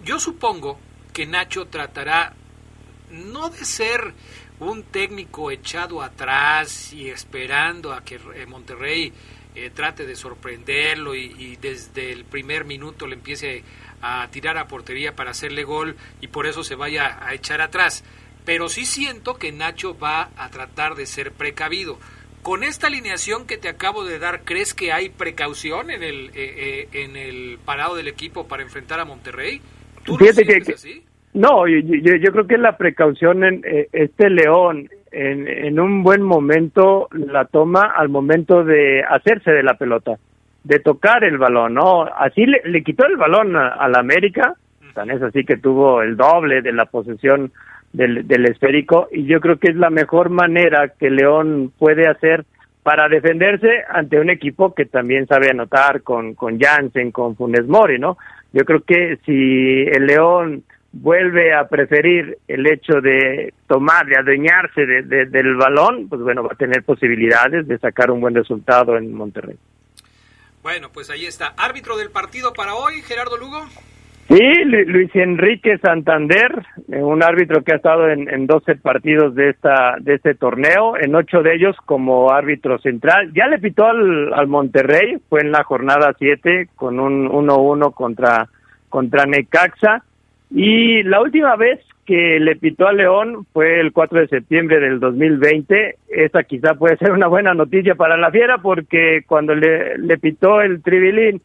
yo 0.05 0.21
supongo 0.21 0.79
que 1.13 1.27
Nacho 1.27 1.67
tratará 1.67 2.35
no 3.11 3.51
de 3.51 3.65
ser 3.65 4.15
un 4.61 4.85
técnico 4.85 5.51
echado 5.51 6.03
atrás 6.03 6.93
y 6.93 7.09
esperando 7.09 7.93
a 7.93 8.05
que 8.05 8.21
eh, 8.35 8.47
Monterrey 8.47 9.13
eh, 9.55 9.71
trate 9.71 10.07
de 10.07 10.15
sorprenderlo 10.17 11.15
y, 11.15 11.35
y, 11.39 11.57
desde 11.57 12.13
el 12.13 12.25
primer 12.25 12.65
minuto 12.65 13.07
le 13.07 13.15
empiece 13.15 13.65
a 14.01 14.29
tirar 14.31 14.57
a 14.59 14.69
portería 14.69 15.17
para 15.17 15.33
hacerle 15.33 15.65
gol 15.65 15.97
y 16.21 16.29
por 16.29 16.47
eso 16.47 16.63
se 16.63 16.75
vaya 16.75 17.19
a 17.27 17.35
echar 17.35 17.61
atrás. 17.61 18.05
Pero 18.45 18.69
sí 18.69 18.87
siento 18.87 19.35
que 19.37 19.51
Nacho 19.51 19.99
va 19.99 20.31
a 20.37 20.51
tratar 20.51 20.95
de 20.95 21.07
ser 21.07 21.33
precavido. 21.33 21.99
Con 22.47 22.63
esta 22.63 22.87
alineación 22.87 23.45
que 23.45 23.59
te 23.59 23.69
acabo 23.69 24.05
de 24.05 24.21
dar, 24.21 24.43
¿crees 24.45 24.73
que 24.73 24.93
hay 24.93 25.09
precaución 25.09 25.91
en 25.91 26.05
el, 26.05 26.27
eh, 26.27 26.31
eh, 26.37 26.89
en 26.93 27.17
el 27.17 27.59
parado 27.59 27.97
del 27.97 28.07
equipo 28.07 28.47
para 28.47 28.63
enfrentar 28.63 29.01
a 29.01 29.05
Monterrey? 29.05 29.61
¿Tú 30.05 30.17
Fíjate 30.17 30.45
que, 30.45 30.75
así? 30.75 31.03
No, 31.35 31.67
yo, 31.67 31.81
yo, 31.81 32.31
creo 32.31 32.47
que 32.47 32.57
la 32.57 32.77
precaución 32.77 33.43
en 33.43 33.65
eh, 33.65 33.89
este 33.91 34.31
León 34.31 34.89
en, 35.11 35.49
en 35.49 35.81
un 35.81 36.05
buen 36.05 36.23
momento 36.23 37.09
la 37.11 37.47
toma 37.47 37.93
al 37.97 38.11
momento 38.11 38.63
de 38.63 39.03
hacerse 39.03 39.51
de 39.51 39.65
la 39.65 39.75
pelota, 39.75 40.13
de 40.63 40.79
tocar 40.79 41.25
el 41.25 41.39
balón, 41.39 41.75
¿no? 41.75 42.05
Así 42.05 42.47
le, 42.47 42.61
le 42.65 42.85
quitó 42.85 43.07
el 43.07 43.17
balón 43.17 43.57
a, 43.57 43.89
la 43.89 43.99
América, 43.99 44.55
tan 44.95 45.11
es 45.11 45.21
así 45.21 45.45
que 45.45 45.57
tuvo 45.57 46.01
el 46.01 46.17
doble 46.17 46.63
de 46.63 46.73
la 46.73 46.85
posesión 46.85 47.51
del, 47.97 48.29
del 48.29 48.47
esférico 48.47 49.09
y 49.11 49.25
yo 49.25 49.41
creo 49.41 49.59
que 49.59 49.71
es 49.71 49.77
la 49.77 49.91
mejor 49.91 50.29
manera 50.29 50.93
que 50.99 51.11
León 51.11 51.73
puede 51.79 52.07
hacer 52.07 52.45
para 52.83 53.09
defenderse 53.09 53.83
ante 53.89 54.21
un 54.21 54.31
equipo 54.31 54.75
que 54.75 54.85
también 54.85 55.27
sabe 55.27 55.51
anotar 55.51 56.03
con, 56.03 56.35
con 56.35 56.61
Jansen, 56.61 57.11
con 57.11 57.35
Funes 57.35 57.67
Mori, 57.67 57.99
¿no? 57.99 58.17
Yo 58.53 58.65
creo 58.65 58.83
que 58.83 59.19
si 59.25 59.33
el 59.33 60.07
León 60.07 60.63
vuelve 60.93 61.55
a 61.55 61.69
preferir 61.69 62.39
el 62.47 62.67
hecho 62.67 63.01
de 63.01 63.53
tomar, 63.67 64.07
de 64.07 64.19
adueñarse 64.19 64.87
de, 64.87 65.27
del 65.27 65.57
balón, 65.57 66.09
pues 66.09 66.21
bueno, 66.21 66.43
va 66.43 66.51
a 66.53 66.57
tener 66.57 66.85
posibilidades 66.85 67.67
de 67.67 67.79
sacar 67.79 68.11
un 68.11 68.21
buen 68.21 68.35
resultado 68.35 68.97
en 68.97 69.13
Monterrey. 69.13 69.57
Bueno, 70.63 70.91
pues 70.93 71.11
ahí 71.11 71.27
está. 71.27 71.55
Árbitro 71.57 71.97
del 71.97 72.11
partido 72.11 72.53
para 72.53 72.75
hoy, 72.75 73.03
Gerardo 73.03 73.37
Lugo. 73.37 73.67
Sí, 74.29 74.65
Luis 74.65 75.15
Enrique 75.15 75.79
Santander, 75.79 76.51
eh, 76.91 77.01
un 77.01 77.23
árbitro 77.23 77.63
que 77.63 77.73
ha 77.73 77.77
estado 77.77 78.09
en, 78.09 78.29
en 78.29 78.49
12 78.49 78.75
partidos 78.77 79.37
de 79.37 79.51
esta 79.51 79.97
de 80.01 80.15
este 80.15 80.35
torneo, 80.35 80.97
en 80.97 81.15
ocho 81.15 81.43
de 81.43 81.55
ellos 81.55 81.77
como 81.85 82.33
árbitro 82.33 82.79
central. 82.81 83.33
Ya 83.35 83.47
le 83.47 83.61
pitó 83.61 83.87
al, 83.87 84.35
al 84.35 84.49
Monterrey, 84.49 85.19
fue 85.29 85.43
en 85.43 85.53
la 85.53 85.63
jornada 85.63 86.13
7 86.19 86.71
con 86.75 86.99
un 86.99 87.29
1-1 87.29 87.95
contra 87.95 88.49
contra 88.89 89.27
Necaxa 89.27 90.03
y 90.51 91.05
la 91.05 91.21
última 91.21 91.55
vez 91.55 91.81
que 92.05 92.41
le 92.41 92.57
pitó 92.57 92.89
a 92.89 92.93
León 92.93 93.47
fue 93.53 93.79
el 93.79 93.93
4 93.93 94.21
de 94.21 94.29
septiembre 94.29 94.81
del 94.81 94.99
2020. 94.99 95.99
Esa 96.09 96.43
quizá 96.43 96.75
puede 96.75 96.97
ser 96.97 97.13
una 97.13 97.29
buena 97.29 97.55
noticia 97.55 97.95
para 97.95 98.17
la 98.17 98.33
Fiera 98.33 98.59
porque 98.59 99.23
cuando 99.27 99.55
le, 99.55 99.99
le 99.99 100.19
pitó 100.19 100.61
el 100.63 100.83
Tribilín 100.83 101.41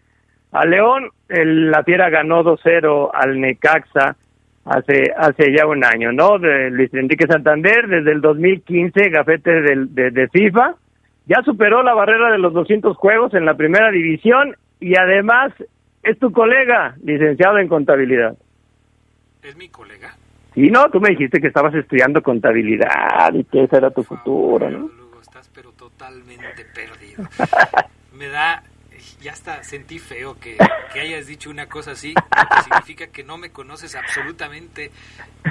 a 0.51 0.65
León, 0.65 1.09
el, 1.29 1.71
la 1.71 1.83
Fiera 1.83 2.09
ganó 2.09 2.43
2-0 2.43 3.11
al 3.13 3.39
Necaxa 3.39 4.15
hace 4.65 5.11
hace 5.17 5.55
ya 5.55 5.65
un 5.65 5.83
año, 5.83 6.11
¿no? 6.11 6.37
De 6.37 6.69
Luis 6.69 6.93
Enrique 6.93 7.25
Santander, 7.25 7.87
desde 7.87 8.11
el 8.11 8.21
2015, 8.21 9.09
gafete 9.09 9.61
de, 9.61 10.11
de, 10.11 10.27
FIFA, 10.27 10.75
ya 11.25 11.41
superó 11.43 11.81
la 11.83 11.93
barrera 11.93 12.31
de 12.31 12.37
los 12.37 12.53
200 12.53 12.95
juegos 12.97 13.33
en 13.33 13.45
la 13.45 13.55
primera 13.55 13.89
división 13.91 14.55
y 14.79 14.97
además 14.97 15.53
es 16.03 16.19
tu 16.19 16.31
colega, 16.31 16.95
licenciado 17.03 17.57
en 17.57 17.67
contabilidad. 17.67 18.35
¿Es 19.43 19.55
mi 19.55 19.69
colega? 19.69 20.15
Sí, 20.53 20.69
no, 20.69 20.89
tú 20.89 20.99
me 20.99 21.09
dijiste 21.09 21.39
que 21.39 21.47
estabas 21.47 21.73
estudiando 21.73 22.21
contabilidad 22.21 23.33
y 23.33 23.43
que 23.45 23.63
ese 23.63 23.77
era 23.77 23.89
tu 23.89 24.03
futuro, 24.03 24.69
¿no? 24.69 24.79
Lugo, 24.79 25.21
estás 25.21 25.49
pero 25.55 25.71
totalmente 25.71 26.65
perdido. 26.75 27.23
me 28.17 28.27
da 28.27 28.61
ya 29.21 29.31
hasta 29.33 29.63
sentí 29.63 29.99
feo 29.99 30.39
que, 30.39 30.57
hayas 30.93 31.27
dicho 31.27 31.49
una 31.49 31.67
cosa 31.67 31.91
así, 31.91 32.13
que 32.13 32.63
significa 32.63 33.07
que 33.07 33.23
no 33.23 33.37
me 33.37 33.51
conoces 33.51 33.95
absolutamente 33.95 34.91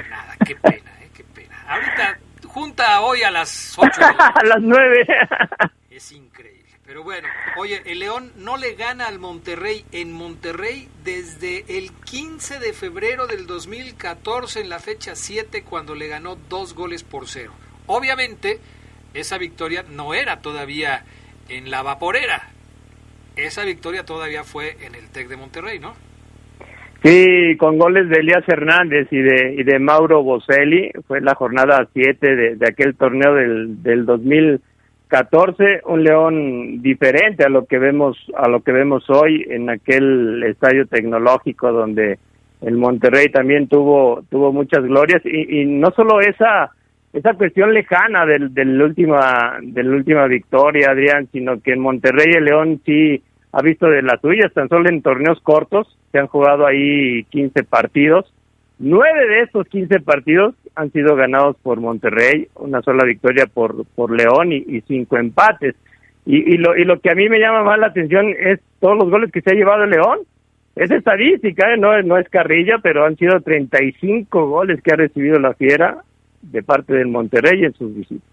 nada. 0.09 0.35
Qué 0.45 0.55
pena, 0.55 0.91
¿eh? 1.01 1.09
Qué 1.13 1.23
pena. 1.23 1.63
Ahorita, 1.67 2.19
junta 2.47 3.01
hoy 3.01 3.23
a 3.23 3.31
las 3.31 3.73
8 3.77 4.01
A 4.35 4.43
las 4.43 4.61
9. 4.61 5.05
Es 5.89 6.11
increíble. 6.11 6.61
Pero 6.85 7.03
bueno, 7.03 7.29
oye, 7.55 7.81
el 7.85 7.99
León 7.99 8.33
no 8.35 8.57
le 8.57 8.75
gana 8.75 9.07
al 9.07 9.17
Monterrey 9.17 9.85
en 9.93 10.11
Monterrey 10.11 10.89
desde 11.05 11.77
el 11.77 11.93
15 11.93 12.59
de 12.59 12.73
febrero 12.73 13.27
del 13.27 13.47
2014 13.47 14.59
en 14.59 14.69
la 14.69 14.79
fecha 14.79 15.15
7 15.15 15.63
cuando 15.63 15.95
le 15.95 16.09
ganó 16.09 16.35
dos 16.35 16.73
goles 16.73 17.03
por 17.03 17.29
cero. 17.29 17.53
Obviamente, 17.87 18.59
esa 19.13 19.37
victoria 19.37 19.85
no 19.87 20.13
era 20.13 20.41
todavía 20.41 21.05
en 21.47 21.71
la 21.71 21.81
vaporera, 21.81 22.50
esa 23.35 23.65
victoria 23.65 24.05
todavía 24.05 24.43
fue 24.43 24.75
en 24.85 24.95
el 24.95 25.09
TEC 25.09 25.27
de 25.29 25.37
Monterrey, 25.37 25.79
¿no? 25.79 25.93
Sí, 27.03 27.57
con 27.57 27.79
goles 27.79 28.09
de 28.09 28.19
Elías 28.19 28.43
Hernández 28.47 29.07
y 29.09 29.21
de, 29.21 29.55
y 29.57 29.63
de 29.63 29.79
Mauro 29.79 30.21
Boselli, 30.21 30.91
fue 31.07 31.19
la 31.19 31.33
jornada 31.33 31.87
7 31.91 32.35
de, 32.35 32.55
de, 32.55 32.67
aquel 32.67 32.95
torneo 32.95 33.33
del, 33.33 33.81
del 33.81 34.05
2014, 34.05 35.81
un 35.85 36.03
León 36.03 36.81
diferente 36.83 37.43
a 37.43 37.49
lo 37.49 37.65
que 37.65 37.79
vemos 37.79 38.17
a 38.35 38.47
lo 38.47 38.61
que 38.61 38.71
vemos 38.71 39.09
hoy 39.09 39.47
en 39.49 39.71
aquel 39.71 40.43
estadio 40.43 40.85
tecnológico 40.85 41.71
donde 41.71 42.19
el 42.61 42.77
Monterrey 42.77 43.29
también 43.29 43.67
tuvo 43.67 44.23
tuvo 44.29 44.53
muchas 44.53 44.83
glorias. 44.83 45.23
Y, 45.25 45.61
y 45.61 45.65
no 45.65 45.89
solo 45.95 46.21
esa 46.21 46.69
esa 47.13 47.33
cuestión 47.33 47.73
lejana 47.73 48.25
del, 48.25 48.53
del 48.53 48.81
última 48.81 49.57
de 49.61 49.83
la 49.83 49.95
última 49.95 50.27
victoria, 50.27 50.91
Adrián, 50.91 51.27
sino 51.31 51.61
que 51.61 51.73
en 51.73 51.79
Monterrey 51.79 52.33
el 52.35 52.45
León 52.45 52.81
sí 52.85 53.21
ha 53.51 53.61
visto 53.61 53.87
de 53.87 54.01
las 54.01 54.21
suyas, 54.21 54.53
tan 54.53 54.69
solo 54.69 54.89
en 54.89 55.01
torneos 55.01 55.41
cortos, 55.41 55.97
se 56.11 56.19
han 56.19 56.27
jugado 56.27 56.65
ahí 56.65 57.23
15 57.25 57.63
partidos, 57.65 58.31
Nueve 58.83 59.27
de 59.27 59.41
estos 59.41 59.67
15 59.67 59.99
partidos 59.99 60.55
han 60.73 60.91
sido 60.91 61.15
ganados 61.15 61.55
por 61.61 61.79
Monterrey, 61.79 62.47
una 62.55 62.81
sola 62.81 63.05
victoria 63.05 63.45
por, 63.45 63.85
por 63.93 64.09
León 64.09 64.51
y, 64.51 64.81
cinco 64.87 65.17
empates. 65.17 65.75
Y, 66.25 66.57
lo, 66.57 66.75
y 66.75 66.83
lo 66.83 66.99
que 66.99 67.11
a 67.11 67.15
mí 67.15 67.29
me 67.29 67.37
llama 67.37 67.61
más 67.61 67.77
la 67.77 67.87
atención 67.87 68.33
es 68.39 68.59
todos 68.79 68.97
los 68.97 69.11
goles 69.11 69.31
que 69.31 69.41
se 69.41 69.51
ha 69.51 69.53
llevado 69.53 69.85
León. 69.85 70.21
Es 70.75 70.89
estadística, 70.89 71.71
¿eh? 71.71 71.77
no, 71.77 72.01
no 72.01 72.17
es 72.17 72.27
carrilla, 72.29 72.79
pero 72.81 73.05
han 73.05 73.17
sido 73.17 73.39
35 73.39 74.47
goles 74.47 74.81
que 74.81 74.93
ha 74.93 74.95
recibido 74.95 75.37
la 75.37 75.53
Fiera 75.53 75.99
de 76.41 76.63
parte 76.63 76.93
del 76.93 77.07
Monterrey 77.07 77.63
en 77.63 77.73
sus 77.73 77.95
visitas. 77.95 78.27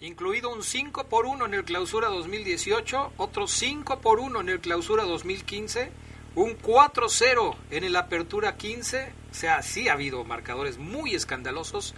Incluido 0.00 0.52
un 0.52 0.62
5 0.62 1.04
por 1.04 1.24
1 1.24 1.46
en 1.46 1.54
el 1.54 1.64
clausura 1.64 2.08
2018, 2.08 3.12
otro 3.16 3.46
5 3.46 4.00
por 4.00 4.20
1 4.20 4.40
en 4.42 4.48
el 4.50 4.60
clausura 4.60 5.04
2015, 5.04 5.90
un 6.34 6.58
4-0 6.58 7.56
en 7.70 7.84
el 7.84 7.96
apertura 7.96 8.56
15. 8.56 9.12
O 9.30 9.34
sea, 9.34 9.62
sí 9.62 9.88
ha 9.88 9.94
habido 9.94 10.24
marcadores 10.24 10.78
muy 10.78 11.14
escandalosos 11.14 11.94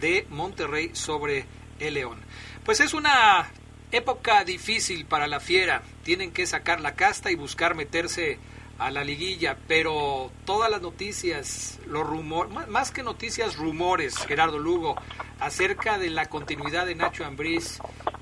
de 0.00 0.26
Monterrey 0.30 0.90
sobre 0.94 1.44
el 1.78 1.94
León. 1.94 2.18
Pues 2.64 2.80
es 2.80 2.94
una 2.94 3.50
época 3.90 4.44
difícil 4.44 5.04
para 5.04 5.26
la 5.26 5.40
Fiera. 5.40 5.82
Tienen 6.04 6.32
que 6.32 6.46
sacar 6.46 6.80
la 6.80 6.94
casta 6.94 7.30
y 7.30 7.34
buscar 7.34 7.74
meterse 7.74 8.38
a 8.78 8.90
la 8.90 9.04
liguilla, 9.04 9.56
pero 9.68 10.30
todas 10.44 10.70
las 10.70 10.82
noticias, 10.82 11.78
los 11.86 12.06
rumores, 12.06 12.68
más 12.68 12.90
que 12.90 13.02
noticias, 13.02 13.56
rumores, 13.56 14.16
Gerardo 14.26 14.58
Lugo, 14.58 14.96
acerca 15.40 15.98
de 15.98 16.10
la 16.10 16.26
continuidad 16.26 16.86
de 16.86 16.94
Nacho 16.94 17.24
Ambriz, 17.24 17.78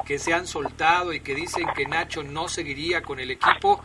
que 0.06 0.18
se 0.18 0.34
han 0.34 0.46
soltado 0.46 1.12
y 1.12 1.20
que 1.20 1.34
dicen 1.34 1.66
que 1.74 1.86
Nacho 1.86 2.22
no 2.22 2.48
seguiría 2.48 3.02
con 3.02 3.20
el 3.20 3.30
equipo, 3.30 3.82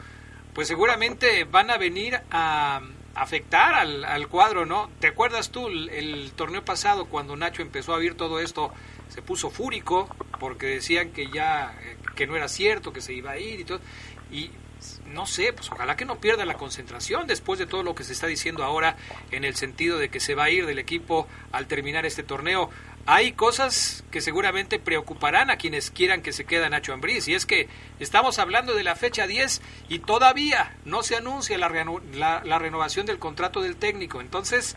pues 0.54 0.68
seguramente 0.68 1.44
van 1.44 1.70
a 1.70 1.78
venir 1.78 2.20
a 2.32 2.82
afectar 3.16 3.74
al, 3.74 4.28
cuadro, 4.28 4.66
¿no? 4.66 4.90
¿Te 5.00 5.08
acuerdas 5.08 5.50
tú 5.50 5.68
el, 5.68 6.32
torneo 6.36 6.64
pasado 6.64 7.06
cuando 7.06 7.36
Nacho 7.36 7.62
empezó 7.62 7.94
a 7.94 8.00
ver 8.00 8.16
todo 8.16 8.40
esto? 8.40 8.72
Se 9.10 9.22
puso 9.22 9.50
fúrico 9.50 10.10
porque 10.40 10.68
decían 10.68 11.12
que 11.12 11.30
ya 11.30 11.78
eh, 11.82 11.98
que 12.16 12.28
no 12.28 12.36
era 12.36 12.50
cierto, 12.50 12.92
que 12.92 13.02
se 13.02 13.14
iba 13.14 13.32
a 13.32 13.40
ir 13.40 13.62
y 13.62 13.64
todo. 13.64 13.80
Y 14.32 14.50
no 15.16 15.26
sé, 15.26 15.54
pues 15.54 15.72
ojalá 15.72 15.96
que 15.96 16.04
no 16.04 16.20
pierda 16.20 16.46
la 16.46 16.56
concentración 16.56 17.26
después 17.26 17.58
de 17.58 17.66
todo 17.66 17.84
lo 17.84 17.96
que 17.96 18.04
se 18.04 18.12
está 18.12 18.28
diciendo 18.28 18.66
ahora 18.66 18.98
en 19.32 19.46
el 19.46 19.56
sentido 19.56 19.98
de 19.98 20.10
que 20.10 20.20
se 20.20 20.36
va 20.36 20.44
a 20.44 20.50
ir 20.50 20.66
del 20.66 20.78
equipo 20.78 21.28
al 21.54 21.68
terminar 21.68 22.06
este 22.06 22.22
torneo. 22.22 22.70
Hay 23.06 23.32
cosas 23.32 24.04
que 24.12 24.20
seguramente 24.20 24.78
preocuparán 24.78 25.50
a 25.50 25.56
quienes 25.56 25.90
quieran 25.90 26.22
que 26.22 26.34
se 26.34 26.44
quede 26.44 26.70
Nacho 26.70 26.92
Ambriz, 26.92 27.30
y 27.30 27.34
es 27.34 27.46
que 27.46 27.70
estamos 28.00 28.40
hablando 28.40 28.74
de 28.74 28.84
la 28.84 28.96
fecha 28.96 29.26
10 29.26 29.62
y 29.88 30.00
todavía 30.00 30.76
no 30.84 31.02
se 31.02 31.16
anuncia 31.16 31.58
la, 31.58 32.42
la 32.44 32.60
renovación 32.60 33.06
del 33.06 33.18
contrato 33.18 33.62
del 33.62 33.78
técnico. 33.78 34.20
Entonces, 34.20 34.76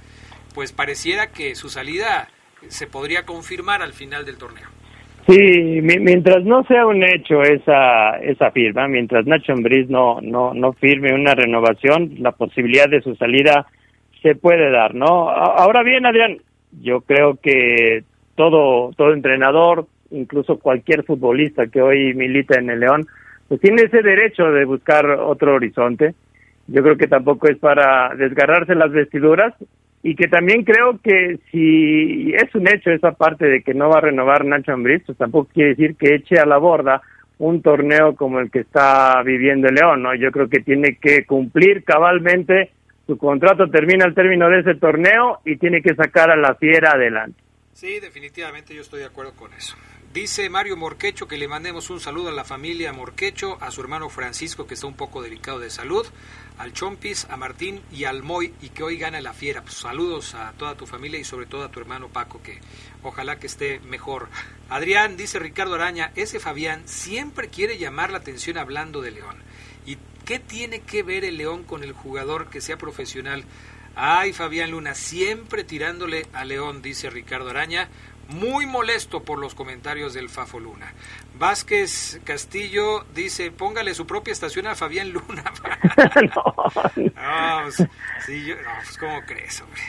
pues 0.55 0.70
pareciera 0.72 1.32
que 1.32 1.57
su 1.57 1.68
salida 1.68 2.28
se 2.68 2.86
podría 2.86 3.26
confirmar 3.26 3.82
al 3.82 3.93
final 3.93 4.24
del 4.24 4.39
torneo. 4.39 4.77
Sí, 5.28 5.82
mientras 5.82 6.42
no 6.44 6.64
sea 6.64 6.86
un 6.86 7.02
hecho 7.02 7.42
esa 7.42 8.16
esa 8.16 8.50
firma, 8.50 8.88
mientras 8.88 9.26
Nacho 9.26 9.52
Ambriz 9.52 9.86
no 9.90 10.22
no 10.22 10.54
no 10.54 10.72
firme 10.72 11.12
una 11.12 11.34
renovación, 11.34 12.14
la 12.20 12.32
posibilidad 12.32 12.88
de 12.88 13.02
su 13.02 13.14
salida 13.14 13.66
se 14.22 14.36
puede 14.36 14.70
dar, 14.70 14.94
¿no? 14.94 15.28
Ahora 15.28 15.82
bien, 15.82 16.06
Adrián, 16.06 16.38
yo 16.80 17.02
creo 17.02 17.38
que 17.42 18.04
todo 18.36 18.90
todo 18.96 19.12
entrenador, 19.12 19.86
incluso 20.10 20.58
cualquier 20.58 21.04
futbolista 21.04 21.66
que 21.66 21.82
hoy 21.82 22.14
milita 22.14 22.58
en 22.58 22.70
el 22.70 22.80
León, 22.80 23.06
pues 23.48 23.60
tiene 23.60 23.82
ese 23.82 24.00
derecho 24.00 24.44
de 24.50 24.64
buscar 24.64 25.10
otro 25.10 25.56
horizonte. 25.56 26.14
Yo 26.68 26.82
creo 26.82 26.96
que 26.96 27.06
tampoco 27.06 27.48
es 27.48 27.58
para 27.58 28.14
desgarrarse 28.14 28.74
las 28.74 28.92
vestiduras, 28.92 29.52
y 30.03 30.14
que 30.14 30.28
también 30.28 30.64
creo 30.64 30.99
que 31.03 31.38
si 31.51 32.32
es 32.34 32.55
un 32.55 32.68
hecho 32.68 32.90
esa 32.90 33.12
parte 33.12 33.46
de 33.46 33.62
que 33.62 33.74
no 33.74 33.88
va 33.88 33.99
a 33.99 34.03
renovar 34.03 34.44
Nacho 34.44 34.72
Ambriz, 34.72 35.03
pues 35.05 35.18
tampoco 35.18 35.51
quiere 35.53 35.70
decir 35.70 35.96
que 35.96 36.14
eche 36.14 36.38
a 36.38 36.46
la 36.46 36.59
borda 36.59 37.03
un 37.38 37.62
torneo 37.62 38.16
como 38.16 38.40
el 38.40 38.51
que 38.51 38.61
está 38.61 39.22
viviendo 39.22 39.68
León, 39.68 40.03
¿no? 40.03 40.14
Yo 40.14 40.30
creo 40.30 40.49
que 40.49 40.61
tiene 40.61 40.96
que 41.01 41.24
cumplir 41.24 41.84
cabalmente 41.84 42.72
su 43.09 43.16
contrato 43.16 43.70
termina 43.70 44.05
al 44.05 44.14
término 44.14 44.51
de 44.51 44.61
ese 44.61 44.74
torneo 44.74 45.40
y 45.42 45.57
tiene 45.57 45.80
que 45.80 45.94
sacar 45.94 46.30
a 46.30 46.36
la 46.36 46.55
fiera 46.57 46.90
adelante. 46.90 47.42
Sí, 47.72 48.01
definitivamente 48.01 48.74
yo 48.74 48.82
estoy 48.82 49.01
de 49.01 49.07
acuerdo 49.07 49.32
con 49.32 49.51
eso. 49.55 49.76
Dice 50.12 50.51
Mario 50.51 50.76
Morquecho 50.76 51.26
que 51.26 51.38
le 51.38 51.49
mandemos 51.49 51.88
un 51.88 52.01
saludo 52.01 52.28
a 52.28 52.32
la 52.32 52.44
familia 52.44 52.92
Morquecho, 52.92 53.57
a 53.62 53.70
su 53.70 53.80
hermano 53.80 54.11
Francisco 54.11 54.66
que 54.66 54.74
está 54.74 54.86
un 54.86 54.96
poco 54.96 55.22
delicado 55.22 55.59
de 55.59 55.70
salud, 55.70 56.05
al 56.59 56.72
Chompis, 56.72 57.26
a 57.30 57.36
Martín 57.36 57.80
y 57.92 58.04
al 58.04 58.22
Moy 58.22 58.52
y 58.61 58.70
que 58.70 58.82
hoy 58.82 58.98
gana 58.98 59.20
la 59.20 59.32
fiera. 59.32 59.62
Pues 59.62 59.74
saludos 59.74 60.34
a 60.34 60.52
toda 60.52 60.76
tu 60.76 60.86
familia 60.86 61.18
y 61.18 61.24
sobre 61.24 61.46
todo 61.46 61.64
a 61.64 61.70
tu 61.70 61.80
hermano 61.80 62.09
Paco 62.09 62.42
que 62.42 62.61
ojalá 63.02 63.38
que 63.38 63.46
esté 63.46 63.80
mejor. 63.80 64.28
Adrián, 64.68 65.16
dice 65.16 65.38
Ricardo 65.38 65.76
Araña, 65.76 66.12
ese 66.16 66.40
Fabián 66.40 66.82
siempre 66.86 67.48
quiere 67.48 67.78
llamar 67.78 68.11
la 68.11 68.18
atención 68.18 68.59
hablando 68.59 69.00
de 69.00 69.12
León. 69.12 69.36
¿Y 69.86 69.98
qué 70.24 70.38
tiene 70.38 70.80
que 70.80 71.02
ver 71.02 71.24
el 71.24 71.38
León 71.38 71.64
con 71.64 71.84
el 71.84 71.92
jugador 71.92 72.50
que 72.50 72.61
sea 72.61 72.76
profesional? 72.76 73.44
Ay, 73.94 74.32
Fabián 74.32 74.70
Luna, 74.70 74.94
siempre 74.94 75.64
tirándole 75.64 76.26
a 76.32 76.44
León, 76.44 76.82
dice 76.82 77.11
Ricardo 77.11 77.50
Araña 77.50 77.88
muy 78.28 78.66
molesto 78.66 79.22
por 79.22 79.38
los 79.38 79.54
comentarios 79.54 80.14
del 80.14 80.28
Fafo 80.28 80.60
Luna. 80.60 80.92
Vázquez 81.38 82.20
Castillo 82.24 83.04
dice, 83.14 83.50
póngale 83.50 83.94
su 83.94 84.06
propia 84.06 84.32
estación 84.32 84.66
a 84.66 84.74
Fabián 84.74 85.10
Luna. 85.10 85.44
no. 86.34 86.54
Pues, 87.62 87.88
sí, 88.26 88.44
yo, 88.46 88.56
no, 88.56 88.70
pues, 88.82 88.98
¿cómo 88.98 89.20
crees, 89.22 89.60
hombre? 89.62 89.82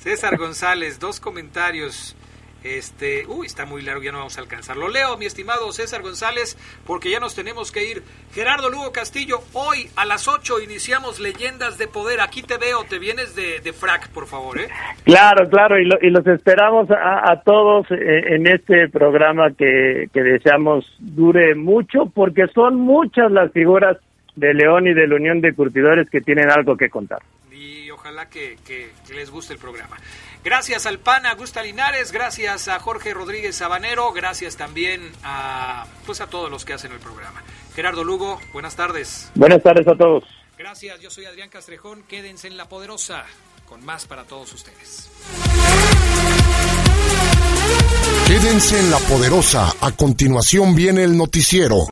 César 0.00 0.38
González, 0.38 0.98
dos 0.98 1.20
comentarios. 1.20 2.16
Este, 2.62 3.24
uy, 3.26 3.46
está 3.46 3.64
muy 3.64 3.82
largo, 3.82 4.02
ya 4.02 4.12
no 4.12 4.18
vamos 4.18 4.36
a 4.36 4.42
alcanzarlo. 4.42 4.88
Leo, 4.88 5.16
mi 5.16 5.26
estimado 5.26 5.72
César 5.72 6.02
González, 6.02 6.58
porque 6.86 7.10
ya 7.10 7.18
nos 7.18 7.34
tenemos 7.34 7.72
que 7.72 7.90
ir. 7.90 8.02
Gerardo 8.32 8.68
Lugo 8.68 8.92
Castillo, 8.92 9.38
hoy 9.54 9.88
a 9.96 10.04
las 10.04 10.28
8 10.28 10.60
iniciamos 10.60 11.20
Leyendas 11.20 11.78
de 11.78 11.88
Poder. 11.88 12.20
Aquí 12.20 12.42
te 12.42 12.58
veo, 12.58 12.84
te 12.88 12.98
vienes 12.98 13.34
de, 13.34 13.60
de 13.60 13.72
frac, 13.72 14.08
por 14.10 14.26
favor, 14.26 14.60
¿eh? 14.60 14.68
Claro, 15.04 15.48
claro, 15.48 15.80
y, 15.80 15.88
y 16.02 16.10
los 16.10 16.26
esperamos 16.26 16.88
a, 16.90 17.40
todos 17.44 17.90
eh, 17.90 18.34
en 18.34 18.46
este 18.46 18.88
programa 18.88 19.50
que, 19.56 20.08
que 20.12 20.22
deseamos 20.22 20.84
dure 20.98 21.54
mucho, 21.54 22.06
porque 22.14 22.46
son 22.54 22.76
muchas 22.76 23.30
las 23.30 23.52
figuras 23.52 23.96
de 24.36 24.54
León 24.54 24.86
y 24.86 24.94
de 24.94 25.06
la 25.06 25.16
Unión 25.16 25.40
de 25.40 25.54
Curtidores 25.54 26.08
que 26.10 26.20
tienen 26.20 26.50
algo 26.50 26.76
que 26.76 26.88
contar. 26.88 27.20
Y 27.52 27.90
ojalá 27.90 28.28
que, 28.28 28.56
que 28.66 28.90
les 29.14 29.30
guste 29.30 29.54
el 29.54 29.58
programa. 29.58 29.96
Gracias 30.42 30.86
al 30.86 30.98
PAN 30.98 31.26
Augusta 31.26 31.62
Linares, 31.62 32.12
gracias 32.12 32.68
a 32.68 32.80
Jorge 32.80 33.12
Rodríguez 33.12 33.56
Sabanero, 33.56 34.10
gracias 34.12 34.56
también 34.56 35.12
a, 35.22 35.86
pues 36.06 36.22
a 36.22 36.28
todos 36.28 36.50
los 36.50 36.64
que 36.64 36.72
hacen 36.72 36.92
el 36.92 36.98
programa. 36.98 37.42
Gerardo 37.74 38.04
Lugo, 38.04 38.40
buenas 38.52 38.74
tardes. 38.74 39.30
Buenas 39.34 39.62
tardes 39.62 39.86
a 39.86 39.94
todos. 39.94 40.24
Gracias, 40.56 40.98
yo 41.00 41.10
soy 41.10 41.26
Adrián 41.26 41.50
Castrejón, 41.50 42.04
quédense 42.08 42.48
en 42.48 42.56
La 42.56 42.68
Poderosa, 42.68 43.24
con 43.66 43.84
más 43.84 44.06
para 44.06 44.24
todos 44.24 44.52
ustedes. 44.54 45.10
Quédense 48.26 48.78
en 48.78 48.90
La 48.90 48.98
Poderosa, 48.98 49.74
a 49.80 49.92
continuación 49.92 50.74
viene 50.74 51.04
el 51.04 51.16
noticiero. 51.16 51.86